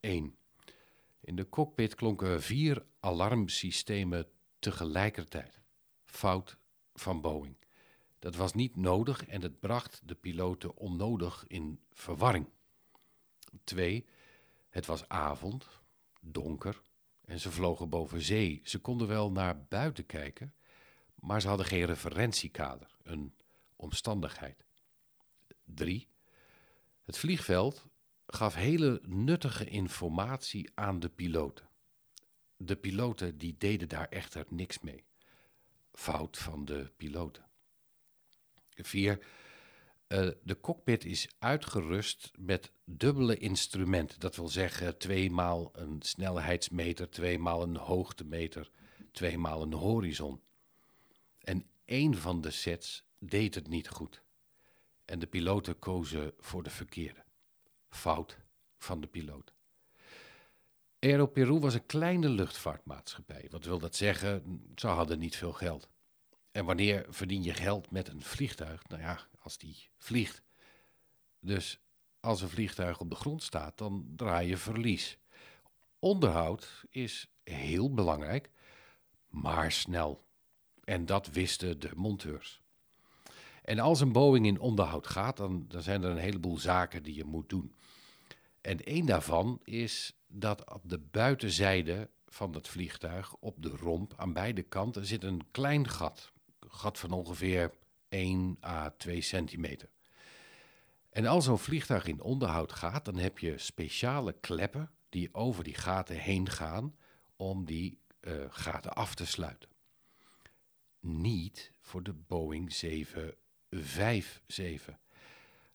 1. 0.00 0.36
In 1.20 1.36
de 1.36 1.48
cockpit 1.48 1.94
klonken 1.94 2.42
vier 2.42 2.84
alarmsystemen 3.00 4.28
tegelijkertijd. 4.58 5.60
Fout 6.04 6.56
van 6.94 7.20
Boeing. 7.20 7.56
Dat 8.18 8.36
was 8.36 8.52
niet 8.52 8.76
nodig 8.76 9.26
en 9.26 9.42
het 9.42 9.60
bracht 9.60 10.00
de 10.04 10.14
piloten 10.14 10.76
onnodig 10.76 11.44
in 11.46 11.80
verwarring. 11.90 12.48
2. 13.64 14.06
Het 14.68 14.86
was 14.86 15.08
avond, 15.08 15.68
donker 16.20 16.82
en 17.24 17.40
ze 17.40 17.50
vlogen 17.50 17.88
boven 17.88 18.22
zee. 18.22 18.60
Ze 18.64 18.78
konden 18.78 19.08
wel 19.08 19.32
naar 19.32 19.64
buiten 19.64 20.06
kijken, 20.06 20.54
maar 21.14 21.40
ze 21.40 21.48
hadden 21.48 21.66
geen 21.66 21.84
referentiekader, 21.84 22.96
een 23.02 23.34
omstandigheid. 23.76 24.64
3. 25.64 26.11
Het 27.12 27.20
vliegveld 27.20 27.86
gaf 28.26 28.54
hele 28.54 29.00
nuttige 29.06 29.64
informatie 29.64 30.70
aan 30.74 31.00
de 31.00 31.08
piloten. 31.08 31.68
De 32.56 32.76
piloten 32.76 33.38
die 33.38 33.54
deden 33.58 33.88
daar 33.88 34.08
echter 34.08 34.46
niks 34.48 34.80
mee. 34.80 35.04
Fout 35.92 36.38
van 36.38 36.64
de 36.64 36.92
piloten. 36.96 37.44
4. 38.74 39.18
Uh, 40.08 40.28
de 40.42 40.60
cockpit 40.60 41.04
is 41.04 41.28
uitgerust 41.38 42.30
met 42.38 42.72
dubbele 42.84 43.36
instrumenten. 43.36 44.20
Dat 44.20 44.36
wil 44.36 44.48
zeggen 44.48 44.98
tweemaal 44.98 45.70
een 45.72 46.02
snelheidsmeter, 46.02 47.10
tweemaal 47.10 47.62
een 47.62 47.76
hoogtemeter, 47.76 48.70
tweemaal 49.10 49.62
een 49.62 49.72
horizon. 49.72 50.40
En 51.38 51.66
één 51.84 52.14
van 52.14 52.40
de 52.40 52.50
sets 52.50 53.04
deed 53.18 53.54
het 53.54 53.68
niet 53.68 53.88
goed. 53.88 54.22
En 55.12 55.18
de 55.18 55.26
piloten 55.26 55.78
kozen 55.78 56.32
voor 56.38 56.62
de 56.62 56.70
verkeerde. 56.70 57.24
Fout 57.88 58.38
van 58.78 59.00
de 59.00 59.06
piloot. 59.06 59.52
Aero 60.98 61.26
Peru 61.26 61.58
was 61.58 61.74
een 61.74 61.86
kleine 61.86 62.28
luchtvaartmaatschappij. 62.28 63.46
Wat 63.50 63.64
wil 63.64 63.78
dat 63.78 63.96
zeggen? 63.96 64.64
Ze 64.74 64.86
hadden 64.86 65.18
niet 65.18 65.36
veel 65.36 65.52
geld. 65.52 65.88
En 66.52 66.64
wanneer 66.64 67.06
verdien 67.08 67.42
je 67.42 67.54
geld 67.54 67.90
met 67.90 68.08
een 68.08 68.22
vliegtuig? 68.22 68.88
Nou 68.88 69.02
ja, 69.02 69.26
als 69.38 69.58
die 69.58 69.88
vliegt. 69.98 70.42
Dus 71.40 71.80
als 72.20 72.42
een 72.42 72.48
vliegtuig 72.48 73.00
op 73.00 73.10
de 73.10 73.16
grond 73.16 73.42
staat, 73.42 73.78
dan 73.78 74.12
draai 74.16 74.48
je 74.48 74.56
verlies. 74.56 75.18
Onderhoud 75.98 76.84
is 76.90 77.32
heel 77.42 77.94
belangrijk, 77.94 78.50
maar 79.28 79.72
snel. 79.72 80.24
En 80.84 81.06
dat 81.06 81.26
wisten 81.26 81.80
de 81.80 81.90
monteurs. 81.94 82.61
En 83.62 83.78
als 83.78 84.00
een 84.00 84.12
Boeing 84.12 84.46
in 84.46 84.60
onderhoud 84.60 85.06
gaat, 85.06 85.36
dan, 85.36 85.66
zijn 85.78 86.02
er 86.02 86.10
een 86.10 86.16
heleboel 86.16 86.58
zaken 86.58 87.02
die 87.02 87.14
je 87.14 87.24
moet 87.24 87.48
doen. 87.48 87.74
En 88.60 88.84
één 88.84 89.06
daarvan 89.06 89.60
is 89.64 90.16
dat 90.26 90.72
op 90.72 90.88
de 90.88 90.98
buitenzijde 90.98 92.10
van 92.26 92.54
het 92.54 92.68
vliegtuig, 92.68 93.34
op 93.34 93.62
de 93.62 93.68
romp, 93.68 94.14
aan 94.16 94.32
beide 94.32 94.62
kanten, 94.62 95.06
zit 95.06 95.24
een 95.24 95.50
klein 95.50 95.88
gat. 95.88 96.32
Een 96.60 96.70
gat 96.70 96.98
van 96.98 97.10
ongeveer 97.10 97.72
1 98.08 98.58
à 98.64 98.90
2 98.90 99.20
centimeter. 99.20 99.88
En 101.10 101.26
als 101.26 101.44
zo'n 101.44 101.58
vliegtuig 101.58 102.06
in 102.06 102.20
onderhoud 102.20 102.72
gaat, 102.72 103.04
dan 103.04 103.16
heb 103.16 103.38
je 103.38 103.58
speciale 103.58 104.32
kleppen 104.32 104.90
die 105.08 105.34
over 105.34 105.64
die 105.64 105.74
gaten 105.74 106.16
heen 106.16 106.48
gaan 106.48 106.96
om 107.36 107.64
die 107.64 108.00
uh, 108.20 108.44
gaten 108.48 108.92
af 108.92 109.14
te 109.14 109.26
sluiten. 109.26 109.68
Niet 111.00 111.72
voor 111.80 112.02
de 112.02 112.12
Boeing 112.12 112.72
757. 113.72 114.98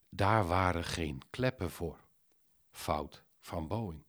Daar 0.09 0.47
waren 0.47 0.83
geen 0.83 1.21
kleppen 1.29 1.71
voor. 1.71 1.99
Fout 2.71 3.23
van 3.39 3.67
Boeing. 3.67 4.03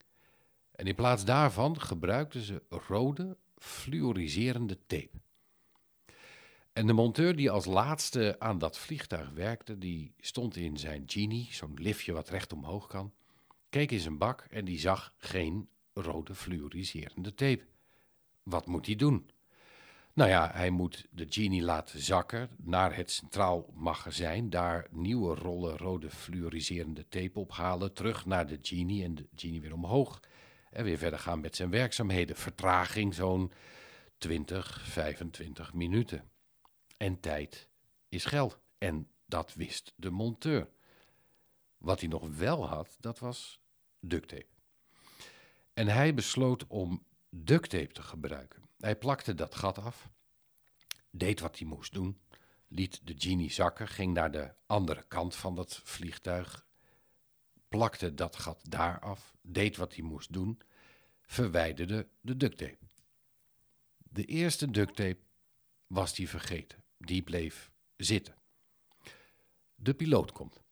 En 0.71 0.87
in 0.87 0.95
plaats 0.95 1.25
daarvan 1.25 1.81
gebruikten 1.81 2.41
ze 2.41 2.63
rode 2.69 3.37
fluoriserende 3.57 4.79
tape. 4.87 5.21
En 6.73 6.87
de 6.87 6.93
monteur 6.93 7.37
die 7.37 7.51
als 7.51 7.65
laatste 7.65 8.37
aan 8.39 8.59
dat 8.59 8.79
vliegtuig 8.79 9.31
werkte, 9.31 9.79
die 9.79 10.15
stond 10.19 10.57
in 10.57 10.77
zijn 10.77 11.03
genie, 11.07 11.49
zo'n 11.51 11.75
liftje 11.75 12.13
wat 12.13 12.29
recht 12.29 12.53
omhoog 12.53 12.87
kan, 12.87 13.13
keek 13.69 13.91
in 13.91 14.01
zijn 14.01 14.19
bak 14.19 14.41
en 14.51 14.65
die 14.65 14.79
zag 14.79 15.15
geen 15.17 15.69
rode 15.93 16.35
fluoriserende 16.35 17.35
tape. 17.35 17.67
Wat 18.43 18.67
moet 18.67 18.87
hij 18.87 18.97
doen? 18.97 19.31
Nou 20.19 20.31
ja, 20.31 20.51
hij 20.53 20.71
moet 20.71 21.07
de 21.11 21.27
genie 21.29 21.63
laten 21.63 22.01
zakken 22.01 22.49
naar 22.57 22.97
het 22.97 23.11
centraal 23.11 23.73
magazijn, 23.75 24.51
daar 24.51 24.87
nieuwe 24.91 25.35
rollen 25.35 25.77
rode 25.77 26.11
fluoriserende 26.11 27.09
tape 27.09 27.39
ophalen, 27.39 27.93
terug 27.93 28.27
naar 28.27 28.47
de 28.47 28.59
genie 28.63 29.05
en 29.05 29.15
de 29.15 29.29
genie 29.35 29.61
weer 29.61 29.73
omhoog 29.73 30.21
en 30.71 30.85
weer 30.85 30.99
verder 30.99 31.19
gaan 31.19 31.41
met 31.41 31.57
zijn 31.57 31.71
werkzaamheden. 31.71 32.37
Vertraging 32.37 33.15
zo'n 33.15 33.53
20, 34.17 34.81
25 34.89 35.75
minuten. 35.75 36.31
En 36.97 37.21
tijd 37.21 37.69
is 38.09 38.25
geld. 38.25 38.59
En 38.79 39.09
dat 39.27 39.55
wist 39.55 39.93
de 39.97 40.11
monteur. 40.11 40.69
Wat 41.77 42.01
hij 42.01 42.09
nog 42.09 42.29
wel 42.37 42.67
had, 42.69 42.97
dat 43.01 43.19
was 43.19 43.61
duct 44.01 44.29
tape. 44.29 44.47
En 45.75 45.89
hij 45.89 46.15
besloot 46.15 46.67
om 46.67 47.07
duct 47.29 47.71
tape 47.71 47.93
te 47.93 48.03
gebruiken. 48.03 48.63
Hij 48.79 48.97
plakte 48.97 49.35
dat 49.35 49.55
gat 49.55 49.79
af, 49.79 50.11
deed 51.11 51.41
wat 51.41 51.59
hij 51.59 51.69
moest 51.69 51.93
doen, 51.93 52.21
liet 52.69 53.01
de 53.07 53.15
genie 53.19 53.53
zakken, 53.53 53.89
ging 53.89 54.15
naar 54.15 54.31
de 54.31 54.55
andere 54.67 55.05
kant 55.09 55.37
van 55.37 55.55
dat 55.55 55.81
vliegtuig, 55.85 56.67
plakte 57.69 58.15
dat 58.15 58.37
gat 58.37 58.61
daar 58.69 59.01
af, 59.01 59.37
deed 59.43 59.77
wat 59.77 59.95
hij 59.95 60.05
moest 60.05 60.33
doen, 60.33 60.61
verwijderde 61.23 62.09
de 62.21 62.37
duct 62.37 62.59
tape. 62.59 62.87
De 63.97 64.25
eerste 64.25 64.71
duct 64.71 64.97
tape 64.97 65.21
was 65.87 66.17
hij 66.17 66.27
vergeten 66.27 66.85
die 66.99 67.23
bleef 67.23 67.71
zitten. 67.97 68.37
De 69.75 69.95
piloot 69.95 70.33
komt. 70.33 70.63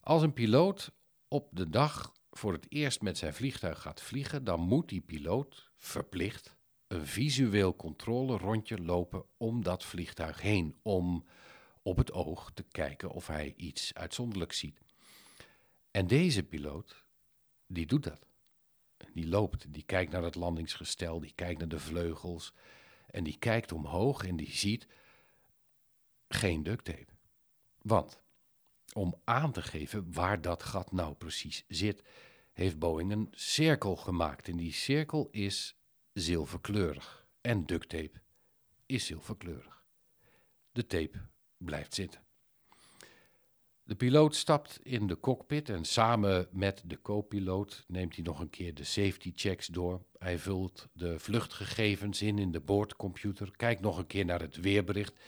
Als 0.00 0.22
een 0.22 0.32
piloot 0.32 0.92
op 1.28 1.48
de 1.52 1.70
dag 1.70 2.12
voor 2.32 2.52
het 2.52 2.66
eerst 2.68 3.02
met 3.02 3.18
zijn 3.18 3.34
vliegtuig 3.34 3.80
gaat 3.80 4.00
vliegen, 4.00 4.44
dan 4.44 4.60
moet 4.60 4.88
die 4.88 5.00
piloot 5.00 5.70
verplicht 5.78 6.56
een 6.86 7.06
visueel 7.06 7.76
controlerondje 7.76 8.78
lopen 8.78 9.24
om 9.36 9.62
dat 9.62 9.84
vliegtuig 9.84 10.40
heen, 10.40 10.76
om 10.82 11.26
op 11.82 11.96
het 11.96 12.12
oog 12.12 12.50
te 12.54 12.62
kijken 12.62 13.10
of 13.10 13.26
hij 13.26 13.54
iets 13.56 13.94
uitzonderlijks 13.94 14.58
ziet. 14.58 14.80
En 15.90 16.06
deze 16.06 16.42
piloot, 16.42 17.04
die 17.66 17.86
doet 17.86 18.04
dat. 18.04 18.26
Die 19.12 19.28
loopt, 19.28 19.72
die 19.72 19.82
kijkt 19.82 20.12
naar 20.12 20.22
het 20.22 20.34
landingsgestel, 20.34 21.20
die 21.20 21.32
kijkt 21.34 21.58
naar 21.58 21.68
de 21.68 21.78
vleugels 21.78 22.52
en 23.06 23.24
die 23.24 23.38
kijkt 23.38 23.72
omhoog 23.72 24.26
en 24.26 24.36
die 24.36 24.52
ziet 24.52 24.86
geen 26.28 26.62
duct 26.62 26.84
tape. 26.84 27.12
Want 27.78 28.20
om 28.92 29.14
aan 29.24 29.52
te 29.52 29.62
geven 29.62 30.12
waar 30.12 30.40
dat 30.40 30.62
gat 30.62 30.92
nou 30.92 31.14
precies 31.14 31.64
zit, 31.68 32.02
heeft 32.52 32.78
Boeing 32.78 33.12
een 33.12 33.28
cirkel 33.30 33.96
gemaakt. 33.96 34.48
En 34.48 34.56
die 34.56 34.72
cirkel 34.72 35.28
is 35.30 35.76
zilverkleurig. 36.12 37.26
En 37.40 37.66
duct 37.66 37.88
tape 37.88 38.20
is 38.86 39.06
zilverkleurig. 39.06 39.84
De 40.72 40.86
tape 40.86 41.18
blijft 41.56 41.94
zitten. 41.94 42.20
De 43.84 43.94
piloot 43.94 44.36
stapt 44.36 44.78
in 44.82 45.06
de 45.06 45.20
cockpit 45.20 45.68
en 45.68 45.84
samen 45.84 46.48
met 46.50 46.82
de 46.84 47.00
co-piloot 47.00 47.84
neemt 47.86 48.14
hij 48.14 48.24
nog 48.24 48.40
een 48.40 48.50
keer 48.50 48.74
de 48.74 48.84
safety 48.84 49.32
checks 49.34 49.66
door. 49.66 50.02
Hij 50.18 50.38
vult 50.38 50.88
de 50.92 51.18
vluchtgegevens 51.18 52.22
in 52.22 52.38
in 52.38 52.52
de 52.52 52.60
boordcomputer, 52.60 53.50
kijkt 53.56 53.80
nog 53.80 53.98
een 53.98 54.06
keer 54.06 54.24
naar 54.24 54.40
het 54.40 54.56
weerbericht, 54.56 55.18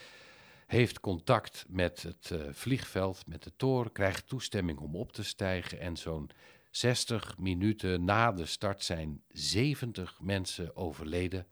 heeft 0.67 1.01
contact 1.01 1.65
met 1.69 2.03
het 2.03 2.31
uh, 2.33 2.43
vliegveld, 2.51 3.27
met 3.27 3.43
de 3.43 3.53
toren, 3.57 3.93
krijgt 3.93 4.29
toestemming 4.29 4.79
om 4.79 4.97
op 4.97 5.13
te 5.13 5.25
stijgen 5.25 5.81
en 5.81 5.97
zo'n 5.97 6.31
60 6.77 7.39
minuten 7.39 8.05
na 8.05 8.33
de 8.33 8.47
start 8.47 8.85
zijn 8.85 9.25
70 9.29 10.21
mensen 10.21 10.77
overleden 10.77 11.47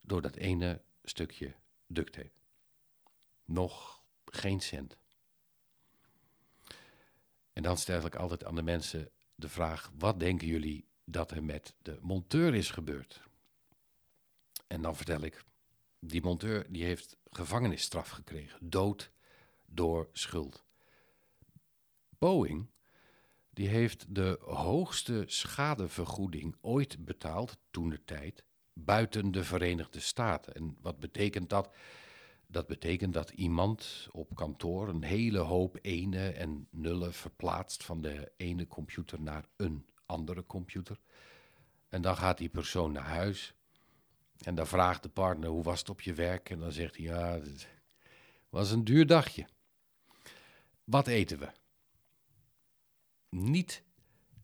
door 0.00 0.22
dat 0.22 0.36
ene 0.36 0.82
stukje 1.02 1.54
duct 1.86 2.12
tape. 2.12 2.30
Nog 3.44 4.02
geen 4.24 4.60
cent. 4.60 4.98
En 7.52 7.62
dan 7.62 7.76
stel 7.76 8.06
ik 8.06 8.14
altijd 8.14 8.44
aan 8.44 8.54
de 8.54 8.62
mensen 8.62 9.10
de 9.34 9.48
vraag: 9.48 9.90
wat 9.98 10.20
denken 10.20 10.46
jullie 10.46 10.88
dat 11.04 11.30
er 11.30 11.44
met 11.44 11.74
de 11.82 11.98
monteur 12.00 12.54
is 12.54 12.70
gebeurd? 12.70 13.22
En 14.66 14.82
dan 14.82 14.96
vertel 14.96 15.20
ik: 15.20 15.44
die 15.98 16.22
monteur 16.22 16.72
die 16.72 16.84
heeft 16.84 17.16
gevangenisstraf 17.30 18.08
gekregen, 18.08 18.58
dood 18.68 19.10
door 19.66 20.08
schuld. 20.12 20.64
Boeing 22.18 22.72
die 23.54 23.68
heeft 23.68 24.14
de 24.14 24.38
hoogste 24.40 25.22
schadevergoeding 25.26 26.56
ooit 26.60 27.04
betaald 27.04 27.56
toen 27.70 27.88
de 27.88 28.04
tijd 28.04 28.44
buiten 28.72 29.30
de 29.30 29.44
Verenigde 29.44 30.00
Staten. 30.00 30.54
En 30.54 30.76
wat 30.80 30.98
betekent 30.98 31.50
dat? 31.50 31.74
Dat 32.46 32.66
betekent 32.66 33.12
dat 33.12 33.30
iemand 33.30 34.08
op 34.12 34.34
kantoor 34.34 34.88
een 34.88 35.02
hele 35.02 35.38
hoop 35.38 35.78
ene 35.82 36.28
en 36.30 36.68
nullen 36.70 37.12
verplaatst 37.12 37.84
van 37.84 38.00
de 38.00 38.32
ene 38.36 38.66
computer 38.66 39.20
naar 39.20 39.44
een 39.56 39.86
andere 40.06 40.46
computer. 40.46 41.00
En 41.88 42.02
dan 42.02 42.16
gaat 42.16 42.38
die 42.38 42.48
persoon 42.48 42.92
naar 42.92 43.08
huis 43.08 43.54
en 44.38 44.54
dan 44.54 44.66
vraagt 44.66 45.02
de 45.02 45.08
partner 45.08 45.48
hoe 45.48 45.62
was 45.62 45.78
het 45.78 45.90
op 45.90 46.00
je 46.00 46.14
werk? 46.14 46.50
En 46.50 46.58
dan 46.58 46.72
zegt 46.72 46.96
hij 46.96 47.04
ja, 47.04 47.32
het 47.32 47.68
was 48.48 48.70
een 48.70 48.84
duur 48.84 49.06
dagje. 49.06 49.46
Wat 50.84 51.06
eten 51.06 51.38
we? 51.38 51.48
Niet 53.34 53.82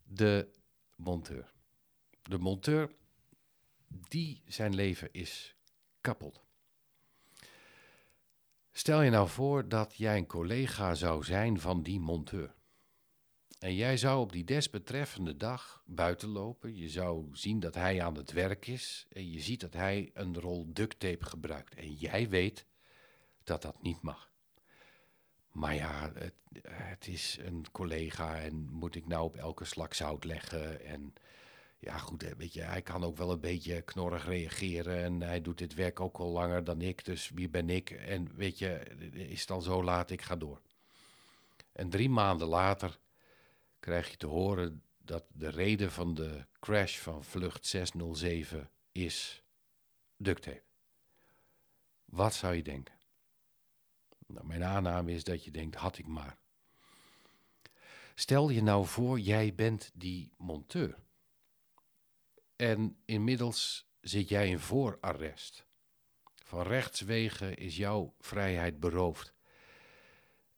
de 0.03 0.51
monteur. 0.95 1.53
De 2.21 2.37
monteur, 2.37 2.91
die 3.87 4.41
zijn 4.45 4.75
leven 4.75 5.09
is 5.11 5.55
kapot. 6.01 6.43
Stel 8.71 9.01
je 9.01 9.09
nou 9.09 9.29
voor 9.29 9.67
dat 9.67 9.95
jij 9.95 10.17
een 10.17 10.25
collega 10.25 10.95
zou 10.95 11.23
zijn 11.23 11.59
van 11.59 11.83
die 11.83 11.99
monteur. 11.99 12.55
En 13.59 13.75
jij 13.75 13.97
zou 13.97 14.19
op 14.19 14.31
die 14.31 14.43
desbetreffende 14.43 15.37
dag 15.37 15.83
buiten 15.85 16.29
lopen. 16.29 16.75
Je 16.75 16.89
zou 16.89 17.29
zien 17.31 17.59
dat 17.59 17.75
hij 17.75 18.01
aan 18.01 18.15
het 18.15 18.31
werk 18.31 18.67
is. 18.67 19.07
En 19.09 19.31
je 19.31 19.39
ziet 19.39 19.59
dat 19.59 19.73
hij 19.73 20.11
een 20.13 20.39
rol 20.39 20.73
duct 20.73 20.99
tape 20.99 21.25
gebruikt. 21.25 21.75
En 21.75 21.93
jij 21.93 22.29
weet 22.29 22.65
dat 23.43 23.61
dat 23.61 23.81
niet 23.81 24.01
mag. 24.01 24.30
Maar 25.51 25.75
ja, 25.75 26.11
het, 26.67 27.07
is 27.07 27.37
een 27.41 27.65
collega 27.71 28.39
en 28.39 28.69
moet 28.71 28.95
ik 28.95 29.07
nou 29.07 29.23
op 29.23 29.35
elke 29.35 29.65
slak 29.65 29.93
zout 29.93 30.23
leggen? 30.23 30.85
En 30.85 31.13
ja, 31.79 31.97
goed, 31.97 32.35
weet 32.37 32.53
je, 32.53 32.61
hij 32.61 32.81
kan 32.81 33.03
ook 33.03 33.17
wel 33.17 33.31
een 33.31 33.39
beetje 33.39 33.81
knorrig 33.81 34.25
reageren. 34.25 35.03
En 35.03 35.21
hij 35.21 35.41
doet 35.41 35.57
dit 35.57 35.73
werk 35.73 35.99
ook 35.99 36.17
al 36.17 36.31
langer 36.31 36.63
dan 36.63 36.81
ik. 36.81 37.05
Dus 37.05 37.29
wie 37.29 37.49
ben 37.49 37.69
ik? 37.69 37.89
En 37.91 38.35
weet 38.35 38.59
je, 38.59 38.69
is 39.11 39.41
het 39.41 39.51
al 39.51 39.61
zo 39.61 39.83
laat, 39.83 40.11
ik 40.11 40.21
ga 40.21 40.35
door. 40.35 40.61
En 41.71 41.89
drie 41.89 42.09
maanden 42.09 42.47
later 42.47 42.99
krijg 43.79 44.09
je 44.09 44.17
te 44.17 44.27
horen 44.27 44.83
dat 44.97 45.23
de 45.33 45.49
reden 45.49 45.91
van 45.91 46.13
de 46.13 46.45
crash 46.59 46.97
van 46.97 47.23
vlucht 47.23 47.65
607 47.65 48.69
is 48.91 49.43
duct 50.17 50.41
tape. 50.41 50.63
Wat 52.05 52.33
zou 52.33 52.55
je 52.55 52.63
denken? 52.63 52.93
Nou, 54.33 54.45
mijn 54.45 54.63
aanname 54.63 55.11
is 55.11 55.23
dat 55.23 55.43
je 55.43 55.51
denkt, 55.51 55.75
had 55.75 55.97
ik 55.97 56.07
maar. 56.07 56.37
Stel 58.15 58.49
je 58.49 58.63
nou 58.63 58.85
voor, 58.85 59.19
jij 59.19 59.55
bent 59.55 59.91
die 59.93 60.31
monteur. 60.37 60.97
En 62.55 62.97
inmiddels 63.05 63.89
zit 64.01 64.29
jij 64.29 64.47
in 64.49 64.59
voorarrest. 64.59 65.65
Van 66.43 66.61
rechtswegen 66.61 67.55
is 67.55 67.77
jouw 67.77 68.13
vrijheid 68.19 68.79
beroofd. 68.79 69.33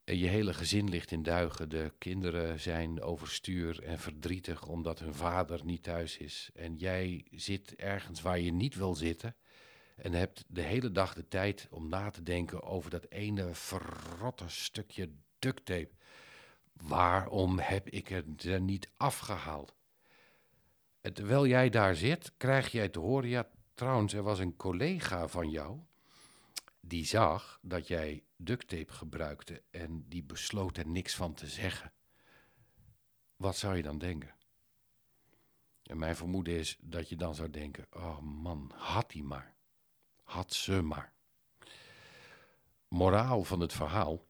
En 0.03 0.17
je 0.17 0.27
hele 0.27 0.53
gezin 0.53 0.89
ligt 0.89 1.11
in 1.11 1.23
duigen. 1.23 1.69
De 1.69 1.93
kinderen 1.97 2.59
zijn 2.59 3.01
overstuur 3.01 3.83
en 3.83 3.99
verdrietig 3.99 4.67
omdat 4.67 4.99
hun 4.99 5.13
vader 5.13 5.65
niet 5.65 5.83
thuis 5.83 6.17
is. 6.17 6.49
En 6.53 6.75
jij 6.75 7.25
zit 7.31 7.75
ergens 7.75 8.21
waar 8.21 8.39
je 8.39 8.51
niet 8.51 8.75
wil 8.75 8.95
zitten. 8.95 9.35
En 10.03 10.13
hebt 10.13 10.43
de 10.47 10.61
hele 10.61 10.91
dag 10.91 11.13
de 11.13 11.27
tijd 11.27 11.67
om 11.69 11.89
na 11.89 12.09
te 12.09 12.23
denken 12.23 12.63
over 12.63 12.89
dat 12.89 13.05
ene 13.09 13.53
verrotte 13.53 14.49
stukje 14.49 15.11
duct 15.39 15.65
tape. 15.65 15.91
Waarom 16.73 17.59
heb 17.59 17.89
ik 17.89 18.07
het 18.07 18.43
er 18.43 18.61
niet 18.61 18.89
afgehaald? 18.97 19.73
En 21.01 21.13
terwijl 21.13 21.47
jij 21.47 21.69
daar 21.69 21.95
zit, 21.95 22.33
krijg 22.37 22.71
jij 22.71 22.89
te 22.89 22.99
horen: 22.99 23.29
ja, 23.29 23.49
trouwens, 23.73 24.13
er 24.13 24.23
was 24.23 24.39
een 24.39 24.55
collega 24.55 25.27
van 25.27 25.49
jou. 25.49 25.79
Die 26.79 27.05
zag 27.05 27.59
dat 27.61 27.87
jij 27.87 28.23
duct 28.35 28.67
tape 28.67 28.93
gebruikte 28.93 29.63
en 29.71 30.05
die 30.07 30.23
besloot 30.23 30.77
er 30.77 30.87
niks 30.87 31.15
van 31.15 31.33
te 31.33 31.47
zeggen. 31.47 31.93
Wat 33.35 33.57
zou 33.57 33.75
je 33.75 33.83
dan 33.83 33.97
denken? 33.97 34.35
En 35.83 35.97
mijn 35.97 36.15
vermoeden 36.15 36.53
is 36.53 36.77
dat 36.81 37.09
je 37.09 37.15
dan 37.15 37.35
zou 37.35 37.49
denken: 37.49 37.87
oh 37.91 38.19
man, 38.19 38.71
had 38.75 39.13
hij 39.13 39.21
maar. 39.21 39.53
Had 40.33 40.53
ze 40.53 40.81
maar. 40.81 41.13
Moraal 42.87 43.43
van 43.43 43.59
het 43.59 43.73
verhaal. 43.73 44.25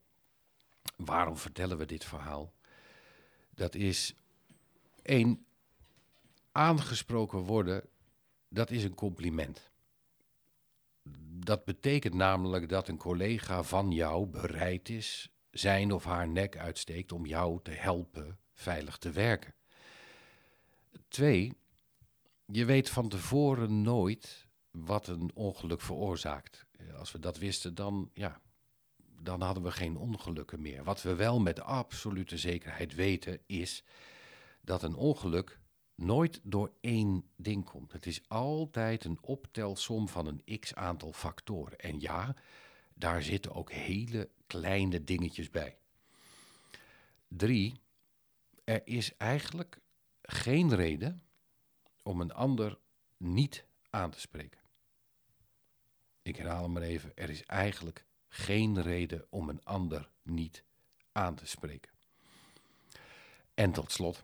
Waarom 0.95 1.37
vertellen 1.37 1.77
we 1.77 1.85
dit 1.85 2.05
verhaal? 2.05 2.53
Dat 3.49 3.75
is 3.75 4.15
één 5.01 5.45
aangesproken 6.51 7.39
worden, 7.39 7.89
dat 8.47 8.71
is 8.71 8.83
een 8.83 8.93
compliment. 8.93 9.71
Dat 11.45 11.65
betekent 11.65 12.13
namelijk 12.13 12.69
dat 12.69 12.87
een 12.87 12.97
collega 12.97 13.63
van 13.63 13.91
jou 13.91 14.25
bereid 14.25 14.89
is 14.89 15.31
zijn 15.51 15.91
of 15.91 16.03
haar 16.03 16.27
nek 16.27 16.57
uitsteekt 16.57 17.11
om 17.11 17.25
jou 17.25 17.59
te 17.61 17.71
helpen 17.71 18.39
veilig 18.53 18.97
te 18.97 19.11
werken. 19.11 19.53
Twee, 21.07 21.57
je 22.45 22.65
weet 22.65 22.89
van 22.89 23.09
tevoren 23.09 23.81
nooit 23.81 24.42
wat 24.77 25.07
een 25.07 25.31
ongeluk 25.33 25.81
veroorzaakt. 25.81 26.65
Als 26.97 27.11
we 27.11 27.19
dat 27.19 27.37
wisten, 27.37 27.75
dan, 27.75 28.09
ja, 28.13 28.41
dan 29.21 29.41
hadden 29.41 29.63
we 29.63 29.71
geen 29.71 29.97
ongelukken 29.97 30.61
meer. 30.61 30.83
Wat 30.83 31.01
we 31.01 31.15
wel 31.15 31.39
met 31.39 31.61
absolute 31.61 32.37
zekerheid 32.37 32.95
weten, 32.95 33.39
is 33.45 33.83
dat 34.61 34.83
een 34.83 34.95
ongeluk 34.95 35.59
nooit 35.95 36.39
door 36.43 36.71
één 36.81 37.29
ding 37.35 37.65
komt. 37.65 37.91
Het 37.91 38.05
is 38.05 38.21
altijd 38.27 39.05
een 39.05 39.19
optelsom 39.21 40.07
van 40.07 40.27
een 40.27 40.59
x 40.59 40.75
aantal 40.75 41.13
factoren. 41.13 41.77
En 41.77 41.99
ja, 41.99 42.35
daar 42.93 43.23
zitten 43.23 43.53
ook 43.53 43.71
hele 43.71 44.29
kleine 44.47 45.03
dingetjes 45.03 45.49
bij. 45.49 45.77
Drie, 47.27 47.81
er 48.63 48.81
is 48.87 49.17
eigenlijk 49.17 49.79
geen 50.21 50.75
reden 50.75 51.23
om 52.03 52.21
een 52.21 52.33
ander 52.33 52.79
niet 53.17 53.65
aan 53.89 54.11
te 54.11 54.19
spreken. 54.19 54.62
Ik 56.23 56.35
herhaal 56.35 56.63
hem 56.63 56.71
maar 56.71 56.81
even. 56.81 57.11
Er 57.15 57.29
is 57.29 57.45
eigenlijk 57.45 58.05
geen 58.27 58.81
reden 58.81 59.25
om 59.29 59.49
een 59.49 59.63
ander 59.63 60.09
niet 60.21 60.63
aan 61.11 61.35
te 61.35 61.47
spreken. 61.47 61.91
En 63.53 63.71
tot 63.71 63.91
slot, 63.91 64.23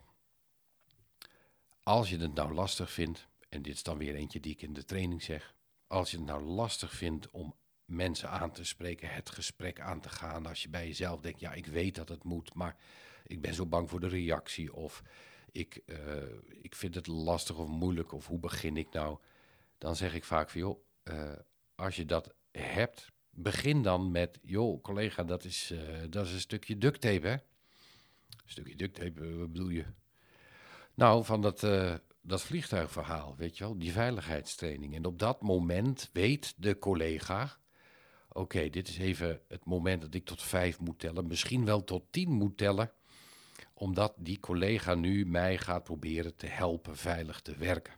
als 1.83 2.09
je 2.09 2.17
het 2.17 2.33
nou 2.33 2.53
lastig 2.53 2.91
vindt, 2.91 3.27
en 3.49 3.61
dit 3.61 3.73
is 3.73 3.83
dan 3.83 3.97
weer 3.97 4.15
eentje 4.15 4.39
die 4.39 4.51
ik 4.51 4.61
in 4.61 4.73
de 4.73 4.85
training 4.85 5.23
zeg, 5.23 5.55
als 5.87 6.11
je 6.11 6.17
het 6.17 6.25
nou 6.25 6.43
lastig 6.43 6.93
vindt 6.93 7.29
om 7.29 7.55
mensen 7.85 8.29
aan 8.29 8.51
te 8.51 8.63
spreken, 8.63 9.13
het 9.13 9.29
gesprek 9.29 9.79
aan 9.79 10.01
te 10.01 10.09
gaan, 10.09 10.45
als 10.45 10.61
je 10.61 10.69
bij 10.69 10.87
jezelf 10.87 11.21
denkt, 11.21 11.39
ja, 11.39 11.53
ik 11.53 11.65
weet 11.65 11.95
dat 11.95 12.09
het 12.09 12.23
moet, 12.23 12.53
maar 12.53 12.75
ik 13.23 13.41
ben 13.41 13.53
zo 13.53 13.65
bang 13.65 13.89
voor 13.89 13.99
de 13.99 14.07
reactie, 14.07 14.73
of 14.73 15.03
ik, 15.51 15.81
uh, 15.85 15.97
ik 16.61 16.75
vind 16.75 16.95
het 16.95 17.07
lastig 17.07 17.57
of 17.57 17.67
moeilijk, 17.67 18.11
of 18.11 18.27
hoe 18.27 18.39
begin 18.39 18.77
ik 18.77 18.91
nou, 18.91 19.17
dan 19.77 19.95
zeg 19.95 20.13
ik 20.13 20.23
vaak 20.23 20.49
van, 20.49 20.61
joh, 20.61 20.79
uh, 21.03 21.31
als 21.79 21.95
je 21.95 22.05
dat 22.05 22.33
hebt, 22.51 23.11
begin 23.29 23.81
dan 23.81 24.11
met, 24.11 24.39
joh, 24.41 24.81
collega, 24.81 25.23
dat 25.23 25.43
is, 25.43 25.71
uh, 25.71 25.79
dat 26.09 26.25
is 26.25 26.33
een 26.33 26.39
stukje 26.39 26.77
duct 26.77 27.01
tape, 27.01 27.27
hè? 27.27 27.33
Een 27.33 28.45
stukje 28.45 28.75
duct 28.75 28.95
tape, 28.95 29.37
wat 29.37 29.51
bedoel 29.51 29.69
je? 29.69 29.85
Nou, 30.93 31.25
van 31.25 31.41
dat, 31.41 31.63
uh, 31.63 31.95
dat 32.21 32.41
vliegtuigverhaal, 32.41 33.35
weet 33.37 33.57
je 33.57 33.63
wel, 33.63 33.77
die 33.77 33.91
veiligheidstraining. 33.91 34.95
En 34.95 35.05
op 35.05 35.19
dat 35.19 35.41
moment 35.41 36.09
weet 36.13 36.53
de 36.57 36.79
collega, 36.79 37.57
oké, 38.29 38.69
dit 38.69 38.87
is 38.87 38.97
even 38.97 39.41
het 39.47 39.65
moment 39.65 40.01
dat 40.01 40.13
ik 40.13 40.25
tot 40.25 40.43
vijf 40.43 40.79
moet 40.79 40.99
tellen, 40.99 41.27
misschien 41.27 41.65
wel 41.65 41.83
tot 41.83 42.03
tien 42.09 42.31
moet 42.31 42.57
tellen, 42.57 42.91
omdat 43.73 44.13
die 44.17 44.39
collega 44.39 44.95
nu 44.95 45.25
mij 45.25 45.57
gaat 45.57 45.83
proberen 45.83 46.35
te 46.35 46.47
helpen 46.47 46.97
veilig 46.97 47.41
te 47.41 47.55
werken. 47.55 47.93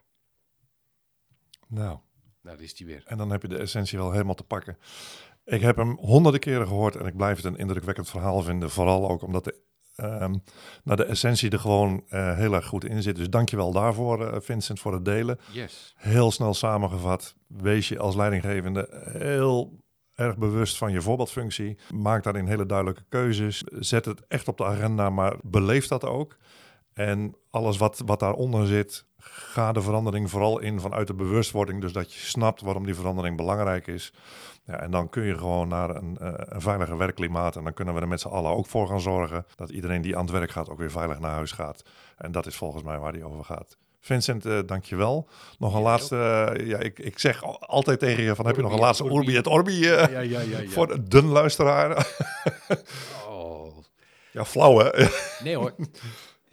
Nou, 1.68 2.00
Daar 2.42 2.62
is 2.62 2.76
die 2.76 2.86
weer. 2.86 3.04
en 3.06 3.18
dan 3.18 3.32
heb 3.32 3.42
je 3.42 3.48
de 3.48 3.58
essentie 3.58 3.98
wel 3.98 4.12
helemaal 4.12 4.36
te 4.36 4.44
pakken. 4.44 4.78
Ik 5.46 5.62
heb 5.62 5.76
hem 5.76 5.98
honderden 6.00 6.40
keren 6.40 6.68
gehoord 6.68 6.96
en 6.96 7.06
ik 7.06 7.16
blijf 7.16 7.36
het 7.36 7.46
een 7.46 7.58
indrukwekkend 7.58 8.10
verhaal 8.10 8.42
vinden. 8.42 8.70
Vooral 8.70 9.10
ook 9.10 9.22
omdat 9.22 9.44
de, 9.44 9.60
ehm, 9.96 10.36
nou, 10.84 10.98
de 10.98 11.04
essentie 11.04 11.50
er 11.50 11.60
gewoon 11.60 12.04
eh, 12.08 12.38
heel 12.38 12.54
erg 12.54 12.66
goed 12.66 12.86
in 12.86 13.02
zit. 13.02 13.16
Dus 13.16 13.30
dankjewel 13.30 13.72
daarvoor, 13.72 14.28
eh, 14.28 14.42
Vincent, 14.42 14.80
voor 14.80 14.94
het 14.94 15.06
delen. 15.06 15.40
Yes. 15.52 15.94
Heel 15.98 16.32
snel 16.32 16.54
samengevat, 16.54 17.36
wees 17.48 17.88
je 17.88 18.00
als 18.00 18.16
leidinggevende 18.16 18.88
heel 19.06 19.80
erg 20.16 20.38
bewust 20.38 20.78
van 20.78 20.92
je 20.92 21.02
voorbeeldfunctie. 21.02 21.78
Maak 21.94 22.24
daarin 22.24 22.48
hele 22.48 22.66
duidelijke 22.66 23.04
keuzes. 23.10 23.64
Zet 23.64 24.06
het 24.06 24.28
echt 24.28 24.48
op 24.48 24.58
de 24.58 24.66
agenda, 24.66 25.10
maar 25.10 25.36
beleef 25.42 25.88
dat 25.88 26.06
ook. 26.06 26.38
En 26.94 27.36
alles 27.52 27.78
wat, 27.78 28.02
wat 28.06 28.20
daaronder 28.20 28.68
zit, 28.68 29.06
ga 29.20 29.72
de 29.72 29.82
verandering 29.82 30.30
vooral 30.30 30.60
in 30.60 30.80
vanuit 30.80 31.08
de 31.08 31.14
bewustwording. 31.14 31.82
Dus 31.82 31.94
dat 31.94 32.14
je 32.14 32.20
snapt 32.20 32.62
waarom 32.62 32.86
die 32.86 32.96
verandering 32.96 33.38
belangrijk 33.38 33.88
is. 33.88 34.14
Ja, 34.66 34.80
en 34.80 34.92
dan 34.92 35.10
kun 35.10 35.24
je 35.24 35.38
gewoon 35.38 35.68
naar 35.68 35.90
een, 35.96 36.18
eh, 36.18 36.32
een 36.36 36.62
veiliger 36.62 36.98
werkklimaat. 36.98 37.56
En 37.56 37.64
dan 37.64 37.74
kunnen 37.74 37.94
we 37.94 38.02
er 38.02 38.08
met 38.08 38.22
z'n 38.22 38.28
allen 38.28 38.52
ook 38.52 38.68
voor 38.68 38.88
gaan 38.88 39.02
zorgen 39.02 39.46
dat 39.56 39.70
iedereen 39.70 40.02
die 40.02 40.16
aan 40.18 40.22
het 40.26 40.32
werk 40.32 40.52
gaat 40.52 40.70
ook 40.70 40.78
weer 40.78 40.92
veilig 40.92 41.20
naar 41.20 41.32
huis 41.32 41.52
gaat. 41.52 41.84
En 42.18 42.32
dat 42.32 42.46
is 42.46 42.56
volgens 42.56 42.84
mij 42.84 43.00
waar 43.00 43.12
die 43.12 43.26
over 43.26 43.44
gaat. 43.46 43.78
Vincent, 44.00 44.46
eh 44.46 44.60
dank 44.66 44.86
je 44.86 44.96
wel. 44.96 45.28
Nog 45.60 45.72
een 45.74 45.80
Ja, 45.80 45.86
laatste. 45.86 46.18
eh, 46.56 46.68
ja, 46.68 46.78
ik, 46.78 47.00
ik 47.00 47.20
zeg 47.20 47.44
al- 47.44 47.60
altijd 47.66 48.00
tegen 48.00 48.24
je 48.24 48.36
van 48.36 48.46
heb 48.46 48.56
je 48.56 48.62
nog 48.62 48.74
een 48.74 48.80
laatste 48.80 49.04
orbi. 49.04 49.16
Orbi 49.18 49.38
et 49.38 49.48
Orbi 49.48 49.80
Ja, 49.80 50.08
ja, 50.10 50.20
ja. 50.20 50.40
ja. 50.40 50.68
voor 50.70 50.88
de 50.88 51.04
dun 51.04 51.26
luisteraar? 51.26 52.08
Oh. 53.30 53.78
ja, 54.32 54.46
flauw 54.46 54.78
hè? 54.78 55.06
Nee 55.44 55.56
hoor. 55.56 55.76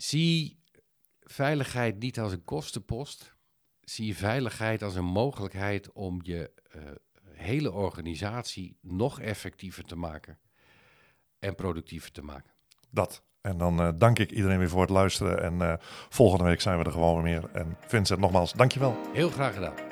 Zie 0.03 0.63
veiligheid 1.21 1.99
niet 1.99 2.21
als 2.21 2.33
een 2.33 2.45
kostenpost. 2.45 3.37
Zie 3.81 4.17
veiligheid 4.17 4.83
als 4.83 4.95
een 4.95 5.05
mogelijkheid 5.05 5.93
om 5.93 6.21
je 6.23 6.53
eh, 6.71 6.83
hele 7.33 7.73
organisatie 7.73 8.79
nog 8.81 9.21
effectiever 9.21 9.85
te 9.85 9.97
maken 9.97 10.39
en 11.39 11.55
productiever 11.55 12.13
te 12.13 12.23
maken. 12.23 12.53
Dat. 12.91 13.23
En 13.41 13.59
dan 13.59 13.81
eh, 13.81 13.89
dank 13.97 14.19
ik 14.19 14.31
iedereen 14.31 14.59
weer 14.59 14.69
voor 14.69 14.81
het 14.81 14.91
luisteren. 14.91 15.43
En 15.43 15.63
eh, 15.63 15.75
volgende 16.09 16.45
week 16.45 16.61
zijn 16.61 16.79
we 16.79 16.85
er 16.85 16.93
gewoon 16.93 17.23
weer 17.23 17.41
meer. 17.41 17.51
En 17.53 17.77
Vincent, 17.81 18.21
nogmaals, 18.21 18.53
dankjewel. 18.53 18.97
Heel 19.13 19.31
graag 19.31 19.55
gedaan. 19.55 19.88